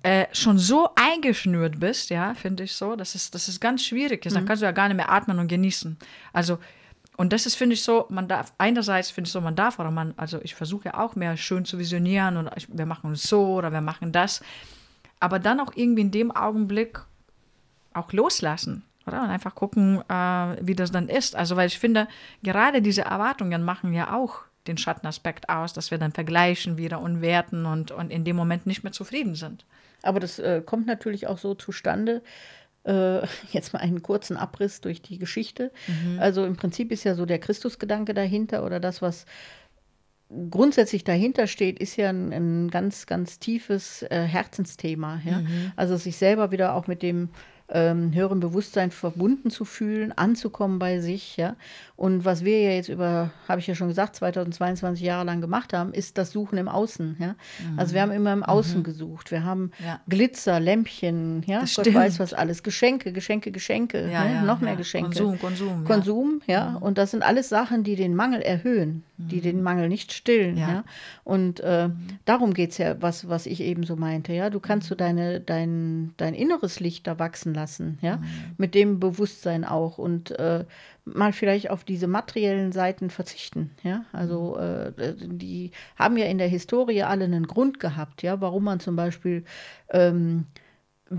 äh, 0.03 0.27
schon 0.33 0.59
so 0.59 0.89
eingeschnürt 0.95 1.79
bist, 1.79 2.11
ja, 2.11 2.35
finde 2.35 2.63
ich 2.63 2.75
so, 2.75 2.95
dass 2.95 3.15
es, 3.15 3.31
das 3.31 3.47
ist 3.47 3.59
ganz 3.59 3.83
schwierig 3.83 4.25
ist. 4.25 4.33
Mhm. 4.33 4.37
Dann 4.37 4.45
kannst 4.45 4.61
du 4.61 4.65
ja 4.65 4.71
gar 4.71 4.87
nicht 4.87 4.97
mehr 4.97 5.11
atmen 5.11 5.39
und 5.39 5.47
genießen. 5.47 5.97
Also, 6.31 6.59
und 7.17 7.33
das 7.33 7.45
ist, 7.45 7.55
finde 7.55 7.73
ich 7.73 7.81
so, 7.81 8.05
man 8.09 8.27
darf, 8.27 8.53
einerseits 8.57 9.09
finde 9.09 9.27
ich 9.29 9.31
so, 9.31 9.41
man 9.41 9.55
darf, 9.55 9.79
oder 9.79 9.89
man, 9.89 10.13
also 10.17 10.39
ich 10.43 10.53
versuche 10.53 10.85
ja 10.85 10.97
auch 10.99 11.15
mehr 11.15 11.37
schön 11.37 11.65
zu 11.65 11.79
visionieren 11.79 12.37
und 12.37 12.51
ich, 12.55 12.67
wir 12.69 12.85
machen 12.85 13.15
so 13.15 13.53
oder 13.55 13.71
wir 13.71 13.81
machen 13.81 14.11
das. 14.11 14.43
Aber 15.19 15.39
dann 15.39 15.59
auch 15.59 15.71
irgendwie 15.75 16.01
in 16.01 16.11
dem 16.11 16.31
Augenblick 16.31 16.99
auch 17.93 18.11
loslassen. 18.11 18.83
Oder? 19.07 19.23
Und 19.23 19.29
einfach 19.29 19.55
gucken, 19.55 20.01
äh, 20.09 20.57
wie 20.61 20.75
das 20.75 20.91
dann 20.91 21.09
ist. 21.09 21.35
Also, 21.35 21.55
weil 21.55 21.67
ich 21.67 21.79
finde, 21.79 22.07
gerade 22.43 22.81
diese 22.81 23.03
Erwartungen 23.03 23.63
machen 23.63 23.93
ja 23.93 24.15
auch 24.15 24.41
den 24.67 24.77
Schattenaspekt 24.77 25.49
aus, 25.49 25.73
dass 25.73 25.91
wir 25.91 25.97
dann 25.97 26.11
vergleichen 26.11 26.77
wieder 26.77 26.99
und 26.99 27.21
werten 27.21 27.65
und, 27.65 27.91
und 27.91 28.11
in 28.11 28.23
dem 28.23 28.35
Moment 28.35 28.65
nicht 28.65 28.83
mehr 28.83 28.91
zufrieden 28.91 29.35
sind. 29.35 29.65
Aber 30.01 30.19
das 30.19 30.39
äh, 30.39 30.61
kommt 30.65 30.87
natürlich 30.87 31.27
auch 31.27 31.37
so 31.37 31.53
zustande. 31.53 32.21
Äh, 32.83 33.21
jetzt 33.51 33.73
mal 33.73 33.79
einen 33.79 34.01
kurzen 34.01 34.37
Abriss 34.37 34.81
durch 34.81 35.01
die 35.01 35.19
Geschichte. 35.19 35.71
Mhm. 35.87 36.19
Also 36.19 36.45
im 36.45 36.55
Prinzip 36.55 36.91
ist 36.91 37.03
ja 37.03 37.15
so 37.15 37.25
der 37.25 37.39
Christusgedanke 37.39 38.13
dahinter 38.13 38.65
oder 38.65 38.79
das, 38.79 39.01
was 39.01 39.25
grundsätzlich 40.49 41.03
dahinter 41.03 41.47
steht, 41.47 41.79
ist 41.79 41.95
ja 41.97 42.09
ein, 42.09 42.33
ein 42.33 42.69
ganz, 42.71 43.05
ganz 43.05 43.39
tiefes 43.39 44.03
äh, 44.03 44.23
Herzensthema. 44.23 45.21
Ja? 45.23 45.39
Mhm. 45.39 45.71
Also 45.75 45.97
sich 45.97 46.17
selber 46.17 46.51
wieder 46.51 46.73
auch 46.73 46.87
mit 46.87 47.01
dem 47.01 47.29
ähm, 47.69 48.13
höherem 48.13 48.39
Bewusstsein 48.39 48.91
verbunden 48.91 49.49
zu 49.49 49.65
fühlen, 49.65 50.11
anzukommen 50.15 50.77
bei 50.77 50.99
sich, 50.99 51.35
ja. 51.37 51.55
Und 51.95 52.25
was 52.25 52.43
wir 52.43 52.61
ja 52.61 52.71
jetzt 52.71 52.89
über, 52.89 53.31
habe 53.47 53.59
ich 53.59 53.67
ja 53.67 53.73
schon 53.73 53.87
gesagt, 53.87 54.15
2022 54.17 55.03
Jahre 55.03 55.25
lang 55.25 55.41
gemacht 55.41 55.73
haben, 55.73 55.93
ist 55.93 56.17
das 56.17 56.31
Suchen 56.31 56.57
im 56.57 56.67
Außen, 56.67 57.17
ja. 57.19 57.27
Mhm. 57.27 57.79
Also 57.79 57.95
wir 57.95 58.01
haben 58.01 58.11
immer 58.11 58.33
im 58.33 58.43
Außen 58.43 58.79
mhm. 58.79 58.83
gesucht. 58.83 59.31
Wir 59.31 59.43
haben 59.43 59.71
ja. 59.83 59.99
Glitzer, 60.07 60.59
Lämpchen, 60.59 61.43
ja, 61.47 61.61
das 61.61 61.75
Gott 61.75 61.85
stimmt. 61.85 61.97
weiß 61.97 62.19
was 62.19 62.33
alles, 62.33 62.61
Geschenke, 62.61 63.11
Geschenke, 63.11 63.51
Geschenke, 63.51 64.11
ja, 64.11 64.23
ne? 64.23 64.33
ja, 64.35 64.41
noch 64.43 64.61
mehr 64.61 64.75
Geschenke. 64.75 65.09
Konsum, 65.09 65.39
Konsum. 65.39 65.85
Konsum, 65.85 66.41
ja. 66.45 66.71
Mhm. 66.71 66.77
Und 66.77 66.97
das 66.97 67.11
sind 67.11 67.23
alles 67.23 67.49
Sachen, 67.49 67.83
die 67.83 67.95
den 67.95 68.15
Mangel 68.15 68.41
erhöhen, 68.41 69.03
die 69.17 69.41
den 69.41 69.57
mhm. 69.57 69.63
Mangel 69.63 69.89
nicht 69.89 70.11
stillen, 70.11 70.57
ja. 70.57 70.83
Und 71.23 71.59
äh, 71.61 71.87
mhm. 71.87 72.07
darum 72.25 72.53
geht 72.53 72.71
es 72.71 72.77
ja, 72.77 73.01
was, 73.01 73.29
was 73.29 73.45
ich 73.45 73.61
eben 73.61 73.83
so 73.83 73.95
meinte, 73.95 74.33
ja. 74.33 74.49
Du 74.49 74.59
kannst 74.59 74.87
so 74.87 74.95
deine, 74.95 75.39
dein, 75.39 76.13
dein 76.17 76.33
inneres 76.33 76.79
Licht 76.79 77.07
da 77.07 77.17
wachsen 77.17 77.53
lassen, 77.53 77.97
ja, 78.01 78.17
mhm. 78.17 78.25
mit 78.57 78.75
dem 78.75 78.99
Bewusstsein 78.99 79.63
auch 79.63 79.97
und 79.97 80.31
äh, 80.31 80.65
mal 81.05 81.33
vielleicht 81.33 81.69
auf 81.69 81.83
diese 81.83 82.07
materiellen 82.07 82.71
Seiten 82.71 83.09
verzichten, 83.09 83.71
ja. 83.83 84.05
Also 84.11 84.57
mhm. 84.59 85.01
äh, 85.01 85.13
die 85.17 85.71
haben 85.95 86.17
ja 86.17 86.25
in 86.25 86.37
der 86.37 86.49
Historie 86.49 87.03
alle 87.03 87.25
einen 87.25 87.47
Grund 87.47 87.79
gehabt, 87.79 88.21
ja, 88.21 88.41
warum 88.41 88.65
man 88.65 88.79
zum 88.79 88.95
Beispiel 88.95 89.45
ähm, 89.89 90.45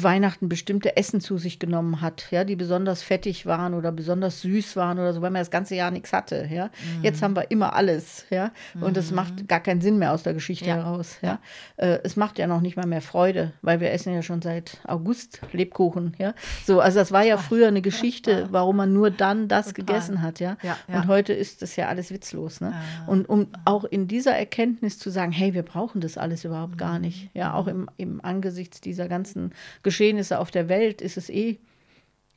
Weihnachten 0.03 0.49
bestimmte 0.49 0.97
Essen 0.97 1.21
zu 1.21 1.39
sich 1.39 1.59
genommen 1.59 2.01
hat, 2.01 2.31
ja, 2.31 2.45
die 2.45 2.57
besonders 2.57 3.03
fettig 3.03 3.47
waren 3.47 3.75
oder 3.75 3.93
besonders 3.93 4.41
süß 4.43 4.77
waren 4.77 4.99
oder 4.99 5.13
so, 5.13 5.23
weil 5.23 5.31
man 5.31 5.41
das 5.41 5.51
ganze 5.51 5.75
Jahr 5.75 5.91
nichts 5.91 6.13
hatte, 6.13 6.49
ja. 6.51 6.67
Mhm. 6.67 7.05
Jetzt 7.05 7.23
haben 7.23 7.37
wir 7.37 7.51
immer 7.51 7.75
alles, 7.75 8.27
ja, 8.31 8.53
und 8.81 8.97
mhm. 8.97 9.15
macht 9.15 9.49
gar 9.49 9.61
keinen 9.61 9.81
Sinn 9.81 9.99
mehr 9.99 10.13
aus 10.13 10.23
der 10.23 10.35
Geschichte 10.35 10.67
ja. 10.67 10.77
heraus, 10.77 11.19
ja. 11.23 11.39
ja. 11.79 11.85
Äh, 11.85 12.01
es 12.05 12.17
macht 12.17 12.39
ja 12.39 12.47
noch 12.47 12.61
nicht 12.61 12.77
mal 12.77 12.87
mehr 12.87 13.03
Freude, 13.03 13.53
weil 13.63 13.81
wir 13.81 13.91
essen 13.93 14.15
ja 14.15 14.23
schon 14.23 14.43
seit 14.43 14.79
August 14.85 15.41
Lebkuchen, 15.53 16.15
ja. 16.19 16.35
So, 16.65 16.81
also 16.81 16.99
das 16.99 17.13
war 17.13 17.25
ja 17.25 17.37
früher 17.37 17.69
eine 17.69 17.83
Geschichte, 17.83 18.49
warum 18.51 18.77
man 18.77 18.93
nur 18.93 19.11
dann 19.11 19.49
das 19.49 19.69
Total. 19.69 19.85
gegessen 19.85 20.23
hat, 20.23 20.41
ja? 20.41 20.57
ja. 20.63 20.77
Und 20.89 21.07
heute 21.09 21.33
ist 21.33 21.63
das 21.63 21.77
ja 21.77 21.89
alles 21.89 22.11
witzlos, 22.11 22.61
ne? 22.61 22.75
Und 23.07 23.29
um 23.29 23.49
auch 23.65 23.85
in 23.85 24.09
dieser 24.09 24.33
Erkenntnis 24.33 24.99
zu 24.99 25.11
sagen, 25.11 25.33
hey, 25.33 25.55
wir 25.55 25.63
brauchen 25.63 26.01
das 26.01 26.19
alles 26.19 26.45
überhaupt 26.45 26.75
mhm. 26.75 26.79
gar 26.79 26.99
nicht, 26.99 27.31
ja, 27.35 27.55
auch 27.55 27.67
im, 27.67 27.89
im 27.97 28.25
Angesichts 28.25 28.81
dieser 28.81 29.09
ganzen 29.09 29.53
Geschehnisse 29.87 30.41
auf 30.41 30.51
der 30.51 30.69
Welt 30.69 31.01
ist 31.01 31.17
es 31.17 31.31
eh 31.31 31.61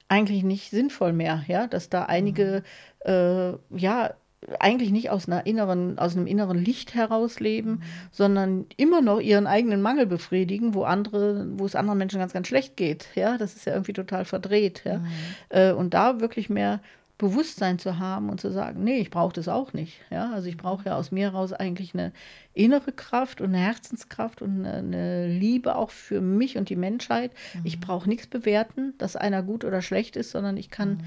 eigentlich 0.07 0.43
nicht 0.43 0.69
sinnvoll 0.69 1.13
mehr, 1.13 1.43
ja, 1.47 1.65
dass 1.65 1.89
da 1.89 2.03
einige 2.03 2.63
mhm. 3.03 3.11
äh, 3.11 3.53
ja 3.75 4.13
eigentlich 4.59 4.91
nicht 4.91 5.09
aus 5.09 5.27
einer 5.27 5.47
inneren, 5.47 5.97
aus 5.97 6.15
einem 6.15 6.27
inneren 6.27 6.63
Licht 6.63 6.93
heraus 6.93 7.39
leben, 7.39 7.71
mhm. 7.71 7.81
sondern 8.11 8.65
immer 8.77 9.01
noch 9.01 9.19
ihren 9.19 9.47
eigenen 9.47 9.81
Mangel 9.81 10.05
befriedigen, 10.05 10.75
wo 10.75 10.83
andere, 10.83 11.47
wo 11.57 11.65
es 11.65 11.75
anderen 11.75 11.97
Menschen 11.97 12.19
ganz, 12.19 12.33
ganz 12.33 12.47
schlecht 12.47 12.77
geht. 12.77 13.07
Ja, 13.15 13.39
das 13.39 13.55
ist 13.55 13.65
ja 13.65 13.73
irgendwie 13.73 13.93
total 13.93 14.25
verdreht. 14.25 14.83
Ja? 14.85 14.99
Mhm. 14.99 15.07
Äh, 15.49 15.71
und 15.71 15.95
da 15.95 16.21
wirklich 16.21 16.51
mehr 16.51 16.81
Bewusstsein 17.19 17.79
zu 17.79 17.99
haben 17.99 18.29
und 18.29 18.39
zu 18.39 18.49
sagen, 18.49 18.81
nee, 18.81 18.99
ich 18.99 19.11
brauche 19.11 19.33
das 19.33 19.49
auch 19.49 19.73
nicht. 19.73 19.99
Ja, 20.09 20.31
also 20.31 20.47
ich 20.47 20.55
brauche 20.55 20.85
ja 20.85 20.95
aus 20.95 21.11
mir 21.11 21.33
heraus 21.33 21.51
eigentlich 21.51 21.93
eine 21.93 22.13
innere 22.53 22.93
Kraft 22.93 23.41
und 23.41 23.49
eine 23.53 23.57
Herzenskraft 23.57 24.41
und 24.41 24.65
eine, 24.65 25.27
Liebe 25.27 25.75
auch 25.75 25.91
für 25.91 26.21
mich 26.21 26.57
und 26.57 26.69
die 26.69 26.77
Menschheit. 26.77 27.33
Mhm. 27.53 27.61
Ich 27.65 27.81
brauche 27.81 28.07
nichts 28.07 28.27
bewerten, 28.27 28.93
dass 28.97 29.17
einer 29.17 29.43
gut 29.43 29.65
oder 29.65 29.81
schlecht 29.81 30.15
ist, 30.15 30.31
sondern 30.31 30.55
ich 30.55 30.69
kann 30.69 30.91
mhm. 30.91 31.03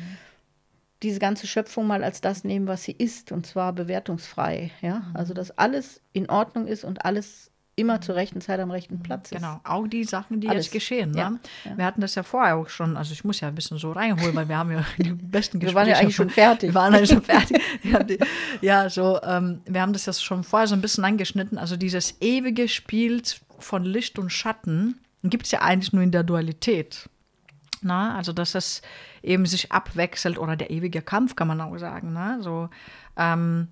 diese 1.02 1.18
ganze 1.18 1.46
Schöpfung 1.46 1.86
mal 1.86 2.04
als 2.04 2.20
das 2.20 2.44
nehmen, 2.44 2.66
was 2.66 2.84
sie 2.84 2.92
ist 2.92 3.32
und 3.32 3.46
zwar 3.46 3.72
bewertungsfrei. 3.72 4.70
Ja, 4.82 4.98
mhm. 4.98 5.16
also 5.16 5.32
dass 5.32 5.56
alles 5.56 6.02
in 6.12 6.28
Ordnung 6.28 6.66
ist 6.66 6.84
und 6.84 7.06
alles 7.06 7.51
immer 7.74 8.00
zur 8.00 8.16
rechten 8.16 8.40
Zeit 8.40 8.60
am 8.60 8.70
rechten 8.70 9.02
Platz 9.02 9.32
ist. 9.32 9.38
Genau, 9.38 9.60
auch 9.64 9.86
die 9.86 10.04
Sachen, 10.04 10.40
die 10.40 10.48
Alles. 10.48 10.66
jetzt 10.66 10.72
geschehen. 10.72 11.12
Ne? 11.12 11.18
Ja, 11.18 11.32
ja. 11.64 11.76
Wir 11.78 11.84
hatten 11.86 12.00
das 12.00 12.14
ja 12.14 12.22
vorher 12.22 12.56
auch 12.56 12.68
schon, 12.68 12.96
also 12.96 13.12
ich 13.12 13.24
muss 13.24 13.40
ja 13.40 13.48
ein 13.48 13.54
bisschen 13.54 13.78
so 13.78 13.92
reinholen, 13.92 14.34
weil 14.34 14.48
wir 14.48 14.58
haben 14.58 14.70
ja 14.70 14.84
die 14.98 15.12
besten 15.12 15.58
Gespräche. 15.58 15.74
Wir 15.74 15.74
waren 15.74 15.88
ja 15.88 15.96
eigentlich 15.96 16.16
schon 16.16 16.30
fertig. 16.30 16.70
Wir 16.70 16.74
waren 16.74 16.94
ja 16.94 17.06
schon 17.06 17.22
fertig. 17.22 17.62
ja, 18.60 18.90
so, 18.90 19.20
ähm, 19.22 19.62
wir 19.64 19.80
haben 19.80 19.92
das 19.92 20.06
ja 20.06 20.12
schon 20.12 20.44
vorher 20.44 20.66
so 20.66 20.74
ein 20.74 20.82
bisschen 20.82 21.04
angeschnitten. 21.04 21.56
Also 21.56 21.76
dieses 21.76 22.20
ewige 22.20 22.68
Spiel 22.68 23.22
von 23.58 23.84
Licht 23.84 24.18
und 24.18 24.30
Schatten 24.30 25.00
gibt 25.22 25.46
es 25.46 25.52
ja 25.52 25.62
eigentlich 25.62 25.92
nur 25.92 26.02
in 26.02 26.10
der 26.10 26.24
Dualität. 26.24 27.08
Na, 27.80 28.16
also 28.16 28.32
dass 28.32 28.54
es 28.54 28.82
eben 29.22 29.46
sich 29.46 29.72
abwechselt 29.72 30.38
oder 30.38 30.56
der 30.56 30.70
ewige 30.70 31.02
Kampf, 31.02 31.36
kann 31.36 31.48
man 31.48 31.60
auch 31.60 31.76
sagen. 31.78 32.12
Ne? 32.12 32.38
So, 32.40 32.68
ähm, 33.16 33.68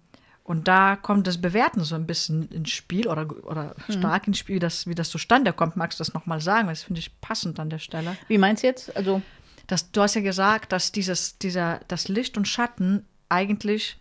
und 0.50 0.66
da 0.66 0.96
kommt 0.96 1.28
das 1.28 1.40
Bewerten 1.40 1.84
so 1.84 1.94
ein 1.94 2.08
bisschen 2.08 2.48
ins 2.48 2.70
Spiel 2.70 3.06
oder, 3.06 3.24
oder 3.44 3.76
mhm. 3.86 3.92
stark 3.92 4.26
ins 4.26 4.38
Spiel, 4.38 4.58
dass, 4.58 4.88
wie 4.88 4.96
das 4.96 5.08
zustande 5.08 5.52
kommt. 5.52 5.76
Magst 5.76 6.00
du 6.00 6.02
das 6.02 6.12
nochmal 6.12 6.40
sagen? 6.40 6.66
Das 6.66 6.82
finde 6.82 6.98
ich 6.98 7.20
passend 7.20 7.60
an 7.60 7.70
der 7.70 7.78
Stelle. 7.78 8.16
Wie 8.26 8.36
meinst 8.36 8.64
du 8.64 8.66
jetzt? 8.66 8.96
Also 8.96 9.22
das, 9.68 9.92
du 9.92 10.02
hast 10.02 10.16
ja 10.16 10.22
gesagt, 10.22 10.72
dass 10.72 10.90
dieses, 10.90 11.38
dieser, 11.38 11.78
das 11.86 12.08
Licht 12.08 12.36
und 12.36 12.48
Schatten 12.48 13.04
eigentlich 13.28 13.96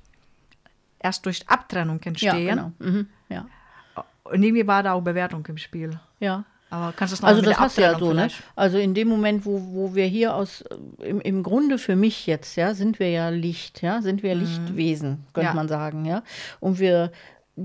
erst 0.97 1.27
durch 1.27 1.47
Abtrennung 1.47 2.01
entstehen. 2.01 2.47
Ja, 2.47 2.55
genau. 2.55 2.71
Mhm, 2.79 3.07
ja. 3.29 3.45
Und 4.23 4.41
irgendwie 4.41 4.65
war 4.65 4.81
da 4.81 4.93
auch 4.93 5.01
Bewertung 5.01 5.45
im 5.45 5.59
Spiel. 5.59 5.99
Ja. 6.19 6.45
Aber 6.71 6.93
kannst 6.95 7.13
du 7.13 7.15
es 7.15 7.21
noch 7.21 7.29
Also 7.29 7.41
mit 7.41 7.49
das 7.49 7.59
hast 7.59 7.77
du 7.77 7.81
ja 7.81 7.97
so, 7.97 8.13
ne? 8.13 8.27
Also 8.55 8.77
in 8.77 8.93
dem 8.93 9.07
Moment, 9.07 9.45
wo, 9.45 9.59
wo 9.73 9.95
wir 9.95 10.05
hier 10.05 10.35
aus, 10.35 10.63
im, 10.99 11.19
im 11.21 11.41
Grunde 11.43 11.77
für 11.77 11.95
mich 11.95 12.27
jetzt, 12.27 12.55
ja, 12.55 12.73
sind 12.75 12.99
wir 12.99 13.09
ja 13.09 13.29
Licht, 13.29 13.81
ja, 13.81 14.01
sind 14.01 14.21
wir 14.23 14.35
Lichtwesen, 14.35 15.25
könnte 15.33 15.49
Mhm. 15.49 15.51
Ja. 15.51 15.53
man 15.55 15.67
sagen, 15.67 16.05
ja. 16.05 16.23
Und 16.59 16.79
wir 16.79 17.11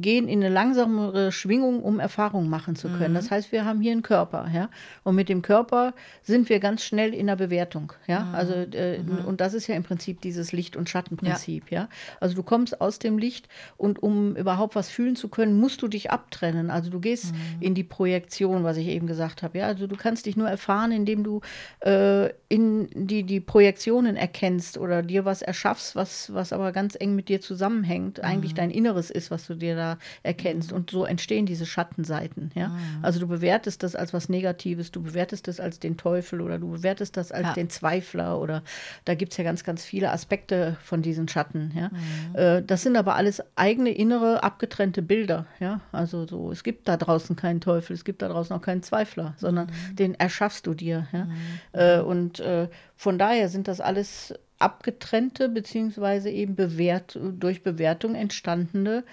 gehen 0.01 0.29
in 0.29 0.41
eine 0.43 0.53
langsamere 0.53 1.33
Schwingung, 1.33 1.83
um 1.83 2.01
Erfahrungen 2.01 2.49
machen 2.49 2.77
zu 2.77 2.89
Mhm. 2.89 2.93
können. 2.95 3.15
Das 3.15 3.31
heißt, 3.31 3.53
wir 3.53 3.65
haben 3.65 3.81
hier 3.81 3.93
einen 3.93 4.03
Körper, 4.03 4.49
ja. 4.53 4.69
Und 5.03 5.15
mit 5.15 5.29
dem 5.29 5.43
Körper 5.43 5.95
sind 6.23 6.49
wir 6.49 6.61
ganz 6.61 6.83
schnell 6.83 7.13
in 7.15 7.27
der 7.27 7.37
Bewertung, 7.37 7.93
ja. 8.07 8.25
Mhm. 8.25 8.35
Also, 8.35 8.53
äh, 8.55 9.01
und 9.25 9.41
das 9.41 9.55
ist 9.55 9.67
ja 9.67 9.75
im 9.75 9.83
Prinzip 9.83 10.21
dieses 10.21 10.53
Licht- 10.53 10.77
und 10.77 10.89
Schattenprinzip, 10.89 11.71
ja. 11.71 11.89
Also 12.21 12.35
du 12.35 12.43
kommst 12.43 12.81
aus 12.81 12.99
dem 12.99 13.19
Licht 13.19 13.49
und 13.77 14.03
um 14.03 14.37
überhaupt 14.37 14.75
was 14.75 14.89
fühlen 14.89 15.17
zu 15.17 15.29
können, 15.29 15.59
musst 15.59 15.83
du 15.83 15.89
dich 15.89 16.11
abtrennen. 16.11 16.71
Also 16.71 16.91
du 16.91 17.01
gehst 17.01 17.35
Mhm. 17.35 17.39
in 17.61 17.75
die 17.75 17.85
Projektion, 17.85 18.65
was 18.65 18.77
ich 18.77 18.89
eben 18.89 19.07
gesagt 19.07 19.43
habe, 19.43 19.59
ja. 19.59 19.67
Also 19.67 19.87
du 19.87 19.97
kannst 19.97 20.27
dich 20.27 20.37
nur 20.37 20.49
erfahren, 20.49 20.93
indem 20.93 21.23
du 21.25 21.41
äh, 21.81 22.31
in 22.49 22.89
die, 22.95 23.23
die 23.25 23.41
Projektionen 23.41 24.17
erkennst 24.17 24.79
oder 24.79 25.03
dir 25.03 25.25
was 25.25 25.43
erschaffst, 25.43 25.95
was, 25.97 26.33
was 26.33 26.53
aber 26.53 26.73
ganz 26.73 26.97
eng 26.99 27.15
mit 27.15 27.29
dir 27.29 27.41
zusammenhängt, 27.41 28.19
Mhm. 28.19 28.25
eigentlich 28.25 28.55
dein 28.55 28.71
Inneres 28.71 29.11
ist, 29.11 29.31
was 29.31 29.47
du 29.47 29.55
dir 29.55 29.77
da 29.77 29.84
erkennst. 30.23 30.73
Und 30.73 30.91
so 30.91 31.05
entstehen 31.05 31.47
diese 31.47 31.67
Schattenseiten, 31.67 32.51
ja. 32.55 32.77
Also 33.03 33.21
du 33.21 33.27
bewertest 33.29 33.83
das 33.83 33.95
als 33.97 34.13
was 34.13 34.29
Negatives, 34.29 34.91
du 34.91 35.03
bewertest 35.03 35.49
das 35.49 35.61
als 35.61 35.79
den 35.79 35.97
Teufel 35.97 36.41
oder 36.41 36.59
du 36.59 36.71
bewertest 36.71 37.17
das 37.17 37.33
als 37.33 37.47
Ja. 37.49 37.53
den 37.53 37.69
Zweifler 37.71 38.41
oder 38.41 38.63
da 39.05 39.15
gibt 39.15 39.33
es 39.33 39.39
ja 39.39 39.45
ganz, 39.45 39.65
ganz 39.65 39.85
viele 39.85 40.11
Aspekte 40.11 40.77
von 40.83 41.03
diesen 41.03 41.29
Schatten, 41.29 41.73
ja. 41.75 41.91
Äh, 42.35 42.63
das 42.63 42.83
sind 42.83 42.97
aber 42.97 43.15
alles 43.17 43.43
eigene, 43.57 43.91
innere, 43.91 44.43
abgetrennte 44.43 45.03
Bilder, 45.03 45.47
ja. 45.61 45.81
Also 45.93 46.27
so, 46.27 46.51
es 46.51 46.63
gibt 46.63 46.89
da 46.89 46.97
draußen 46.97 47.37
keinen 47.37 47.61
Teufel, 47.61 47.95
es 47.95 48.05
gibt 48.05 48.23
da 48.23 48.29
draußen 48.29 48.55
auch 48.57 48.63
keinen 48.63 48.83
Zweifler, 48.83 49.35
sondern 49.37 49.69
den 49.93 50.15
erschaffst 50.15 50.67
du 50.67 50.75
dir, 50.75 51.07
ja. 51.13 51.29
Äh, 51.73 52.01
und 52.01 52.41
äh, 52.41 52.69
von 52.97 53.19
daher 53.19 53.49
sind 53.49 53.69
das 53.69 53.81
alles 53.81 54.35
abgetrennte 54.59 55.49
beziehungsweise 55.49 56.31
eben 56.31 56.55
bewährt, 56.55 57.19
durch 57.39 57.63
Bewertung 57.63 58.15
entstandene 58.15 59.05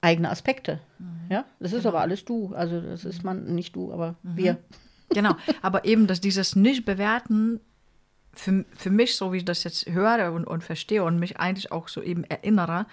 eigene 0.00 0.30
Aspekte. 0.30 0.80
Ja, 1.30 1.44
das 1.60 1.72
ist 1.72 1.86
aber 1.86 2.00
alles 2.00 2.24
du. 2.24 2.54
Also 2.54 2.80
das 2.80 3.04
ist 3.04 3.24
man, 3.24 3.54
nicht 3.54 3.76
du, 3.76 3.92
aber 3.92 4.16
wir. 4.22 4.58
Genau, 5.10 5.36
aber 5.62 5.86
eben, 5.86 6.06
dass 6.06 6.20
dieses 6.20 6.54
Nicht-Bewerten 6.54 7.60
für, 8.34 8.66
für 8.76 8.90
mich, 8.90 9.16
so 9.16 9.32
wie 9.32 9.38
ich 9.38 9.44
das 9.46 9.64
jetzt 9.64 9.88
höre 9.88 10.32
und, 10.32 10.44
und 10.44 10.62
verstehe 10.62 11.02
und 11.02 11.18
mich 11.18 11.38
eigentlich 11.40 11.72
auch 11.72 11.88
so 11.88 12.02
eben 12.02 12.24
erinnere, 12.24 12.84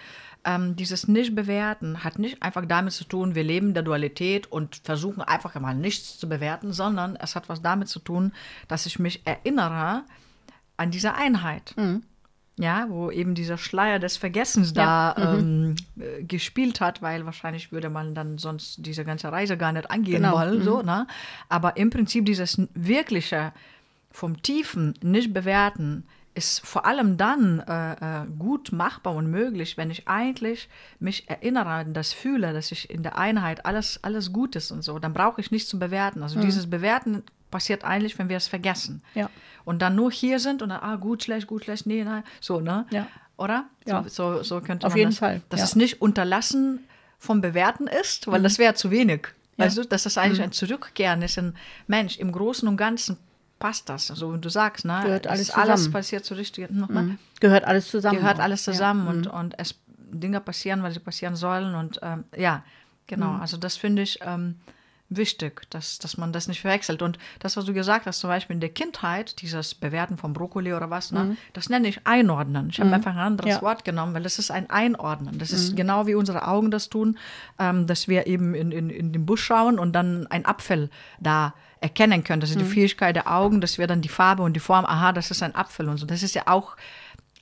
ähm, 0.44 0.76
dieses 0.76 1.08
Nicht-Bewerten 1.08 2.04
hat 2.04 2.18
nicht 2.18 2.42
einfach 2.42 2.64
damit 2.66 2.94
zu 2.94 3.04
tun, 3.04 3.34
wir 3.34 3.44
leben 3.44 3.74
der 3.74 3.82
Dualität 3.82 4.50
und 4.50 4.76
versuchen 4.76 5.20
einfach 5.20 5.58
mal 5.60 5.74
nichts 5.74 6.18
zu 6.18 6.28
bewerten, 6.28 6.72
sondern 6.72 7.16
es 7.16 7.36
hat 7.36 7.48
was 7.48 7.62
damit 7.62 7.88
zu 7.88 7.98
tun, 7.98 8.32
dass 8.68 8.86
ich 8.86 8.98
mich 8.98 9.26
erinnere 9.26 10.04
an 10.76 10.90
diese 10.90 11.14
Einheit. 11.14 11.74
Ja, 12.58 12.86
wo 12.88 13.10
eben 13.10 13.34
dieser 13.34 13.58
Schleier 13.58 13.98
des 13.98 14.16
Vergessens 14.16 14.72
Ja, 14.74 15.14
da 15.14 15.34
ähm, 15.34 15.76
äh, 15.98 16.22
gespielt 16.22 16.80
hat, 16.80 17.02
weil 17.02 17.26
wahrscheinlich 17.26 17.70
würde 17.70 17.90
man 17.90 18.14
dann 18.14 18.38
sonst 18.38 18.86
diese 18.86 19.04
ganze 19.04 19.30
Reise 19.30 19.58
gar 19.58 19.72
nicht 19.72 19.90
angehen 19.90 20.22
Genau, 20.22 20.36
wollen. 20.36 20.62
So, 20.62 20.80
ne? 20.80 21.06
Aber 21.50 21.76
im 21.76 21.90
Prinzip 21.90 22.24
dieses 22.24 22.60
wirkliche 22.72 23.52
vom 24.10 24.40
Tiefen 24.40 24.94
nicht 25.02 25.34
bewerten 25.34 26.04
ist 26.36 26.64
vor 26.66 26.84
allem 26.84 27.16
dann 27.16 27.60
äh, 27.60 27.92
äh, 27.92 28.26
gut 28.38 28.70
machbar 28.70 29.14
und 29.14 29.30
möglich, 29.30 29.78
wenn 29.78 29.90
ich 29.90 30.06
eigentlich 30.06 30.68
mich 31.00 31.28
erinnere 31.30 31.68
an 31.68 31.94
das 31.94 32.12
fühle, 32.12 32.52
dass 32.52 32.72
ich 32.72 32.90
in 32.90 33.02
der 33.02 33.16
Einheit 33.16 33.64
alles, 33.64 34.00
alles 34.02 34.32
gut 34.34 34.54
ist 34.54 34.70
und 34.70 34.82
so. 34.82 34.98
Dann 34.98 35.14
brauche 35.14 35.40
ich 35.40 35.50
nichts 35.50 35.70
zu 35.70 35.78
bewerten. 35.78 36.22
Also 36.22 36.38
dieses 36.38 36.68
Bewerten 36.68 37.22
passiert 37.56 37.84
eigentlich, 37.84 38.18
wenn 38.18 38.28
wir 38.28 38.36
es 38.36 38.48
vergessen. 38.48 39.02
Ja. 39.14 39.30
Und 39.64 39.80
dann 39.82 39.94
nur 39.96 40.10
hier 40.12 40.38
sind 40.40 40.60
und 40.62 40.68
dann, 40.68 40.80
ah, 40.82 40.96
gut, 40.96 41.22
schlecht, 41.24 41.46
gut, 41.46 41.64
schlecht, 41.64 41.86
nee, 41.86 42.04
nein, 42.04 42.22
so, 42.40 42.60
ne? 42.60 42.84
Ja. 42.90 43.06
Oder? 43.38 43.64
Ja. 43.86 44.02
So, 44.02 44.08
so, 44.36 44.42
so 44.42 44.60
könnte 44.60 44.86
Auf 44.86 44.92
man 44.92 44.98
jeden 44.98 45.10
das, 45.12 45.18
Fall, 45.18 45.40
Dass 45.48 45.60
ja. 45.60 45.64
es 45.64 45.74
nicht 45.76 46.00
unterlassen 46.02 46.80
vom 47.18 47.40
Bewerten 47.40 47.86
ist, 47.86 48.26
weil 48.26 48.42
das 48.42 48.58
wäre 48.58 48.74
zu 48.74 48.90
wenig. 48.90 49.22
Ja. 49.56 49.64
Weißt 49.64 49.78
du, 49.78 49.84
dass 49.84 50.02
das 50.02 50.18
eigentlich 50.18 50.42
ein 50.42 50.52
Zurückkehren 50.52 51.22
ist. 51.22 51.38
Ein 51.38 51.54
Mensch, 51.86 52.18
im 52.18 52.30
Großen 52.30 52.68
und 52.68 52.76
Ganzen 52.76 53.16
passt 53.58 53.88
das. 53.88 54.10
Also, 54.10 54.34
wie 54.34 54.38
du 54.38 54.50
sagst, 54.50 54.84
ne? 54.84 55.00
Gehört 55.02 55.24
Es 55.26 55.30
alles 55.32 55.48
ist 55.48 55.56
alles 55.56 55.74
zusammen. 55.80 55.92
passiert 55.94 56.24
zur 56.26 56.36
richtigen, 56.36 56.78
nochmal, 56.78 57.02
Mhm. 57.04 57.18
Gehört 57.40 57.64
alles 57.64 57.88
zusammen. 57.90 58.18
gehört 58.18 58.38
auch. 58.38 58.44
alles 58.44 58.66
Ja. 58.66 58.72
zusammen 58.72 59.08
und, 59.08 59.26
und 59.26 59.58
es 59.58 59.74
Dinge 60.24 60.40
passieren, 60.40 60.82
weil 60.82 60.92
sie 60.92 61.00
passieren 61.00 61.36
sollen. 61.36 61.74
Und 61.74 61.98
ähm, 62.02 62.24
ja, 62.36 62.62
genau. 63.06 63.32
Mhm. 63.32 63.40
Also 63.40 63.56
das 63.56 63.76
finde 63.76 64.02
ich 64.02 64.18
ähm, 64.22 64.56
wichtig, 65.08 65.62
dass, 65.70 65.98
dass 65.98 66.16
man 66.16 66.32
das 66.32 66.48
nicht 66.48 66.60
verwechselt. 66.60 67.00
Und 67.02 67.18
das, 67.38 67.56
was 67.56 67.64
du 67.64 67.72
gesagt 67.72 68.06
hast, 68.06 68.18
zum 68.20 68.28
Beispiel 68.28 68.54
in 68.54 68.60
der 68.60 68.70
Kindheit, 68.70 69.40
dieses 69.40 69.74
Bewerten 69.74 70.16
von 70.16 70.32
Brokkoli 70.32 70.72
oder 70.72 70.90
was, 70.90 71.12
ne, 71.12 71.36
das 71.52 71.68
nenne 71.68 71.88
ich 71.88 72.00
Einordnen. 72.04 72.68
Ich 72.70 72.80
habe 72.80 72.90
einfach 72.92 73.12
ein 73.12 73.18
anderes 73.18 73.50
Mhm. 73.50 73.56
Ja. 73.56 73.62
Wort 73.62 73.84
genommen, 73.84 74.14
weil 74.14 74.22
das 74.24 74.38
ist 74.38 74.50
ein 74.50 74.68
Einordnen. 74.70 75.38
Das 75.38 75.50
Mhm. 75.50 75.56
ist 75.56 75.76
genau 75.76 76.06
wie 76.06 76.14
unsere 76.14 76.48
Augen 76.48 76.70
das 76.70 76.88
tun, 76.88 77.18
ähm, 77.58 77.86
dass 77.86 78.08
wir 78.08 78.26
eben 78.26 78.54
in, 78.54 78.72
in, 78.72 78.90
in 78.90 79.12
den 79.12 79.26
Busch 79.26 79.44
schauen 79.44 79.78
und 79.78 79.92
dann 79.92 80.26
ein 80.28 80.44
Apfel 80.44 80.90
da 81.20 81.54
erkennen 81.80 82.24
können. 82.24 82.40
Das 82.40 82.50
ist 82.50 82.56
Mhm. 82.56 82.60
die 82.60 82.70
Fähigkeit 82.70 83.14
der 83.14 83.30
Augen, 83.30 83.60
dass 83.60 83.78
wir 83.78 83.86
dann 83.86 84.00
die 84.00 84.08
Farbe 84.08 84.42
und 84.42 84.54
die 84.54 84.60
Form, 84.60 84.84
aha, 84.86 85.12
das 85.12 85.30
ist 85.30 85.42
ein 85.42 85.54
Apfel 85.54 85.88
und 85.88 85.98
so. 85.98 86.06
Das 86.06 86.22
ist 86.22 86.34
ja 86.34 86.42
auch 86.46 86.76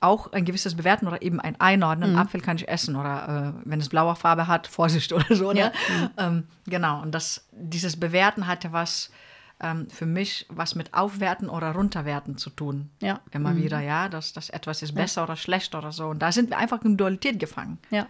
auch 0.05 0.31
ein 0.31 0.45
gewisses 0.45 0.75
Bewerten 0.75 1.07
oder 1.07 1.21
eben 1.21 1.39
ein 1.39 1.59
Einordnen. 1.59 2.13
Mhm. 2.13 2.17
Apfel 2.17 2.41
kann 2.41 2.57
ich 2.57 2.67
essen 2.67 2.95
oder 2.95 3.53
äh, 3.55 3.69
wenn 3.69 3.79
es 3.79 3.89
blaue 3.89 4.15
Farbe 4.15 4.47
hat, 4.47 4.67
Vorsicht 4.67 5.11
oder 5.13 5.35
so. 5.35 5.51
Ne? 5.51 5.59
Ja. 5.59 5.71
Ähm, 6.17 6.47
genau, 6.65 7.01
und 7.01 7.11
das, 7.11 7.47
dieses 7.51 7.99
Bewerten 7.99 8.47
hat 8.47 8.63
ja 8.63 8.71
was 8.71 9.11
ähm, 9.59 9.89
für 9.89 10.05
mich 10.05 10.45
was 10.49 10.75
mit 10.75 10.93
Aufwerten 10.93 11.49
oder 11.49 11.71
Runterwerten 11.71 12.37
zu 12.37 12.49
tun. 12.49 12.89
Ja. 13.01 13.19
Immer 13.31 13.55
wieder, 13.55 13.79
ja, 13.79 14.09
dass, 14.09 14.33
dass 14.33 14.49
etwas 14.49 14.81
ist 14.81 14.93
besser 14.93 15.23
oder 15.23 15.35
schlechter 15.35 15.79
oder 15.79 15.91
so. 15.91 16.07
Und 16.07 16.19
da 16.19 16.31
sind 16.31 16.49
wir 16.49 16.57
einfach 16.57 16.81
in 16.83 16.97
Dualität 16.97 17.39
gefangen. 17.39 17.79
Ja. 17.89 18.07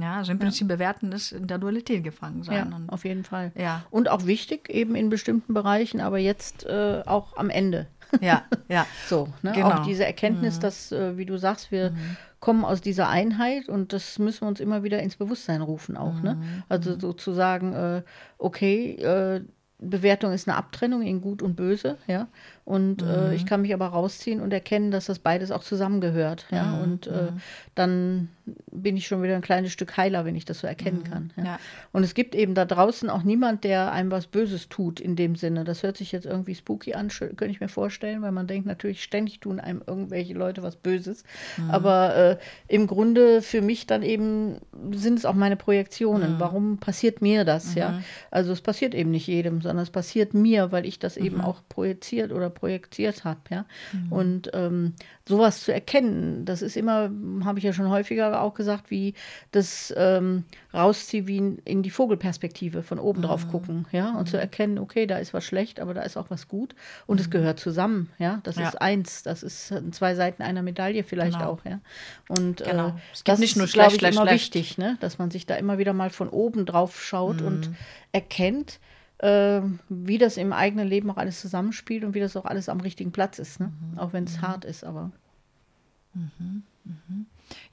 Ja, 0.00 0.18
also 0.18 0.30
im 0.30 0.38
Prinzip 0.38 0.68
bewerten 0.68 1.10
ist 1.10 1.32
in 1.32 1.48
der 1.48 1.58
Dualität 1.58 2.04
gefangen 2.04 2.44
sein. 2.44 2.70
Ja, 2.70 2.94
auf 2.94 3.04
jeden 3.04 3.24
Fall. 3.24 3.50
Ja. 3.56 3.82
Und 3.90 4.08
auch 4.08 4.24
wichtig 4.24 4.70
eben 4.70 4.94
in 4.94 5.10
bestimmten 5.10 5.52
Bereichen, 5.52 6.00
aber 6.00 6.18
jetzt 6.18 6.64
äh, 6.64 7.02
auch 7.06 7.36
am 7.36 7.50
Ende. 7.50 7.88
Ja, 8.20 8.44
ja. 8.68 8.86
So, 9.06 9.28
ne? 9.42 9.52
Genau. 9.52 9.70
auch 9.70 9.86
diese 9.86 10.04
Erkenntnis, 10.04 10.58
dass, 10.58 10.92
äh, 10.92 11.16
wie 11.16 11.26
du 11.26 11.36
sagst, 11.36 11.70
wir 11.70 11.92
kommen 12.40 12.64
aus 12.64 12.80
dieser 12.80 13.08
Einheit 13.08 13.68
und 13.68 13.92
das 13.92 14.18
müssen 14.18 14.42
wir 14.42 14.48
uns 14.48 14.60
immer 14.60 14.82
wieder 14.82 15.00
ins 15.00 15.16
Bewusstsein 15.16 15.62
rufen 15.62 15.96
auch. 15.96 16.20
Ne? 16.20 16.38
Also 16.68 16.98
sozusagen, 16.98 17.72
äh, 17.72 18.02
okay, 18.38 18.96
äh, 18.96 19.40
Bewertung 19.78 20.32
ist 20.32 20.48
eine 20.48 20.56
Abtrennung 20.56 21.02
in 21.02 21.20
Gut 21.20 21.42
und 21.42 21.56
Böse, 21.56 21.98
ja. 22.06 22.28
Und 22.64 23.02
äh, 23.02 23.34
ich 23.34 23.46
kann 23.46 23.62
mich 23.62 23.74
aber 23.74 23.88
rausziehen 23.88 24.40
und 24.40 24.52
erkennen, 24.52 24.90
dass 24.90 25.06
das 25.06 25.18
beides 25.18 25.50
auch 25.50 25.62
zusammengehört, 25.62 26.46
ja. 26.50 26.78
Und 26.82 27.06
äh, 27.06 27.32
dann 27.74 28.28
bin 28.70 28.96
ich 28.96 29.06
schon 29.06 29.22
wieder 29.22 29.36
ein 29.36 29.42
kleines 29.42 29.72
Stück 29.72 29.96
heiler, 29.96 30.24
wenn 30.24 30.36
ich 30.36 30.44
das 30.44 30.60
so 30.60 30.66
erkennen 30.66 31.04
kann. 31.04 31.32
Ja? 31.36 31.44
Ja. 31.44 31.58
Und 31.92 32.04
es 32.04 32.14
gibt 32.14 32.34
eben 32.34 32.54
da 32.54 32.64
draußen 32.64 33.08
auch 33.08 33.22
niemand, 33.22 33.64
der 33.64 33.92
einem 33.92 34.10
was 34.10 34.26
Böses 34.26 34.68
tut 34.68 35.00
in 35.00 35.16
dem 35.16 35.36
Sinne. 35.36 35.64
Das 35.64 35.82
hört 35.82 35.96
sich 35.96 36.12
jetzt 36.12 36.26
irgendwie 36.26 36.54
spooky 36.54 36.94
an, 36.94 37.08
könnte 37.08 37.46
ich 37.46 37.60
mir 37.60 37.68
vorstellen, 37.68 38.20
weil 38.22 38.32
man 38.32 38.46
denkt, 38.46 38.66
natürlich 38.66 39.02
ständig 39.02 39.40
tun 39.40 39.60
einem 39.60 39.82
irgendwelche 39.86 40.34
Leute 40.34 40.62
was 40.62 40.76
Böses. 40.76 41.24
Aber 41.68 42.16
äh, 42.16 42.36
im 42.68 42.86
Grunde 42.86 43.40
für 43.40 43.62
mich 43.62 43.86
dann 43.86 44.02
eben 44.02 44.58
sind 44.92 45.18
es 45.18 45.24
auch 45.24 45.34
meine 45.34 45.56
Projektionen. 45.56 46.36
Warum 46.38 46.78
passiert 46.78 47.22
mir 47.22 47.44
das? 47.44 47.74
Ja, 47.74 48.00
also 48.30 48.52
es 48.52 48.60
passiert 48.60 48.94
eben 48.94 49.10
nicht 49.10 49.26
jedem, 49.26 49.62
sondern 49.62 49.82
es 49.82 49.90
passiert 49.90 50.34
mir, 50.34 50.72
weil 50.72 50.84
ich 50.84 50.98
das 50.98 51.16
eben 51.16 51.40
auch 51.40 51.62
projiziert 51.68 52.32
oder 52.32 52.50
projektiert 52.50 53.24
habe. 53.24 53.40
Ja, 53.50 53.64
und 54.10 54.50
ähm, 54.52 54.94
sowas 55.26 55.62
zu 55.62 55.72
erkennen, 55.72 56.44
das 56.44 56.60
ist 56.60 56.76
immer, 56.76 57.10
habe 57.44 57.58
ich 57.58 57.64
ja 57.64 57.72
schon 57.72 57.88
häufiger 57.88 58.33
auch 58.40 58.54
gesagt, 58.54 58.90
wie 58.90 59.14
das 59.52 59.92
ähm, 59.96 60.44
rausziehe 60.72 61.26
wie 61.26 61.56
in, 61.64 61.82
die 61.82 61.90
Vogelperspektive, 61.90 62.82
von 62.82 62.98
oben 62.98 63.22
drauf 63.22 63.48
gucken, 63.48 63.86
ja, 63.92 64.14
und 64.16 64.28
zu 64.28 64.36
erkennen, 64.38 64.78
okay, 64.78 65.06
da 65.06 65.18
ist 65.18 65.32
was 65.34 65.44
schlecht, 65.44 65.80
aber 65.80 65.94
da 65.94 66.02
ist 66.02 66.16
auch 66.16 66.30
was 66.30 66.48
gut 66.48 66.74
und 67.06 67.20
es 67.20 67.30
gehört 67.30 67.60
zusammen, 67.60 68.10
ja, 68.18 68.40
das 68.42 68.56
Ja. 68.56 68.68
ist 68.68 68.80
eins, 68.80 69.22
das 69.22 69.42
ist 69.42 69.72
zwei 69.92 70.14
Seiten 70.14 70.42
einer 70.42 70.62
Medaille 70.62 71.04
vielleicht 71.04 71.38
Genau. 71.38 71.50
auch, 71.52 71.64
ja. 71.64 71.80
Und 72.28 72.58
Genau. 72.64 72.88
äh, 72.88 72.92
Es 73.12 73.18
gibt 73.24 73.28
das 73.28 73.38
nicht 73.40 73.56
nur 73.56 73.64
ist, 73.66 73.72
schlecht, 73.72 73.92
ich, 73.92 73.98
schlecht, 74.00 74.14
immer 74.16 74.26
schlecht. 74.26 74.54
wichtig, 74.54 74.78
ne, 74.78 74.96
dass 75.00 75.18
man 75.18 75.30
sich 75.30 75.46
da 75.46 75.54
immer 75.56 75.78
wieder 75.78 75.92
mal 75.92 76.10
von 76.10 76.28
oben 76.28 76.66
drauf 76.66 77.02
schaut 77.02 77.42
und 77.42 77.68
Mhm. 77.70 77.76
erkennt, 78.12 78.80
äh, 79.18 79.60
wie 79.88 80.18
das 80.18 80.36
im 80.36 80.52
eigenen 80.52 80.88
Leben 80.88 81.10
auch 81.10 81.16
alles 81.16 81.40
zusammenspielt 81.40 82.04
und 82.04 82.14
wie 82.14 82.20
das 82.20 82.36
auch 82.36 82.44
alles 82.44 82.68
am 82.68 82.80
richtigen 82.80 83.12
Platz 83.12 83.38
ist, 83.38 83.60
ne? 83.60 83.72
Mhm. 83.92 83.98
auch 83.98 84.12
wenn 84.12 84.24
es 84.24 84.40
hart 84.42 84.64
ist, 84.64 84.84
aber 84.84 85.12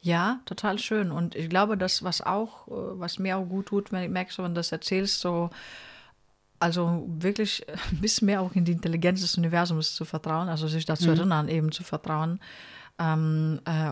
Ja, 0.01 0.39
total 0.45 0.79
schön. 0.79 1.11
Und 1.11 1.35
ich 1.35 1.49
glaube, 1.49 1.77
das, 1.77 2.03
was 2.03 2.21
auch, 2.21 2.67
äh, 2.67 2.99
was 2.99 3.19
mir 3.19 3.37
auch 3.37 3.45
gut 3.45 3.67
tut, 3.67 3.91
wenn 3.91 4.03
ich 4.03 4.09
merke, 4.09 4.37
wenn 4.37 4.53
du 4.53 4.59
das 4.59 4.71
erzählst, 4.71 5.19
so, 5.19 5.49
also 6.59 7.05
wirklich 7.07 7.65
ein 7.91 8.01
bisschen 8.01 8.27
mehr 8.27 8.41
auch 8.41 8.53
in 8.53 8.65
die 8.65 8.71
Intelligenz 8.71 9.21
des 9.21 9.37
Universums 9.37 9.95
zu 9.95 10.05
vertrauen, 10.05 10.49
also 10.49 10.67
sich 10.67 10.85
dazu 10.85 11.09
erinnern, 11.09 11.49
eben 11.49 11.71
zu 11.71 11.83
vertrauen. 11.83 12.39
Ähm, 12.99 13.61
äh, 13.65 13.91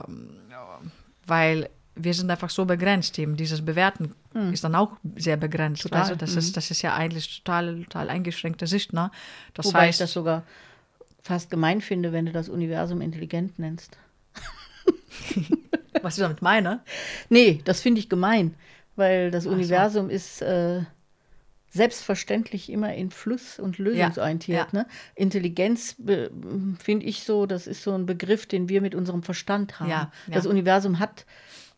weil 1.26 1.70
wir 1.96 2.14
sind 2.14 2.32
einfach 2.32 2.50
so 2.50 2.66
begrenzt 2.66 3.20
eben. 3.20 3.36
Dieses 3.36 3.64
Bewerten 3.64 4.16
ist 4.52 4.64
dann 4.64 4.76
auch 4.76 4.94
sehr 5.16 5.38
begrenzt. 5.38 5.84
Total. 5.84 6.02
Also 6.02 6.16
das, 6.16 6.36
ist, 6.36 6.56
das 6.56 6.72
ist 6.72 6.82
ja 6.82 6.96
eigentlich 6.96 7.44
total, 7.44 7.84
total 7.84 8.10
eingeschränkte 8.10 8.68
Sicht. 8.68 8.94
Ne? 8.94 9.12
Das 9.54 9.66
Wobei 9.66 9.88
heißt, 9.88 10.00
ich 10.00 10.04
das 10.06 10.14
sogar 10.14 10.44
fast 11.24 11.50
gemein 11.50 11.82
finde, 11.82 12.14
wenn 12.14 12.26
du 12.26 12.32
das 12.32 12.48
Universum 12.48 13.02
intelligent 13.02 13.60
nennst. 13.60 13.98
was 16.02 16.18
ich 16.18 16.22
damit 16.22 16.42
meine, 16.42 16.82
Nee, 17.30 17.62
das 17.66 17.82
finde 17.82 18.00
ich 18.00 18.10
gemein, 18.10 18.56
weil 18.96 19.32
das 19.32 19.46
so. 19.46 19.50
Universum 19.52 20.10
ist 20.10 20.42
äh, 20.42 20.82
selbstverständlich 21.72 22.72
immer 22.72 22.94
in 22.96 23.12
Fluss 23.12 23.60
und 23.60 23.78
lösungsorientiert. 23.78 24.74
ja. 24.74 24.80
Ne? 24.80 24.88
Intelligenz 25.16 25.96
finde 26.80 27.06
ich 27.06 27.24
so, 27.24 27.46
das 27.46 27.68
ist 27.68 27.84
so 27.84 27.94
ein 27.94 28.06
Begriff, 28.06 28.46
den 28.46 28.70
wir 28.70 28.82
mit 28.82 28.96
unserem 28.96 29.24
Verstand 29.24 29.80
haben. 29.80 29.90
Ja, 29.90 30.12
ja. 30.28 30.34
Das 30.34 30.46
Universum 30.46 31.00
hat 31.00 31.26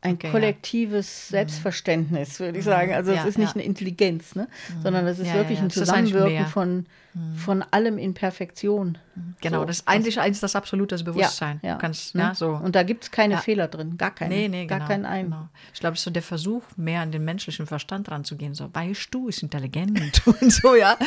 ein 0.01 0.15
Okay, 0.15 0.27
ja. 0.27 0.29
Mhm. 0.29 0.31
kollektives 0.33 1.27
Selbstverständnis, 1.29 2.39
würde 2.39 2.59
ich 2.59 2.65
sagen. 2.65 2.93
Also 2.93 3.11
es 3.11 3.17
Ja, 3.17 3.23
ist 3.25 3.37
nicht 3.37 3.49
ja. 3.49 3.53
eine 3.55 3.63
Intelligenz, 3.63 4.35
ne? 4.35 4.47
sondern 4.83 5.05
das 5.05 5.19
ist 5.19 5.33
wirklich 5.33 5.59
ein 5.59 5.67
es 5.67 5.73
Zusammenwirken 5.75 6.33
mehr. 6.33 6.41
Mhm. 6.43 6.47
von, 6.47 6.85
von 7.35 7.63
allem 7.71 7.97
in 7.97 8.13
Perfektion. 8.13 8.97
genau, 9.41 9.59
So. 9.59 9.65
das 9.65 9.79
ist 9.79 9.87
eigentlich 9.87 10.19
eins 10.19 10.39
das 10.39 10.55
absolute 10.55 10.97
Bewusstsein. 11.03 11.59
Ja, 11.61 11.75
kannst, 11.75 12.15
ne? 12.15 12.31
so. 12.33 12.49
Und 12.51 12.75
da 12.75 12.83
gibt 12.83 13.03
es 13.03 13.11
keine. 13.11 13.37
Fehler 13.37 13.67
drin, 13.67 13.97
gar 13.97 14.11
keine. 14.11 14.33
Nee, 14.33 14.47
nee, 14.47 14.65
gar 14.65 14.79
genau, 14.79 14.87
keinen 14.89 15.05
einen. 15.05 15.29
Genau. 15.31 15.47
Ich 15.73 15.79
glaube, 15.79 15.93
es 15.95 15.99
ist 15.99 16.05
so 16.05 16.11
der 16.11 16.21
Versuch, 16.23 16.63
mehr 16.77 17.01
an 17.01 17.11
den 17.11 17.23
menschlichen 17.25 17.67
Verstand 17.67 18.09
ranzugehen. 18.09 18.53
So, 18.55 18.73
weißt 18.73 19.07
du, 19.11 19.27
ist 19.27 19.43
intelligent 19.43 20.21
und 20.41 20.51
so, 20.51 20.75
ja. 20.75 20.97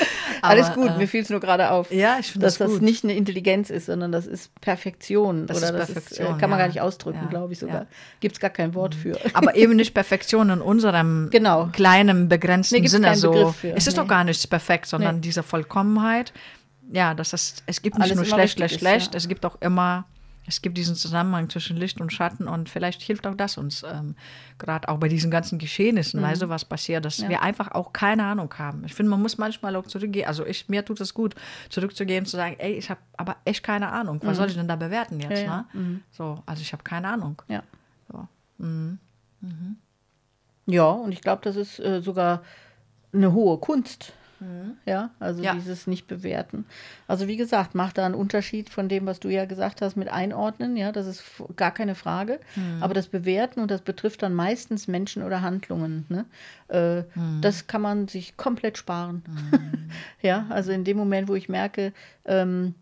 Alles 0.43 0.67
Aber, 0.67 0.83
gut, 0.83 0.91
äh, 0.91 0.99
mir 0.99 1.09
fiel 1.09 1.23
es 1.23 1.31
nur 1.31 1.41
gerade 1.41 1.71
auf. 1.71 1.91
Ja, 1.91 2.19
ich 2.21 2.33
dass 2.35 2.59
das 2.59 2.71
das 2.71 2.81
nicht 2.81 3.03
eine 3.05 3.15
Intelligenz 3.17 3.71
ist, 3.71 3.87
sondern 3.87 4.13
das 4.13 4.27
ist 4.27 4.55
Perfektion. 4.61 5.47
Das 5.47 5.57
oder 5.59 5.67
ist 5.69 5.73
das 5.73 5.89
ist, 5.89 5.95
Perfektion, 5.95 6.37
äh, 6.37 6.41
kann 6.41 6.51
man 6.51 6.59
gar 6.59 6.69
nicht 6.69 6.81
ausdrücken, 6.83 7.29
glaube 7.31 7.55
ich 7.55 7.59
sogar. 7.59 7.83
Mhm. 7.85 7.89
Gibt 8.21 8.35
es 8.37 8.41
gar 8.41 8.51
kein 8.51 8.75
Wort 8.75 8.84
für. 8.93 9.17
Aber 9.35 9.55
eben 9.55 9.77
nicht 9.77 9.95
Perfektion 9.95 10.51
in 10.51 10.61
unserem 10.61 11.29
Genau. 11.31 11.69
kleinen, 11.73 12.29
begrenzten 12.29 12.81
Nee, 12.81 12.89
Sinne. 12.89 13.15
So. 13.15 13.55
Es 13.63 13.87
ist 13.87 13.97
nee. 13.97 14.03
doch 14.03 14.09
gar 14.09 14.25
nichts 14.25 14.49
perfekt, 14.49 14.87
sondern 14.87 15.17
Nee. 15.17 15.21
diese 15.21 15.45
Vollkommenheit. 15.45 16.33
Ja, 16.93 17.15
das 17.15 17.33
ist, 17.33 17.63
es 17.67 17.81
gibt 17.83 17.97
nicht 17.99 18.07
Alles 18.07 18.17
nur 18.17 18.25
schlecht, 18.25 18.57
schlecht, 18.59 18.81
schlecht. 18.81 19.15
ja. 19.15 19.17
Es 19.19 19.29
gibt 19.29 19.47
auch 19.47 19.57
immer, 19.63 20.05
es 20.47 20.61
gibt 20.61 20.77
diesen 20.77 20.95
Zusammenhang 20.95 21.49
zwischen 21.49 21.79
Licht 21.79 21.99
und 22.03 22.13
Schatten 22.13 22.47
und 22.47 22.69
vielleicht 22.69 23.01
hilft 23.01 23.27
auch 23.27 23.35
das 23.35 23.57
uns, 23.57 23.83
ähm, 23.83 24.15
gerade 24.59 24.91
auch 24.91 24.99
bei 24.99 25.09
diesen 25.09 25.31
ganzen 25.31 25.59
Geschehnissen, 25.59 26.21
weißt 26.21 26.43
du, 26.43 26.51
was 26.51 26.67
passiert, 26.67 27.07
dass 27.07 27.17
Mhm. 27.19 27.25
Ja. 27.25 27.31
wir 27.31 27.43
einfach 27.43 27.71
auch 27.73 27.95
keine 27.95 28.25
Ahnung 28.25 28.53
haben. 28.59 28.83
Ich 28.85 28.93
finde, 28.93 29.09
man 29.09 29.23
muss 29.23 29.39
manchmal 29.39 29.75
auch 29.77 29.87
zurückgehen, 29.87 30.29
also 30.29 30.45
ich, 30.45 30.69
mir 30.69 30.85
tut 30.85 31.01
es 31.01 31.15
gut, 31.15 31.35
zurückzugehen, 31.71 32.27
zu 32.27 32.37
sagen, 32.37 32.57
ey, 32.59 32.75
ich 32.75 32.91
habe 32.91 33.01
aber 33.17 33.37
echt 33.47 33.63
keine 33.63 33.91
Ahnung. 33.91 34.21
Was 34.23 34.37
soll 34.37 34.49
ich 34.49 34.55
denn 34.55 34.69
da 34.69 34.77
bewerten 34.77 35.19
jetzt? 35.21 35.41
Mhm. 35.41 35.47
Ja. 35.47 35.65
Ne? 35.73 36.01
So, 36.11 36.43
also 36.45 36.61
ich 36.61 36.75
habe 36.75 36.83
keine 36.83 37.09
Ahnung. 37.09 37.41
Ja. 37.49 37.63
So. 38.59 38.97
Ja, 40.67 40.91
und 40.91 41.13
ich 41.13 41.21
glaube, 41.21 41.43
das 41.43 41.57
ist 41.57 41.79
äh, 41.81 42.01
sogar 42.01 42.43
eine 43.13 43.33
hohe 43.33 43.59
Kunst. 43.59 44.13
Ja, 44.85 45.11
also 45.21 45.43
Ja. 45.43 45.55
dieses 45.55 45.87
Nicht-Bewerten. 45.87 46.67
Also 47.07 47.29
wie 47.29 47.37
gesagt, 47.37 47.75
macht 47.75 47.97
da 47.97 48.05
einen 48.05 48.15
Unterschied 48.15 48.69
von 48.69 48.89
dem, 48.89 49.07
was 49.07 49.21
du 49.21 49.29
ja 49.29 49.47
gesagt 49.47 49.81
hast, 49.81 49.97
mit 49.97 50.09
Einordnen. 50.09 50.77
Ja, 50.77 50.93
das 50.93 51.07
ist 51.07 51.23
gar 51.57 51.71
keine 51.71 51.95
Frage. 51.95 52.41
Aber 52.81 52.93
das 52.93 53.07
Bewerten, 53.07 53.61
und 53.61 53.71
das 53.71 53.81
betrifft 53.81 54.23
dann 54.23 54.35
meistens 54.35 54.87
Menschen 54.87 55.23
oder 55.23 55.41
Handlungen, 55.41 56.05
ne? 56.09 56.27
äh, 56.69 57.05
das 57.41 57.67
kann 57.69 57.81
man 57.81 58.09
sich 58.09 58.37
komplett 58.37 58.77
sparen. 58.77 59.23
ja, 60.21 60.47
also 60.51 60.73
in 60.73 60.85
dem 60.85 60.97
Moment, 60.99 61.29
wo 61.29 61.35
ich 61.35 61.49
merke, 61.49 61.93
ähm, 62.27 62.75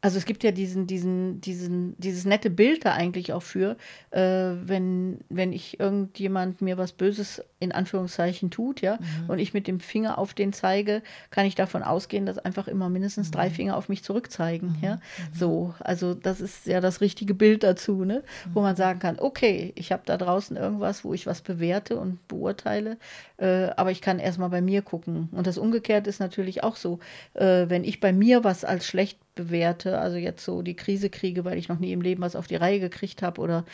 also 0.00 0.18
es 0.18 0.24
gibt 0.24 0.42
ja 0.44 0.50
diesen, 0.50 0.86
diesen, 0.86 1.40
diesen, 1.40 1.94
dieses 1.98 2.24
nette 2.24 2.50
Bild 2.50 2.84
da 2.84 2.92
eigentlich 2.92 3.32
auch 3.32 3.42
für, 3.42 3.76
äh, 4.10 4.20
wenn, 4.20 5.18
wenn 5.28 5.52
ich 5.52 5.78
irgendjemand 5.78 6.62
mir 6.62 6.78
was 6.78 6.92
Böses 6.92 7.42
in 7.60 7.72
Anführungszeichen 7.72 8.50
tut, 8.50 8.80
ja, 8.80 8.98
und 9.28 9.38
ich 9.38 9.54
mit 9.54 9.66
dem 9.66 9.80
Finger 9.80 10.18
auf 10.18 10.34
den 10.34 10.52
zeige, 10.52 11.02
kann 11.30 11.46
ich 11.46 11.54
davon 11.54 11.82
ausgehen, 11.82 12.26
dass 12.26 12.38
einfach 12.38 12.66
immer 12.66 12.88
mindestens 12.88 13.30
drei 13.30 13.50
Finger 13.50 13.76
auf 13.76 13.88
mich 13.88 14.02
zurückzeigen, 14.02 14.76
ja. 14.82 14.98
So, 15.32 15.74
also 15.80 16.14
das 16.14 16.40
ist 16.40 16.66
ja 16.66 16.80
das 16.80 17.00
richtige 17.00 17.34
Bild 17.34 17.62
dazu, 17.62 18.04
ne, 18.04 18.22
wo 18.54 18.62
man 18.62 18.76
sagen 18.76 18.98
kann, 18.98 19.18
okay, 19.18 19.72
ich 19.76 19.92
habe 19.92 20.02
da 20.06 20.16
draußen 20.16 20.56
irgendwas, 20.56 21.04
wo 21.04 21.14
ich 21.14 21.26
was 21.26 21.42
bewerte 21.42 21.98
und 21.98 22.26
beurteile, 22.28 22.96
äh, 23.36 23.66
aber 23.76 23.90
ich 23.90 24.00
kann 24.00 24.18
erstmal 24.18 24.48
bei 24.48 24.62
mir 24.62 24.82
gucken. 24.82 25.28
Und 25.32 25.46
das 25.46 25.58
umgekehrt 25.58 26.06
ist 26.06 26.18
natürlich 26.18 26.64
auch 26.64 26.76
so, 26.76 26.98
äh, 27.34 27.66
wenn 27.68 27.84
ich 27.84 28.00
bei 28.00 28.12
mir 28.12 28.42
was 28.42 28.64
als 28.64 28.86
schlecht 28.86 29.18
bewerte, 29.34 29.98
also 29.98 30.16
jetzt 30.16 30.44
so 30.44 30.62
die 30.62 30.76
Krise 30.76 31.10
kriege, 31.10 31.44
weil 31.44 31.58
ich 31.58 31.68
noch 31.68 31.78
nie 31.78 31.92
im 31.92 32.00
Leben 32.00 32.22
was 32.22 32.36
auf 32.36 32.46
die 32.46 32.56
Reihe 32.56 32.80
gekriegt 32.80 33.22
habe 33.22 33.40
oder 33.40 33.64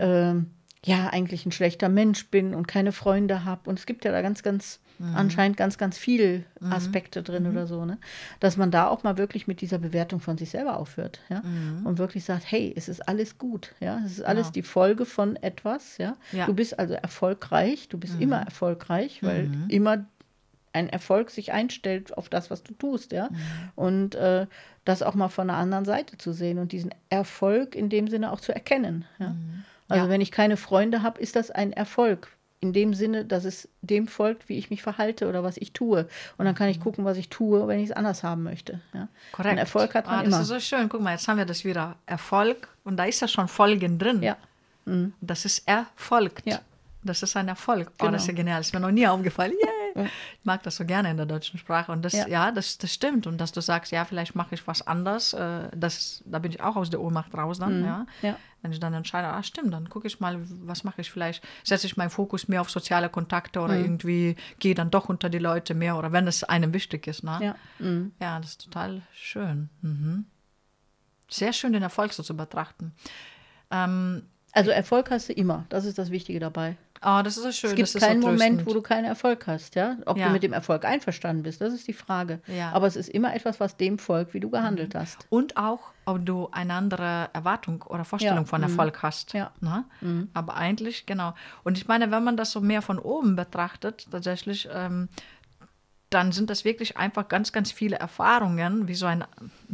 ähm, 0.00 0.50
ja, 0.84 1.08
eigentlich 1.08 1.44
ein 1.44 1.52
schlechter 1.52 1.88
Mensch 1.88 2.26
bin 2.28 2.54
und 2.54 2.68
keine 2.68 2.92
Freunde 2.92 3.44
habe. 3.44 3.68
Und 3.68 3.78
es 3.78 3.86
gibt 3.86 4.04
ja 4.04 4.12
da 4.12 4.22
ganz, 4.22 4.42
ganz, 4.42 4.80
anscheinend 5.14 5.56
ganz, 5.56 5.78
ganz 5.78 5.96
viel 5.96 6.44
Aspekte 6.70 7.22
drin 7.22 7.46
oder 7.46 7.66
so, 7.66 7.84
ne? 7.84 7.98
Dass 8.40 8.56
man 8.56 8.70
da 8.72 8.88
auch 8.88 9.04
mal 9.04 9.16
wirklich 9.16 9.46
mit 9.46 9.60
dieser 9.60 9.78
Bewertung 9.78 10.18
von 10.20 10.36
sich 10.38 10.50
selber 10.50 10.76
aufhört, 10.76 11.20
ja. 11.28 11.42
Und 11.84 11.98
wirklich 11.98 12.24
sagt, 12.24 12.50
hey, 12.50 12.72
es 12.76 12.88
ist 12.88 13.08
alles 13.08 13.38
gut, 13.38 13.74
ja. 13.80 14.00
Es 14.04 14.12
ist 14.12 14.22
alles 14.22 14.46
Genau. 14.48 14.52
die 14.54 14.62
Folge 14.62 15.04
von 15.04 15.36
etwas, 15.36 15.98
ja. 15.98 16.16
Ja. 16.32 16.46
Du 16.46 16.54
bist 16.54 16.78
also 16.78 16.94
erfolgreich, 16.94 17.88
du 17.88 17.98
bist 17.98 18.20
immer 18.20 18.38
erfolgreich, 18.42 19.22
weil 19.22 19.50
immer 19.68 20.04
ein 20.72 20.88
Erfolg 20.88 21.30
sich 21.30 21.52
einstellt 21.52 22.16
auf 22.16 22.28
das, 22.28 22.50
was 22.50 22.62
du 22.62 22.74
tust, 22.74 23.12
ja. 23.12 23.28
Und 23.76 24.14
äh, 24.14 24.46
das 24.84 25.02
auch 25.02 25.14
mal 25.14 25.28
von 25.28 25.48
einer 25.50 25.58
anderen 25.58 25.84
Seite 25.84 26.18
zu 26.18 26.32
sehen 26.32 26.58
und 26.58 26.72
diesen 26.72 26.94
Erfolg 27.10 27.74
in 27.74 27.88
dem 27.88 28.08
Sinne 28.08 28.32
auch 28.32 28.40
zu 28.40 28.52
erkennen. 28.54 29.04
Ja? 29.18 29.34
Also 29.88 30.04
Ja. 30.04 30.10
wenn 30.10 30.20
ich 30.20 30.30
keine 30.30 30.56
Freunde 30.56 31.02
habe, 31.02 31.20
ist 31.20 31.36
das 31.36 31.50
ein 31.50 31.72
Erfolg. 31.72 32.28
In 32.60 32.72
dem 32.72 32.92
Sinne, 32.92 33.24
dass 33.24 33.44
es 33.44 33.68
dem 33.82 34.08
folgt, 34.08 34.48
wie 34.48 34.58
ich 34.58 34.68
mich 34.68 34.82
verhalte 34.82 35.28
oder 35.28 35.44
was 35.44 35.56
ich 35.58 35.72
tue. 35.72 36.08
Und 36.38 36.44
dann 36.44 36.56
kann 36.56 36.68
ich 36.68 36.80
gucken, 36.80 37.04
was 37.04 37.16
ich 37.16 37.28
tue, 37.28 37.68
wenn 37.68 37.78
ich 37.78 37.90
es 37.90 37.96
anders 37.96 38.24
haben 38.24 38.42
möchte. 38.42 38.80
Ja? 38.92 39.06
Korrekt. 39.30 39.52
Und 39.52 39.58
Erfolg 39.58 39.94
hat 39.94 40.06
man 40.06 40.14
ah, 40.16 40.20
immer. 40.22 40.30
Das 40.32 40.40
ist 40.40 40.48
so 40.48 40.58
schön. 40.58 40.88
Guck 40.88 41.00
mal, 41.00 41.12
jetzt 41.12 41.28
haben 41.28 41.38
wir 41.38 41.46
das 41.46 41.64
wieder. 41.64 41.94
Erfolg. 42.06 42.68
Und 42.82 42.96
da 42.96 43.04
ist 43.04 43.20
ja 43.20 43.28
schon 43.28 43.46
Folgen 43.46 43.98
drin. 43.98 44.22
Ja. 44.22 44.36
Und 44.86 45.14
Das 45.20 45.44
ist 45.44 45.68
erfolgt. 45.68 46.46
Ja. 46.46 46.60
Das 47.04 47.22
ist 47.22 47.36
ein 47.36 47.46
Erfolg. 47.46 47.92
Oh, 48.02 48.08
das 48.08 48.22
ist 48.22 48.26
ja 48.26 48.32
Genau. 48.32 48.36
genial. 48.42 48.58
Das 48.60 48.66
ist 48.66 48.72
mir 48.74 48.80
noch 48.80 48.90
nie 48.90 49.06
aufgefallen. 49.06 49.52
Yay. 49.94 50.06
Ich 50.06 50.44
mag 50.44 50.62
das 50.62 50.76
so 50.76 50.84
gerne 50.84 51.10
in 51.10 51.16
der 51.16 51.26
deutschen 51.26 51.58
Sprache. 51.58 51.92
Und 51.92 52.02
das, 52.04 52.12
ja, 52.12 52.26
Ja. 52.28 52.52
das, 52.52 52.78
das 52.78 52.92
stimmt. 52.94 53.26
Und 53.26 53.38
dass 53.38 53.52
du 53.52 53.60
sagst, 53.60 53.92
ja, 53.92 54.04
vielleicht 54.04 54.34
mache 54.34 54.54
ich 54.54 54.66
was 54.66 54.86
anders. 54.86 55.32
Äh, 55.32 55.68
das, 55.76 56.22
da 56.26 56.38
bin 56.38 56.52
ich 56.52 56.60
auch 56.62 56.76
aus 56.76 56.90
der 56.90 57.00
Ohnmacht 57.00 57.34
raus 57.34 57.58
dann. 57.58 57.84
Ja. 57.84 57.98
Mhm. 57.98 58.06
Ja. 58.22 58.36
Wenn 58.62 58.72
ich 58.72 58.80
dann 58.80 58.92
entscheide, 58.92 59.28
ah, 59.28 59.42
stimmt, 59.44 59.72
dann 59.72 59.88
gucke 59.88 60.08
ich 60.08 60.18
mal, 60.18 60.36
was 60.64 60.82
mache 60.82 61.00
ich 61.00 61.10
vielleicht. 61.12 61.44
Setze 61.62 61.86
ich 61.86 61.96
meinen 61.96 62.10
Fokus 62.10 62.48
mehr 62.48 62.60
auf 62.60 62.70
soziale 62.70 63.08
Kontakte 63.08 63.60
oder 63.60 63.74
Mhm. 63.74 63.84
irgendwie 63.84 64.36
gehe 64.58 64.74
dann 64.74 64.90
doch 64.90 65.08
unter 65.08 65.28
die 65.30 65.38
Leute 65.38 65.74
mehr 65.74 65.96
oder 65.96 66.10
wenn 66.12 66.26
es 66.26 66.42
einem 66.44 66.72
wichtig 66.72 67.06
ist. 67.06 67.22
Ne? 67.22 67.38
Ja. 67.40 67.54
Mhm. 67.78 68.12
Ja, 68.20 68.40
das 68.40 68.50
ist 68.50 68.64
total 68.64 69.02
schön. 69.12 69.68
Mhm. 69.82 70.26
Sehr 71.30 71.52
schön, 71.52 71.72
den 71.72 71.82
Erfolg 71.82 72.12
so 72.12 72.22
zu 72.22 72.36
betrachten. 72.36 72.92
Ähm, 73.70 74.22
Also 74.52 74.70
Erfolg 74.70 75.10
hast 75.10 75.28
du 75.28 75.34
immer. 75.34 75.66
Das 75.68 75.84
ist 75.84 75.98
das 75.98 76.10
Wichtige 76.10 76.40
dabei. 76.40 76.76
Oh, 77.02 77.20
das 77.22 77.36
ist 77.36 77.42
so 77.42 77.52
schön. 77.52 77.70
Es 77.70 77.92
gibt 77.92 78.04
keinen 78.04 78.22
so 78.22 78.28
Moment, 78.28 78.66
wo 78.66 78.74
du 78.74 78.82
keinen 78.82 79.04
Erfolg 79.04 79.46
hast, 79.46 79.74
ja. 79.74 79.96
Ob 80.06 80.16
Ja. 80.16 80.26
du 80.26 80.32
mit 80.32 80.42
dem 80.42 80.52
Erfolg 80.52 80.84
einverstanden 80.84 81.42
bist, 81.42 81.60
das 81.60 81.72
ist 81.72 81.86
die 81.88 81.92
Frage. 81.92 82.40
Ja. 82.46 82.72
Aber 82.72 82.86
es 82.86 82.96
ist 82.96 83.08
immer 83.08 83.34
etwas, 83.34 83.60
was 83.60 83.76
dem 83.76 83.98
folgt, 83.98 84.34
wie 84.34 84.40
du 84.40 84.50
gehandelt 84.50 84.94
hast. 84.94 85.26
Und 85.30 85.56
auch, 85.56 85.80
ob 86.04 86.24
du 86.24 86.48
eine 86.52 86.74
andere 86.74 87.28
Erwartung 87.32 87.82
oder 87.82 88.04
Vorstellung 88.04 88.38
Ja, 88.38 88.44
von 88.44 88.60
mhm. 88.60 88.68
Erfolg 88.68 89.02
hast. 89.02 89.32
Ja. 89.34 89.52
Ne? 89.60 89.84
Aber 90.34 90.56
eigentlich, 90.56 91.06
genau. 91.06 91.34
Und 91.64 91.78
ich 91.78 91.86
meine, 91.88 92.10
wenn 92.10 92.24
man 92.24 92.36
das 92.36 92.50
so 92.52 92.60
mehr 92.60 92.82
von 92.82 92.98
oben 92.98 93.36
betrachtet, 93.36 94.06
tatsächlich, 94.10 94.68
ähm, 94.72 95.08
dann 96.10 96.32
sind 96.32 96.48
das 96.48 96.64
wirklich 96.64 96.96
einfach 96.96 97.28
ganz, 97.28 97.52
ganz 97.52 97.70
viele 97.70 97.96
Erfahrungen, 97.96 98.88
wie 98.88 98.94
so 98.94 99.06
ein, 99.06 99.24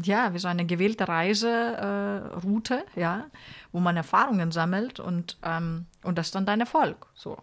ja, 0.03 0.35
wie 0.35 0.39
so 0.39 0.49
eine 0.49 0.65
gewählte 0.67 1.07
Reiseroute, 1.07 2.85
äh, 2.97 3.01
ja, 3.01 3.25
wo 3.73 3.81
man 3.81 3.97
Erfahrungen 3.97 4.51
sammelt 4.53 5.01
und, 5.01 5.37
ähm, 5.43 5.87
und 6.03 6.19
das 6.19 6.27
ist 6.27 6.35
dann 6.35 6.47
dein 6.47 6.61
Erfolg. 6.61 7.07
So, 7.15 7.39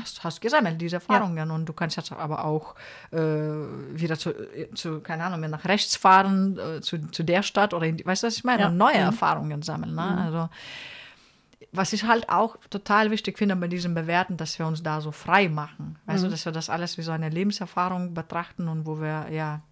hast, 0.00 0.24
hast 0.24 0.40
gesammelt, 0.40 0.80
diese 0.80 0.96
Erfahrungen. 0.96 1.50
Und 1.50 1.66
du 1.66 1.72
kannst 1.72 1.96
jetzt 1.96 2.12
aber 2.12 2.44
auch 2.44 2.74
äh, 3.12 3.18
wieder 3.18 4.16
zu, 4.18 4.32
zu, 4.74 5.00
keine 5.00 5.24
Ahnung, 5.24 5.40
mehr 5.40 5.48
nach 5.48 5.64
rechts 5.64 5.96
fahren, 5.96 6.58
äh, 6.58 6.80
zu, 6.80 6.98
zu 7.10 7.22
der 7.24 7.42
Stadt 7.42 7.74
oder, 7.74 7.86
in, 7.86 7.96
die- 7.98 8.06
weißt 8.06 8.22
du, 8.22 8.26
was 8.28 8.36
ich 8.36 8.44
meine? 8.44 8.62
Ja. 8.62 8.68
Und 8.68 8.76
neue 8.76 8.94
Mhm. 8.96 9.00
Erfahrungen 9.02 9.62
sammeln. 9.62 9.94
Ne? 9.94 10.18
Also, 10.24 10.48
was 11.72 11.92
ich 11.92 12.04
halt 12.04 12.28
auch 12.28 12.56
total 12.70 13.10
wichtig 13.10 13.38
finde 13.38 13.56
bei 13.56 13.68
diesem 13.68 13.94
Bewerten, 13.94 14.36
dass 14.36 14.58
wir 14.58 14.66
uns 14.66 14.82
da 14.82 15.00
so 15.00 15.12
frei 15.12 15.48
machen. 15.48 15.98
Weißt 16.06 16.22
Mhm. 16.22 16.26
du, 16.26 16.30
dass 16.30 16.44
wir 16.44 16.52
das 16.52 16.70
alles 16.70 16.98
wie 16.98 17.02
so 17.02 17.12
eine 17.12 17.28
Lebenserfahrung 17.28 18.14
betrachten 18.14 18.68
und 18.68 18.86
wo 18.86 19.00
wir, 19.00 19.28
ja, 19.30 19.62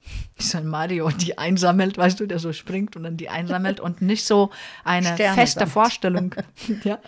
so 0.38 0.58
ein 0.58 0.66
Mario, 0.66 1.10
die 1.10 1.38
einsammelt, 1.38 1.98
weißt 1.98 2.20
du, 2.20 2.26
der 2.26 2.38
so 2.38 2.52
springt 2.52 2.96
und 2.96 3.02
dann 3.04 3.16
die 3.16 3.28
einsammelt 3.28 3.80
und 3.80 4.00
nicht 4.02 4.24
so 4.24 4.50
eine 4.84 5.14
Sterne 5.14 5.34
feste 5.34 5.60
sammelt. 5.60 5.72
Vorstellung, 5.72 6.34
ja, 6.84 6.98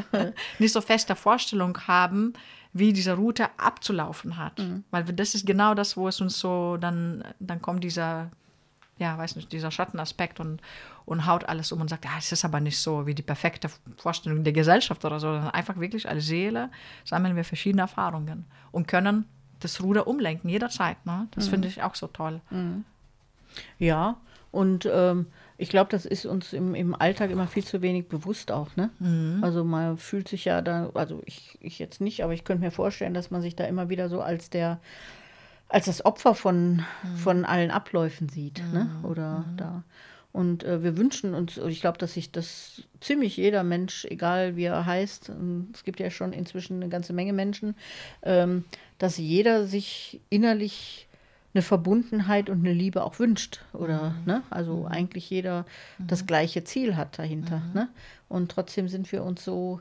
nicht 0.59 0.73
so 0.73 0.81
feste 0.81 1.17
Vorstellung 1.17 1.79
haben, 1.87 2.33
wie 2.73 2.93
diese 2.93 3.15
Route 3.15 3.49
abzulaufen 3.59 4.37
hat. 4.37 4.59
Mhm. 4.59 4.85
Weil 4.91 5.05
das 5.05 5.35
ist 5.35 5.45
genau 5.47 5.75
das, 5.75 5.97
wo 5.97 6.07
es 6.09 6.21
uns 6.21 6.39
so, 6.39 6.77
dann, 6.77 7.25
dann 7.41 7.61
kommt 7.61 7.83
dieser 7.85 8.31
ja, 8.99 9.17
weiß 9.17 9.37
nicht, 9.37 9.51
dieser 9.51 9.71
Schattenaspekt 9.71 10.41
und, 10.41 10.61
und 11.05 11.27
haut 11.27 11.49
alles 11.49 11.73
um 11.73 11.81
und 11.81 11.89
sagt, 11.89 12.05
ja, 12.05 12.13
es 12.19 12.33
ist 12.33 12.45
aber 12.45 12.61
nicht 12.61 12.79
so 12.79 13.07
wie 13.07 13.15
die 13.15 13.23
perfekte 13.23 13.69
Vorstellung 13.97 14.45
der 14.45 14.53
Gesellschaft 14.53 15.05
oder 15.05 15.19
so, 15.19 15.33
sondern 15.33 15.51
einfach 15.51 15.79
wirklich 15.79 16.09
als 16.09 16.27
Seele 16.27 16.71
sammeln 17.05 17.37
wir 17.37 17.45
verschiedene 17.45 17.83
Erfahrungen 17.83 18.45
und 18.71 18.87
können 18.89 19.27
das 19.61 19.83
Ruder 19.83 20.07
umlenken 20.07 20.49
jederzeit. 20.49 21.05
Ne? 21.07 21.29
Das 21.33 21.47
mhm. 21.47 21.51
finde 21.51 21.69
ich 21.69 21.83
auch 21.83 21.95
so 21.95 22.07
toll. 22.07 22.41
Mhm. 22.51 22.85
Ja, 23.79 24.17
und 24.53 24.89
ähm, 24.91 25.27
ich 25.59 25.69
glaube, 25.69 25.91
das 25.91 26.07
ist 26.07 26.27
uns 26.27 26.53
im, 26.53 26.75
im 26.75 26.95
Alltag 26.95 27.31
immer 27.31 27.47
viel 27.47 27.65
zu 27.65 27.83
wenig 27.83 28.09
bewusst 28.09 28.51
auch. 28.51 28.75
Ne? 28.77 28.91
Mhm. 28.99 29.41
Also 29.43 29.65
man 29.65 29.99
fühlt 29.99 30.29
sich 30.29 30.47
ja 30.47 30.63
da, 30.63 30.91
also 30.95 31.23
ich, 31.27 31.59
ich 31.61 31.79
jetzt 31.79 32.01
nicht, 32.01 32.25
aber 32.25 32.33
ich 32.33 32.45
könnte 32.45 32.65
mir 32.65 32.71
vorstellen, 32.71 33.15
dass 33.15 33.31
man 33.31 33.43
sich 33.43 33.57
da 33.57 33.65
immer 33.65 33.89
wieder 33.89 34.09
so 34.09 34.23
als 34.23 34.51
der, 34.51 34.81
als 35.69 35.87
das 35.87 36.05
Opfer 36.05 36.35
von, 36.35 36.77
mhm. 37.03 37.17
von 37.17 37.45
allen 37.45 37.71
Abläufen 37.71 38.29
sieht. 38.29 38.63
Ne? 38.73 38.85
Mhm. 38.85 39.05
Oder 39.05 39.39
mhm. 39.41 39.57
da. 39.57 39.83
Und 40.33 40.63
äh, 40.63 40.83
wir 40.83 40.97
wünschen 40.97 41.35
uns, 41.35 41.57
ich 41.57 41.81
glaube, 41.81 41.99
dass 41.99 42.15
sich 42.15 42.31
das 42.31 42.83
ziemlich 43.01 43.37
jeder 43.37 43.65
Mensch, 43.65 44.05
egal 44.05 44.57
wie 44.57 44.65
er 44.65 44.87
heißt, 44.87 45.33
es 45.75 45.85
gibt 45.85 45.99
ja 45.99 46.11
schon 46.11 46.33
inzwischen 46.33 46.77
eine 46.77 46.89
ganze 46.89 47.13
Menge 47.13 47.33
Menschen, 47.33 47.75
ähm, 48.23 48.65
dass 48.99 49.19
jeder 49.19 49.67
sich 49.67 50.21
innerlich 50.29 51.09
eine 51.53 51.63
Verbundenheit 51.63 52.49
und 52.49 52.61
eine 52.61 52.73
Liebe 52.73 53.03
auch 53.03 53.19
wünscht. 53.19 53.61
Oder, 53.73 54.11
mhm. 54.11 54.25
ne? 54.25 54.43
Also 54.51 54.77
mhm. 54.77 54.87
eigentlich 54.87 55.29
jeder 55.31 55.67
mhm. 55.99 56.07
das 56.07 56.27
gleiche 56.27 56.63
Ziel 56.65 56.97
hat 56.97 57.19
dahinter. 57.19 57.59
Mhm. 57.59 57.73
Ne? 57.75 57.89
Und 58.29 58.53
trotzdem 58.53 58.89
sind 58.89 59.11
wir 59.11 59.25
uns 59.25 59.45
so 59.45 59.81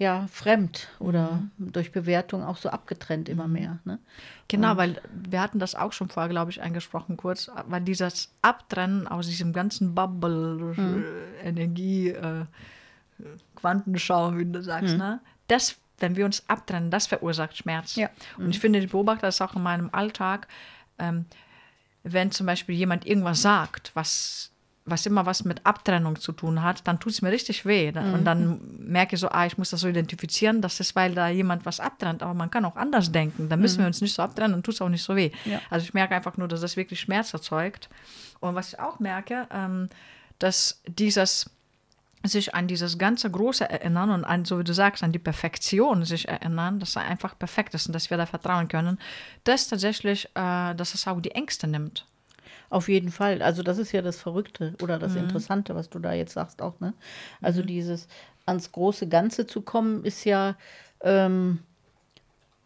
ja, 0.00 0.26
fremd 0.32 0.88
oder 0.98 1.42
mhm. 1.58 1.72
durch 1.72 1.92
Bewertung 1.92 2.42
auch 2.42 2.56
so 2.56 2.70
abgetrennt 2.70 3.28
immer 3.28 3.46
mhm. 3.46 3.52
mehr. 3.52 3.78
Ne? 3.84 3.98
Genau, 4.48 4.70
und 4.70 4.76
weil 4.78 5.02
wir 5.12 5.42
hatten 5.42 5.58
das 5.58 5.74
auch 5.74 5.92
schon 5.92 6.08
vorher, 6.08 6.30
glaube 6.30 6.50
ich, 6.50 6.62
angesprochen 6.62 7.18
kurz, 7.18 7.50
weil 7.66 7.82
dieses 7.82 8.32
Abtrennen 8.40 9.06
aus 9.06 9.26
diesem 9.26 9.52
ganzen 9.52 9.94
Bubble, 9.94 10.74
Energie, 11.44 12.08
äh, 12.08 12.46
Quantenschaum, 13.56 14.38
wie 14.38 14.46
du 14.46 14.62
sagst, 14.62 14.96
ne? 14.96 15.20
das, 15.48 15.76
wenn 15.98 16.16
wir 16.16 16.24
uns 16.24 16.48
abtrennen, 16.48 16.90
das 16.90 17.06
verursacht 17.06 17.58
Schmerz. 17.58 17.96
Ja. 17.96 18.08
Und 18.38 18.48
ich 18.48 18.58
finde, 18.58 18.78
ich 18.78 18.90
beobachte 18.90 19.26
das 19.26 19.42
auch 19.42 19.54
in 19.54 19.62
meinem 19.62 19.90
Alltag, 19.92 20.48
ähm, 20.98 21.26
wenn 22.04 22.30
zum 22.30 22.46
Beispiel 22.46 22.74
jemand 22.74 23.04
irgendwas 23.04 23.42
sagt, 23.42 23.90
was, 23.92 24.50
was 24.90 25.06
immer 25.06 25.26
was 25.26 25.44
mit 25.44 25.64
Abtrennung 25.64 26.16
zu 26.16 26.32
tun 26.32 26.62
hat, 26.62 26.86
dann 26.86 27.00
tut 27.00 27.12
es 27.12 27.22
mir 27.22 27.30
richtig 27.30 27.64
weh. 27.64 27.92
Mhm. 27.92 28.14
Und 28.14 28.24
dann 28.24 28.60
merke 28.78 29.14
ich 29.14 29.20
so, 29.20 29.28
ah, 29.28 29.46
ich 29.46 29.58
muss 29.58 29.70
das 29.70 29.80
so 29.80 29.88
identifizieren, 29.88 30.60
das 30.60 30.80
ist, 30.80 30.94
weil 30.96 31.14
da 31.14 31.28
jemand 31.28 31.66
was 31.66 31.80
abtrennt. 31.80 32.22
Aber 32.22 32.34
man 32.34 32.50
kann 32.50 32.64
auch 32.64 32.76
anders 32.76 33.12
denken. 33.12 33.48
Dann 33.48 33.60
müssen 33.60 33.78
mhm. 33.78 33.84
wir 33.84 33.86
uns 33.88 34.00
nicht 34.00 34.14
so 34.14 34.22
abtrennen 34.22 34.54
und 34.54 34.64
tut 34.64 34.74
es 34.74 34.82
auch 34.82 34.88
nicht 34.88 35.02
so 35.02 35.16
weh. 35.16 35.30
Ja. 35.44 35.60
Also 35.70 35.84
ich 35.84 35.94
merke 35.94 36.14
einfach 36.14 36.36
nur, 36.36 36.48
dass 36.48 36.60
das 36.60 36.76
wirklich 36.76 37.00
Schmerz 37.00 37.32
erzeugt. 37.32 37.88
Und 38.40 38.54
was 38.54 38.72
ich 38.72 38.78
auch 38.78 38.98
merke, 39.00 39.46
ähm, 39.52 39.88
dass 40.38 40.82
dieses 40.86 41.50
sich 42.22 42.54
an 42.54 42.66
dieses 42.66 42.98
ganze 42.98 43.30
Große 43.30 43.68
erinnern 43.68 44.10
und 44.10 44.24
an, 44.24 44.44
so 44.44 44.58
wie 44.58 44.64
du 44.64 44.74
sagst, 44.74 45.02
an 45.02 45.12
die 45.12 45.18
Perfektion 45.18 46.04
sich 46.04 46.28
erinnern, 46.28 46.78
dass 46.78 46.96
er 46.96 47.02
einfach 47.02 47.38
perfekt 47.38 47.74
ist 47.74 47.86
und 47.86 47.94
dass 47.94 48.10
wir 48.10 48.18
da 48.18 48.26
vertrauen 48.26 48.68
können, 48.68 48.98
dass 49.44 49.68
tatsächlich, 49.68 50.26
äh, 50.34 50.74
dass 50.74 50.94
es 50.94 51.06
auch 51.06 51.20
die 51.20 51.30
Ängste 51.30 51.66
nimmt. 51.66 52.04
Auf 52.70 52.88
jeden 52.88 53.10
Fall. 53.10 53.42
Also 53.42 53.62
das 53.62 53.78
ist 53.78 53.92
ja 53.92 54.00
das 54.00 54.16
Verrückte 54.18 54.74
oder 54.80 54.98
das 54.98 55.12
mhm. 55.12 55.24
Interessante, 55.24 55.74
was 55.74 55.90
du 55.90 55.98
da 55.98 56.12
jetzt 56.12 56.32
sagst 56.32 56.62
auch. 56.62 56.78
Ne? 56.80 56.94
Also 57.42 57.62
mhm. 57.62 57.66
dieses 57.66 58.08
ans 58.46 58.72
große 58.72 59.08
Ganze 59.08 59.46
zu 59.46 59.60
kommen, 59.60 60.04
ist 60.04 60.24
ja 60.24 60.56
ähm, 61.02 61.58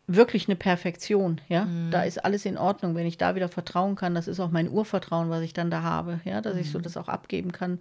wirklich 0.06 0.46
eine 0.48 0.56
Perfektion, 0.56 1.40
ja. 1.48 1.64
Mhm. 1.64 1.90
Da 1.90 2.02
ist 2.02 2.22
alles 2.22 2.44
in 2.44 2.58
Ordnung, 2.58 2.94
wenn 2.94 3.06
ich 3.06 3.16
da 3.16 3.34
wieder 3.34 3.48
vertrauen 3.48 3.96
kann. 3.96 4.14
Das 4.14 4.28
ist 4.28 4.40
auch 4.40 4.50
mein 4.50 4.70
Urvertrauen, 4.70 5.30
was 5.30 5.40
ich 5.40 5.54
dann 5.54 5.70
da 5.70 5.82
habe, 5.82 6.20
ja, 6.24 6.42
dass 6.42 6.56
ich 6.56 6.70
so 6.70 6.78
mhm. 6.78 6.82
das 6.82 6.96
auch 6.96 7.08
abgeben 7.08 7.52
kann. 7.52 7.78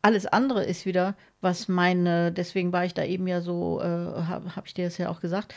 Alles 0.00 0.26
andere 0.26 0.64
ist 0.64 0.86
wieder, 0.86 1.14
was 1.42 1.68
meine, 1.68 2.32
deswegen 2.32 2.72
war 2.72 2.86
ich 2.86 2.94
da 2.94 3.04
eben 3.04 3.26
ja 3.26 3.42
so, 3.42 3.80
äh, 3.82 3.84
habe 3.84 4.56
hab 4.56 4.66
ich 4.66 4.74
dir 4.74 4.86
das 4.86 4.96
ja 4.96 5.10
auch 5.10 5.20
gesagt. 5.20 5.54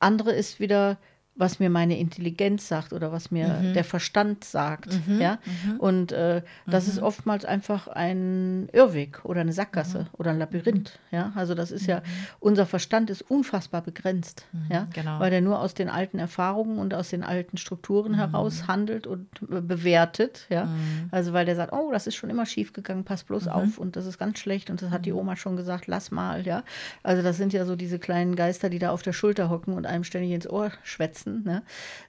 Andere 0.00 0.32
ist 0.32 0.58
wieder 0.58 0.96
was 1.36 1.58
mir 1.58 1.70
meine 1.70 1.98
Intelligenz 1.98 2.68
sagt 2.68 2.92
oder 2.92 3.12
was 3.12 3.30
mir 3.30 3.48
mhm. 3.48 3.72
der 3.72 3.84
Verstand 3.84 4.44
sagt. 4.44 4.92
Mhm. 5.08 5.20
Ja? 5.20 5.38
Mhm. 5.64 5.80
Und 5.80 6.12
äh, 6.12 6.42
das 6.66 6.86
ist 6.86 6.98
mhm. 6.98 7.04
oftmals 7.06 7.44
einfach 7.44 7.88
ein 7.88 8.68
Irrweg 8.72 9.24
oder 9.24 9.40
eine 9.40 9.52
Sackgasse 9.52 10.00
mhm. 10.00 10.06
oder 10.12 10.32
ein 10.32 10.38
Labyrinth. 10.38 10.98
Ja? 11.10 11.32
Also 11.34 11.54
das 11.54 11.70
ist 11.70 11.86
ja, 11.86 12.00
mhm. 12.00 12.02
unser 12.40 12.66
Verstand 12.66 13.10
ist 13.10 13.22
unfassbar 13.22 13.80
begrenzt, 13.80 14.44
ja? 14.68 14.86
Genau. 14.92 15.18
weil 15.18 15.32
er 15.32 15.40
nur 15.40 15.60
aus 15.60 15.72
den 15.72 15.88
alten 15.88 16.18
Erfahrungen 16.18 16.78
und 16.78 16.92
aus 16.94 17.08
den 17.08 17.22
alten 17.22 17.56
Strukturen 17.56 18.14
heraus 18.14 18.66
handelt 18.66 19.06
und 19.06 19.28
äh, 19.50 19.60
bewertet. 19.60 20.46
Ja? 20.50 20.68
Also 21.10 21.32
weil 21.32 21.46
der 21.46 21.56
sagt, 21.56 21.72
oh, 21.72 21.90
das 21.90 22.06
ist 22.06 22.16
schon 22.16 22.28
immer 22.28 22.44
schief 22.44 22.72
gegangen, 22.72 23.04
pass 23.04 23.24
bloß 23.24 23.48
auf 23.48 23.78
und 23.78 23.96
das 23.96 24.04
ist 24.04 24.18
ganz 24.18 24.38
schlecht 24.38 24.68
und 24.68 24.82
das 24.82 24.90
hat 24.90 25.06
die 25.06 25.12
Oma 25.12 25.36
schon 25.36 25.56
gesagt, 25.56 25.86
lass 25.86 26.10
mal. 26.10 26.46
Ja? 26.46 26.64
Also 27.02 27.22
das 27.22 27.38
sind 27.38 27.52
ja 27.52 27.64
so 27.64 27.76
diese 27.76 27.98
kleinen 27.98 28.36
Geister, 28.36 28.68
die 28.68 28.78
da 28.78 28.90
auf 28.90 29.02
der 29.02 29.12
Schulter 29.14 29.48
hocken 29.48 29.74
und 29.74 29.86
einem 29.86 30.04
ständig 30.04 30.32
ins 30.32 30.50
Ohr 30.50 30.70
schwätzen 30.82 31.19
setzen. 31.20 31.44
Ne? 31.44 31.62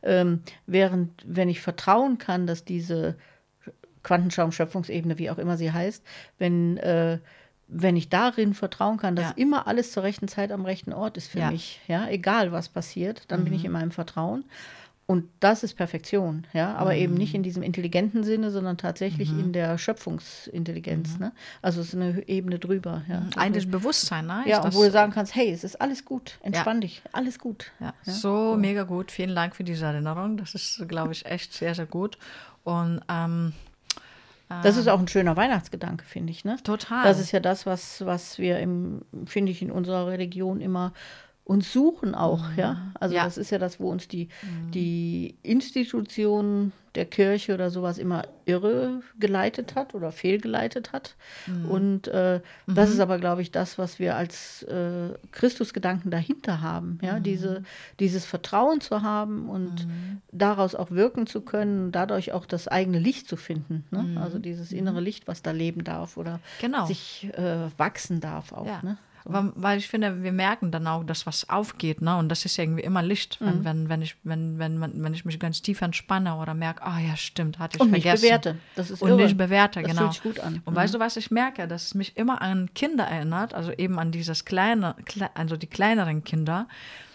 Ähm, 0.04 0.42
während, 0.66 1.12
wenn 1.26 1.50
ich 1.50 1.62
vertrauen 1.62 2.18
kann, 2.18 2.48
dass 2.48 2.66
diese 2.66 3.16
Quantenschaum-Schöpfungsebene, 4.04 5.18
wie 5.18 5.30
auch 5.30 5.38
immer 5.38 5.58
sie 5.58 5.72
heißt, 5.72 6.04
wenn, 6.38 6.78
äh, 6.78 7.20
wenn 7.68 7.96
ich 7.96 8.10
darin 8.10 8.54
vertrauen 8.54 8.98
kann, 8.98 9.16
dass 9.16 9.30
ja. 9.30 9.34
immer 9.38 9.68
alles 9.68 9.92
zur 9.92 10.04
rechten 10.04 10.28
Zeit 10.28 10.52
am 10.52 10.66
rechten 10.66 10.92
Ort 10.92 11.18
ist 11.18 11.30
für 11.30 11.40
ja. 11.40 11.52
mich, 11.52 11.80
ja, 11.88 12.08
egal 12.10 12.52
was 12.52 12.70
passiert, 12.70 13.24
dann 13.28 13.42
mhm. 13.42 13.46
bin 13.46 13.54
ich 13.54 13.62
mhm. 13.62 13.68
in 13.68 13.72
meinem 13.72 13.92
Vertrauen. 13.92 14.46
Und 15.12 15.28
das 15.42 15.62
ist 15.62 15.74
Perfektion, 15.74 16.48
ja, 16.54 16.74
aber 16.76 16.92
mhm. 16.92 17.00
eben 17.00 17.14
nicht 17.16 17.36
in 17.36 17.44
diesem 17.44 17.64
intelligenten 17.64 18.24
Sinne, 18.24 18.50
sondern 18.50 18.78
tatsächlich 18.78 19.30
mhm. 19.30 19.40
in 19.42 19.52
der 19.52 19.78
Schöpfungsintelligenz. 19.78 21.16
Mhm. 21.16 21.20
Ne? 21.20 21.32
Also 21.62 21.82
es 21.82 21.90
ist 21.90 21.96
eine 21.96 22.30
Ebene 22.30 22.60
drüber. 22.60 23.02
Ja. 23.10 23.20
Mhm. 23.20 23.30
Eigentlich 23.36 23.66
also, 23.66 23.78
Bewusstsein, 23.78 24.28
ne? 24.28 24.44
Ja, 24.46 24.74
wo 24.74 24.84
du 24.84 24.90
sagen 24.90 25.12
kannst, 25.12 25.36
hey, 25.36 25.52
es 25.52 25.66
ist 25.66 25.82
alles 25.82 26.06
gut, 26.06 26.40
entspann 26.44 26.78
ja. 26.78 26.82
dich, 26.82 27.02
alles 27.12 27.40
gut. 27.40 27.74
Ja. 27.82 27.94
ja. 28.06 28.14
So, 28.14 28.54
so, 28.54 28.58
mega 28.58 28.84
gut. 28.84 29.12
Vielen 29.12 29.36
Dank 29.36 29.54
für 29.54 29.66
diese 29.66 29.84
Erinnerung. 29.84 30.38
Das 30.38 30.56
ist, 30.56 30.88
glaube 30.88 31.12
ich, 31.12 31.26
echt 31.26 31.52
sehr, 31.52 31.76
sehr 31.76 31.88
gut. 31.88 32.18
Und 32.64 33.02
ähm, 33.10 33.52
das 34.64 34.78
ist 34.78 34.88
ähm, 34.88 34.94
auch 34.94 35.00
ein 35.00 35.10
schöner 35.10 35.36
Weihnachtsgedanke, 35.36 36.06
finde 36.06 36.32
ich. 36.32 36.46
Ne? 36.46 36.56
Total. 36.64 37.04
Das 37.04 37.20
ist 37.20 37.34
ja 37.34 37.42
das, 37.42 37.66
was, 37.66 38.06
was 38.06 38.40
wir, 38.40 38.66
finde 39.26 39.52
ich, 39.52 39.62
in 39.62 39.72
unserer 39.72 40.08
Religion 40.08 40.62
immer 40.62 40.94
uns 41.52 41.74
suchen 41.74 42.16
auch, 42.16 42.50
mhm. 42.52 42.58
ja. 42.58 42.78
Also 42.94 43.16
ja. 43.16 43.26
das 43.26 43.38
ist 43.38 43.50
ja 43.50 43.60
das, 43.60 43.80
wo 43.80 43.90
uns 43.90 44.08
die, 44.08 44.30
mhm. 44.42 44.72
die 44.72 45.36
Institution 45.44 46.72
der 46.96 47.06
Kirche 47.06 47.54
oder 47.54 47.70
sowas 47.70 47.98
immer 47.98 48.24
irre 48.46 49.02
geleitet 49.20 49.76
hat 49.76 49.94
oder 49.94 50.12
fehlgeleitet 50.12 50.94
hat. 50.94 51.16
Mhm. 51.48 51.66
Und 51.66 52.08
äh, 52.08 52.42
das 52.68 52.90
mhm. 52.90 52.94
ist 52.94 53.00
aber, 53.00 53.18
glaube 53.18 53.42
ich, 53.42 53.52
das, 53.52 53.78
was 53.78 54.00
wir 54.00 54.16
als 54.16 54.64
äh, 54.64 55.10
Christusgedanken 55.32 56.10
dahinter 56.12 56.62
haben, 56.62 57.00
ja, 57.02 57.20
mhm. 57.20 57.24
diese, 57.24 57.64
dieses 58.00 58.26
Vertrauen 58.26 58.82
zu 58.82 59.02
haben 59.02 59.50
und 59.50 59.88
mhm. 59.88 60.22
daraus 60.32 60.76
auch 60.76 60.92
wirken 60.92 61.28
zu 61.28 61.42
können, 61.42 61.92
dadurch 61.92 62.34
auch 62.34 62.46
das 62.46 62.68
eigene 62.68 63.00
Licht 63.00 63.28
zu 63.28 63.36
finden. 63.38 63.86
Ne? 63.92 64.20
Also 64.22 64.40
dieses 64.40 64.72
innere 64.72 65.02
Licht, 65.02 65.28
was 65.28 65.42
da 65.42 65.52
leben 65.52 65.84
darf 65.84 66.18
oder 66.18 66.40
genau. 66.60 66.86
sich 66.86 67.30
äh, 67.34 67.70
wachsen 67.78 68.20
darf 68.20 68.52
auch. 68.52 68.68
Ja. 68.68 68.82
Ne? 68.84 68.98
So. 69.24 69.52
Weil 69.56 69.78
ich 69.78 69.88
finde, 69.88 70.24
wir 70.24 70.32
merken 70.32 70.72
dann 70.72 70.88
auch, 70.88 71.04
dass 71.04 71.26
was 71.26 71.50
aufgeht, 71.50 72.02
ne? 72.02 72.18
Und 72.18 72.30
das 72.30 72.46
ist 72.46 72.58
irgendwie 72.58 72.82
immer 72.82 73.04
Licht, 73.04 73.40
wenn, 73.40 73.60
mhm. 73.60 73.66
wenn, 73.66 73.90
wenn, 73.90 74.02
ich, 74.02 74.16
wenn, 74.24 74.60
wenn, 74.60 75.04
wenn 75.04 75.14
ich 75.14 75.26
mich 75.26 75.40
ganz 75.40 75.62
tief 75.62 75.82
entspanne 75.82 76.38
oder 76.38 76.54
merke, 76.54 76.84
ah 76.84 76.98
oh, 76.98 77.08
ja, 77.08 77.16
stimmt, 77.16 77.60
hatte 77.60 77.78
ich 77.78 77.82
und 77.82 77.90
vergessen. 77.90 78.26
Und 78.26 78.30
bewerte. 78.30 78.58
Das 78.76 78.90
ist 78.90 79.02
Und 79.02 79.10
irre. 79.10 79.24
nicht 79.24 79.38
bewerte, 79.38 79.82
das 79.82 79.92
genau. 79.92 80.08
Das 80.08 80.18
fühlt 80.18 80.36
sich 80.36 80.44
gut 80.44 80.46
an. 80.46 80.62
Und 80.66 80.74
mhm. 80.74 80.78
weißt 80.78 80.94
du, 80.94 81.00
was 81.00 81.18
ich 81.18 81.32
merke? 81.32 81.68
Dass 81.68 81.86
es 81.86 81.94
mich 81.94 82.18
immer 82.18 82.42
an 82.42 82.74
Kinder 82.74 83.04
erinnert, 83.04 83.54
also 83.54 83.72
eben 83.72 84.00
an 84.00 84.12
dieses 84.12 84.46
kleine, 84.46 84.96
also 85.34 85.58
die 85.58 85.68
kleineren 85.68 86.24
Kinder, 86.24 86.68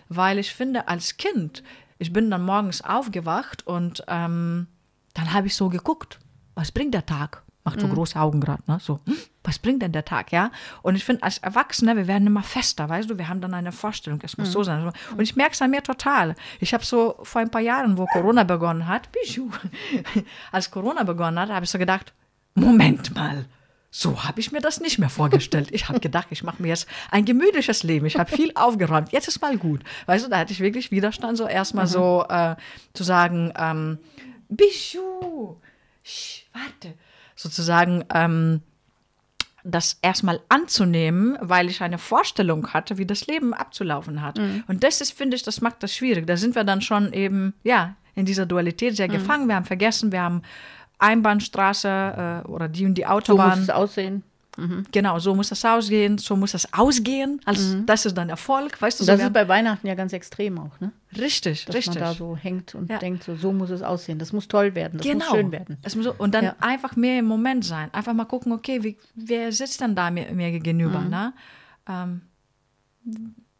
weil 0.09 0.39
ich 0.39 0.55
finde, 0.55 0.89
als 0.89 1.17
Kind, 1.17 1.63
ich 1.99 2.13
bin 2.13 2.31
dann 2.31 2.43
morgens 2.43 2.83
aufgewacht 2.83 3.67
und 3.67 4.05
ähm, 4.09 4.67
dann 5.15 5.33
habe 5.33 5.47
ich 5.47 5.57
so 5.57 5.69
geguckt, 5.69 6.19
was 6.55 6.71
bringt 6.73 6.95
der 6.95 7.07
Tag? 7.07 7.43
Macht 7.67 7.81
so 7.81 7.89
mhm. 7.89 7.95
große 7.95 8.19
Augen 8.19 8.41
gerade, 8.41 8.63
ne? 8.67 8.79
So, 8.81 9.01
hm, 9.07 9.17
was 9.43 9.59
bringt 9.59 9.83
denn 9.83 9.93
der 9.93 10.05
Tag, 10.05 10.33
ja? 10.33 10.51
Und 10.83 10.95
ich 10.95 11.05
finde, 11.05 11.25
als 11.25 11.39
Erwachsene, 11.39 11.97
wir 11.97 12.07
werden 12.07 12.27
immer 12.27 12.43
fester, 12.43 12.89
weißt 12.89 13.11
du, 13.11 13.19
wir 13.19 13.29
haben 13.29 13.41
dann 13.41 13.53
eine 13.53 13.73
Vorstellung, 13.73 14.21
es 14.23 14.39
muss 14.39 14.49
mhm. 14.49 14.53
so 14.53 14.63
sein. 14.63 14.93
Und 15.17 15.21
ich 15.21 15.37
merke 15.37 15.53
es 15.53 15.61
an 15.61 15.71
mir 15.71 15.83
total. 15.83 16.37
Ich 16.61 16.73
habe 16.73 16.85
so 16.85 17.17
vor 17.23 17.43
ein 17.43 17.51
paar 17.51 17.61
Jahren, 17.61 17.99
wo 17.99 18.07
Corona 18.07 18.45
begonnen 18.45 18.87
hat, 18.87 19.09
als 20.53 20.71
Corona 20.71 21.03
begonnen 21.03 21.39
hat, 21.39 21.51
habe 21.51 21.65
ich 21.65 21.71
so 21.71 21.79
gedacht, 21.79 22.15
Moment 22.55 23.15
mal, 23.15 23.45
so 23.91 24.25
habe 24.25 24.41
ich 24.41 24.53
mir 24.53 24.61
das 24.61 24.81
nicht 24.81 24.99
mehr 24.99 25.09
vorgestellt. 25.09 25.69
Ich 25.73 25.89
habe 25.89 26.01
gedacht, 26.01 26.29
ich 26.31 26.43
mache 26.43 26.63
mir 26.63 26.69
jetzt 26.69 26.87
ein 27.11 27.25
gemütliches 27.25 27.83
Leben. 27.83 28.07
Ich 28.07 28.19
habe 28.19 28.31
viel 28.31 28.53
aufgeräumt. 28.55 29.11
Jetzt 29.11 29.27
ist 29.27 29.41
mal 29.41 29.57
gut. 29.57 29.83
Weißt 30.07 30.25
du, 30.25 30.31
da 30.31 30.39
hatte 30.39 30.53
ich 30.53 30.61
wirklich 30.61 30.91
Widerstand, 30.91 31.37
so 31.37 31.49
erstmal 31.49 31.87
mhm. 31.87 31.91
so 31.91 32.25
äh, 32.29 32.57
zu 32.95 33.05
sagen, 33.05 33.53
ähm, 33.57 33.99
Bijou, 34.49 35.57
warte, 36.53 36.95
sozusagen 37.37 38.05
ähm, 38.13 38.63
das 39.63 39.99
erstmal 40.01 40.41
anzunehmen, 40.49 41.37
weil 41.41 41.69
ich 41.69 41.83
eine 41.83 41.99
Vorstellung 41.99 42.69
hatte, 42.73 42.99
wie 42.99 43.07
das 43.07 43.27
Leben 43.27 43.53
abzulaufen 43.53 44.23
hat. 44.23 44.39
Mhm. 44.39 44.65
Und 44.69 44.85
das 44.85 45.01
ist, 45.01 45.13
finde 45.13 45.37
ich, 45.37 45.43
das 45.43 45.61
macht 45.61 45.83
das 45.83 45.95
schwierig. 45.95 46.27
Da 46.27 46.37
sind 46.37 46.55
wir 46.55 46.65
dann 46.65 46.81
schon 46.81 47.13
eben, 47.13 47.55
ja, 47.63 47.97
in 48.15 48.25
dieser 48.25 48.47
Dualität 48.47 48.97
sehr 48.97 49.09
mhm. 49.09 49.13
gefangen. 49.13 49.49
Wir 49.49 49.57
haben 49.57 49.65
vergessen, 49.65 50.13
wir 50.13 50.23
haben 50.23 50.43
Einbahnstraße 50.99 52.43
äh, 52.45 52.49
oder 52.49 52.69
die 52.69 52.87
und 52.87 52.95
die 52.95 53.03
So 53.03 53.09
muss 53.09 53.17
Autobahn. 53.17 53.61
es 53.61 53.71
aussehen. 53.71 54.23
Genau, 54.93 55.19
so 55.19 55.35
muss 55.35 55.49
das 55.51 55.65
ausgehen, 55.65 56.19
so 56.19 56.37
muss 56.37 56.53
das 56.53 56.73
ausgehen. 56.73 57.41
Also 57.45 57.81
das 57.85 58.07
ist 58.07 58.17
dann 58.17 58.29
Erfolg, 58.31 58.81
weißt 58.81 59.01
du? 59.01 59.05
So 59.05 59.13
das 59.13 59.21
ist 59.23 59.33
bei 59.33 59.47
Weihnachten 59.49 59.87
ja 59.87 59.95
ganz 59.95 60.13
extrem 60.13 60.59
auch, 60.59 60.81
ne? 60.81 60.93
richtig, 61.19 61.65
Dass 61.67 61.75
richtig. 61.77 61.95
man 61.95 62.05
da 62.05 62.15
so 62.15 62.37
hängt 62.37 62.75
und 62.75 62.91
Ja. 62.91 62.99
denkt, 62.99 63.25
so, 63.25 63.37
so 63.37 63.53
muss 63.53 63.71
es 63.71 63.83
aussehen. 63.83 64.19
Das 64.19 64.33
muss 64.33 64.49
toll 64.49 64.75
werden, 64.75 64.99
das 64.99 65.07
genau. 65.07 65.25
muss 65.25 65.35
schön 65.35 65.53
werden. 65.53 65.79
Es 65.83 65.95
muss 65.97 66.07
und 66.07 66.35
dann 66.35 66.45
Ja. 66.45 66.57
einfach 66.61 66.97
mehr 66.97 67.19
im 67.19 67.27
Moment 67.27 67.65
sein. 67.65 67.93
Einfach 67.93 68.13
mal 68.15 68.25
gucken, 68.25 68.53
okay, 68.53 68.83
wie, 68.83 68.97
wer 69.15 69.53
sitzt 69.53 69.81
denn 69.81 69.95
da 69.95 70.11
mir, 70.11 70.31
mir 70.33 70.51
gegenüber? 70.53 71.01
Mhm. 71.01 71.11
Ne? 71.11 71.33
Ähm, 71.89 72.21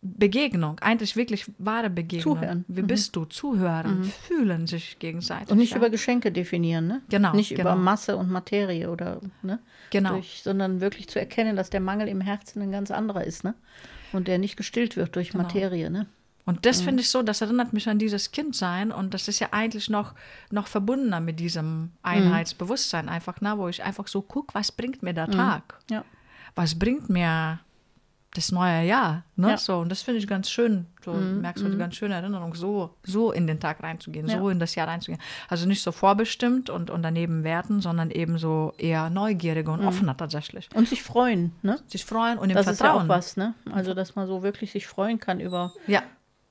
Begegnung, 0.07 0.79
eigentlich 0.81 1.17
wirklich 1.17 1.51
wahre 1.59 1.91
Begegnung. 1.91 2.37
Zuhören. 2.37 2.65
Wie 2.69 2.83
bist 2.83 3.17
du? 3.17 3.25
Zuhören, 3.25 4.05
fühlen 4.05 4.67
sich 4.67 4.99
gegenseitig. 4.99 5.51
Und 5.51 5.59
nicht 5.59 5.73
ja. 5.73 5.79
über 5.79 5.91
Geschenke 5.91 6.33
definieren, 6.33 6.87
ne? 6.87 7.03
Genau, 7.09 7.35
Nicht 7.35 7.53
über 7.53 7.63
genau. 7.71 7.77
Masse 7.77 8.17
und 8.17 8.31
Materie 8.31 8.91
oder, 8.91 9.21
ne? 9.43 9.59
Genau. 9.91 10.13
Durch, 10.13 10.41
sondern 10.43 10.81
wirklich 10.81 11.09
zu 11.09 11.19
erkennen, 11.19 11.57
dass 11.57 11.71
der 11.71 11.81
Mangel 11.81 12.09
im 12.09 12.21
Herzen 12.21 12.63
ein 12.63 12.73
ganz 12.73 12.91
anderer 12.91 13.25
ist, 13.25 13.45
ne? 13.45 13.55
Und 14.13 14.29
der 14.29 14.39
nicht 14.39 14.57
gestillt 14.57 14.97
wird 14.97 15.17
durch 15.17 15.31
Genau. 15.31 15.45
Materie, 15.45 15.91
ne? 15.91 16.07
Und 16.47 16.65
das 16.65 16.81
finde 16.81 17.03
ich 17.03 17.11
so, 17.11 17.25
das 17.25 17.41
erinnert 17.41 17.73
mich 17.73 17.89
an 17.89 17.99
dieses 17.99 18.31
Kindsein 18.31 18.93
und 18.93 19.13
das 19.13 19.27
ist 19.27 19.41
ja 19.41 19.49
eigentlich 19.51 19.91
noch, 19.91 20.15
noch 20.53 20.69
verbundener 20.69 21.19
mit 21.19 21.41
diesem 21.41 21.91
Einheitsbewusstsein 22.03 23.09
einfach, 23.09 23.41
ne, 23.41 23.59
wo 23.59 23.67
ich 23.67 23.83
einfach 23.83 24.07
so 24.07 24.23
gucke, 24.23 24.55
was 24.55 24.71
bringt 24.71 25.03
mir 25.03 25.13
der 25.13 25.29
Tag? 25.29 25.81
Ja. 25.91 26.05
Was 26.55 26.79
bringt 26.79 27.11
mir 27.11 27.59
das 28.35 28.53
neue 28.53 28.85
Jahr? 28.87 29.25
Ne? 29.37 29.51
Ja. 29.51 29.57
So, 29.57 29.79
und 29.79 29.89
das 29.89 30.03
finde 30.03 30.19
ich 30.19 30.27
ganz 30.27 30.51
schön. 30.51 30.87
So 31.05 31.13
merkst 31.13 31.65
du 31.65 31.69
die 31.71 31.79
ganz 31.79 31.95
schöne 31.95 32.15
Erinnerung, 32.17 32.55
so, 32.55 32.95
so 33.03 33.33
in 33.33 33.47
den 33.47 33.61
Tag 33.61 33.83
reinzugehen, 33.83 34.27
so 34.29 34.37
Ja. 34.37 34.51
in 34.51 34.59
das 34.59 34.75
Jahr 34.75 34.89
reinzugehen. 34.89 35.21
Also 35.49 35.67
nicht 35.67 35.83
so 35.83 35.91
vorbestimmt 35.93 36.69
und, 36.69 36.91
und 36.91 37.03
daneben 37.03 37.45
werten, 37.45 37.81
sondern 37.81 38.11
eben 38.11 38.37
so 38.39 38.75
eher 38.77 39.09
neugieriger 39.09 39.73
und 39.73 39.85
offener 39.87 40.17
tatsächlich. 40.17 40.69
Und 40.75 40.89
sich 40.89 41.03
freuen, 41.03 41.53
ne? 41.63 41.79
Sich 41.87 42.05
freuen 42.05 42.39
und 42.39 42.51
im 42.51 42.57
Das 42.57 42.67
ist 42.67 42.81
ja 42.81 42.87
Vertrauen. 42.87 43.05
auch 43.05 43.09
was, 43.09 43.37
ne? 43.39 43.55
Also, 43.73 43.95
dass 43.95 44.17
man 44.17 44.27
so 44.27 44.43
wirklich 44.43 44.73
sich 44.73 44.87
freuen 44.87 45.19
kann 45.19 45.41
über 45.41 45.73
Ja, 45.87 46.03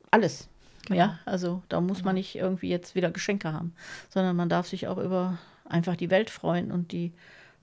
alles. 0.09 0.47
Genau. 0.87 0.99
Ja, 0.99 1.19
also 1.25 1.61
da 1.69 1.81
muss 1.81 2.03
man 2.03 2.15
nicht 2.15 2.35
irgendwie 2.35 2.69
jetzt 2.69 2.95
wieder 2.95 3.11
Geschenke 3.11 3.51
haben, 3.53 3.73
sondern 4.09 4.35
man 4.35 4.49
darf 4.49 4.67
sich 4.67 4.87
auch 4.87 4.97
über 4.99 5.37
einfach 5.67 5.95
die 5.95 6.11
Welt 6.11 6.29
freuen 6.29 6.71
und 6.71 6.91
die, 6.91 7.11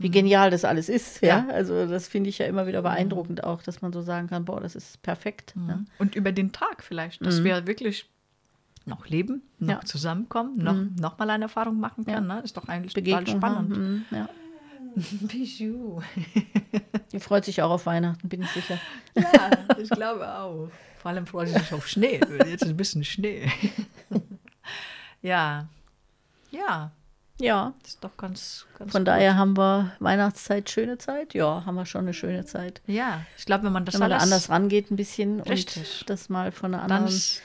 wie 0.02 0.10
genial 0.10 0.50
das 0.50 0.64
alles 0.64 0.88
ist. 0.88 1.22
Ja, 1.22 1.42
Mhm. 1.42 1.48
Ja. 1.48 1.54
also 1.54 1.86
das 1.86 2.08
finde 2.08 2.30
ich 2.30 2.38
ja 2.38 2.46
immer 2.46 2.66
wieder 2.66 2.82
beeindruckend 2.82 3.44
auch, 3.44 3.62
dass 3.62 3.82
man 3.82 3.92
so 3.92 4.02
sagen 4.02 4.28
kann, 4.28 4.44
boah, 4.44 4.60
das 4.60 4.74
ist 4.74 5.00
perfekt. 5.02 5.54
Ja. 5.68 5.80
Und 5.98 6.14
über 6.14 6.32
den 6.32 6.52
Tag 6.52 6.82
vielleicht, 6.82 7.24
dass 7.24 7.42
wir 7.44 7.66
wirklich 7.66 8.06
noch 8.84 9.06
leben, 9.06 9.42
noch 9.58 9.66
Mhm. 9.66 9.70
Ja. 9.70 9.76
Mhm. 9.76 9.86
zusammenkommen, 9.86 10.56
noch, 10.58 10.76
noch 11.00 11.18
mal 11.18 11.30
eine 11.30 11.44
Erfahrung 11.44 11.78
machen 11.78 12.04
können. 12.04 12.26
Ne? 12.26 12.40
Ist 12.44 12.56
doch 12.56 12.66
eigentlich 12.68 12.94
total 12.94 13.20
Begegnung 13.22 13.40
spannend. 13.40 13.72
haben. 13.76 14.04
mhm, 14.10 14.16
Ja. 14.16 14.28
Bijou. 15.22 16.02
Die 17.12 17.18
freut 17.20 17.44
sich 17.46 17.62
auch 17.62 17.70
auf 17.70 17.86
Weihnachten, 17.86 18.28
bin 18.28 18.42
ich 18.42 18.50
sicher. 18.50 18.78
Ja, 19.16 19.50
ich 19.78 19.88
glaube 19.88 20.28
auch. 20.28 20.68
Vor 20.98 21.10
allem 21.10 21.26
freut 21.26 21.48
sie 21.48 21.54
sich 21.58 21.72
auf 21.72 21.86
Schnee. 21.88 22.20
Jetzt 22.46 22.62
ist 22.64 22.68
ein 22.70 22.76
bisschen 22.76 23.04
Schnee. 23.04 23.50
ja. 25.22 25.66
Ja, 26.50 26.92
Ja, 27.42 27.72
das 27.82 27.94
ist 27.94 28.04
doch 28.04 28.16
ganz, 28.16 28.66
ganz 28.78 28.92
von 28.92 29.00
gut. 29.00 29.08
daher 29.08 29.36
haben 29.36 29.56
wir 29.56 29.90
Weihnachtszeit, 29.98 30.70
schöne 30.70 30.96
Zeit. 30.98 31.34
Ja, 31.34 31.64
haben 31.66 31.74
wir 31.74 31.86
schon 31.86 32.02
eine 32.02 32.14
schöne 32.14 32.44
Zeit. 32.44 32.80
Ja, 32.86 33.22
ich 33.36 33.44
glaube, 33.46 33.64
wenn 33.64 33.72
man 33.72 33.84
das 33.84 33.94
Wenn 33.94 34.00
man 34.00 34.10
da 34.10 34.18
anders 34.18 34.48
rangeht 34.48 34.90
ein 34.92 34.96
bisschen 34.96 35.40
Richtig. 35.40 36.02
und 36.02 36.10
das 36.10 36.28
mal 36.28 36.52
von 36.52 36.72
einer 36.72 36.82
dann 36.86 36.92
anderen 36.98 37.14
ist, 37.14 37.42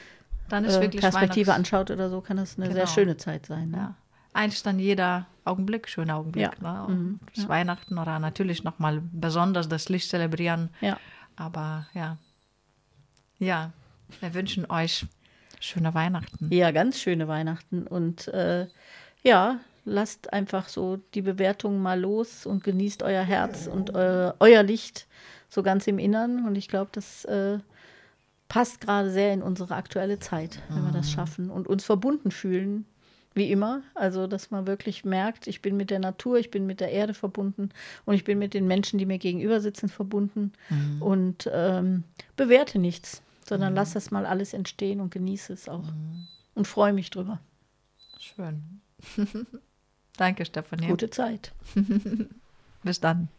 dann 0.49 0.65
ist 0.65 0.75
äh, 0.75 0.87
Perspektive 0.89 1.53
anschaut 1.53 1.89
oder 1.89 2.09
so, 2.09 2.21
kann 2.21 2.37
das 2.37 2.57
eine 2.57 2.67
sehr 2.67 2.75
Genau. 2.83 2.93
schöne 2.93 3.17
Zeit 3.17 3.47
sein. 3.47 3.71
Ne? 3.71 3.77
Ja. 3.77 3.95
Eigentlich 4.33 4.61
dann 4.61 4.77
jeder 4.77 5.25
Augenblick, 5.45 5.89
schöner 5.89 6.17
Augenblick. 6.17 6.51
Ja. 6.61 6.85
Ne? 6.87 6.93
Mhm. 6.93 7.19
Das 7.35 7.49
Weihnachten 7.49 7.97
oder 7.97 8.19
natürlich 8.19 8.63
nochmal 8.63 9.01
besonders 9.11 9.67
das 9.67 9.89
Licht 9.89 10.09
zelebrieren. 10.09 10.69
Ja. 10.79 10.99
Aber 11.35 11.87
ja. 11.95 12.17
Ja, 13.39 13.71
wir 14.19 14.33
wünschen 14.35 14.69
euch 14.69 15.05
schöne 15.59 15.93
Weihnachten. 15.95 16.49
Ja, 16.53 16.69
ganz 16.71 16.99
schöne 16.99 17.27
Weihnachten. 17.27 17.87
Und 17.87 18.27
äh, 18.29 18.67
ja, 19.23 19.59
lasst 19.87 20.33
einfach 20.33 20.67
so 20.67 20.97
die 21.13 21.21
Bewertungen 21.21 21.81
mal 21.81 21.99
los 21.99 22.45
und 22.45 22.63
genießt 22.63 23.03
euer 23.03 23.23
Herz 23.23 23.67
und 23.67 23.95
euer, 23.95 24.35
euer 24.39 24.61
Licht 24.61 25.07
so 25.49 25.63
ganz 25.63 25.87
im 25.87 25.97
Innern. 25.97 26.45
Und 26.45 26.55
ich 26.55 26.67
glaube, 26.67 26.89
das 26.91 27.23
äh, 27.25 27.59
passt 28.49 28.81
gerade 28.81 29.09
sehr 29.09 29.33
in 29.33 29.41
unsere 29.41 29.75
aktuelle 29.75 30.19
Zeit, 30.19 30.59
wenn 30.69 30.83
wir 30.83 30.91
das 30.91 31.09
schaffen 31.09 31.49
und 31.49 31.67
uns 31.67 31.85
verbunden 31.85 32.31
fühlen. 32.31 32.85
Wie 33.33 33.51
immer, 33.51 33.83
also 33.93 34.25
dass 34.25 34.49
man 34.49 34.65
wirklich 34.65 35.05
merkt, 35.05 35.45
ich 35.45 35.61
bin 35.61 35.77
mit 35.77 35.91
der 35.91 35.99
Natur, 35.99 36.39
ich 36.39 36.49
bin 36.49 36.65
mit 36.65 36.79
der 36.79 36.91
Erde 36.91 37.13
verbunden 37.13 37.69
und 38.05 38.15
ich 38.15 38.23
bin 38.23 38.39
mit 38.39 38.55
den 38.55 38.65
Menschen, 38.65 38.97
die 38.97 39.05
mir 39.05 39.19
gegenüber 39.19 39.61
sitzen, 39.61 39.89
verbunden 39.89 40.53
und 40.99 41.47
ähm, 41.53 42.03
bewerte 42.35 42.79
nichts, 42.79 43.21
sondern 43.47 43.75
lass 43.75 43.93
das 43.93 44.09
mal 44.09 44.25
alles 44.25 44.53
entstehen 44.53 44.99
und 44.99 45.11
genieße 45.11 45.53
es 45.53 45.69
auch 45.69 45.83
und 46.55 46.67
freue 46.67 46.93
mich 46.93 47.11
drüber. 47.11 47.39
Schön. 48.19 48.81
Danke, 50.17 50.45
Stefanie. 50.45 50.87
Gute 50.87 51.09
Zeit. 51.09 51.53
Bis 52.83 52.99
dann. 52.99 53.29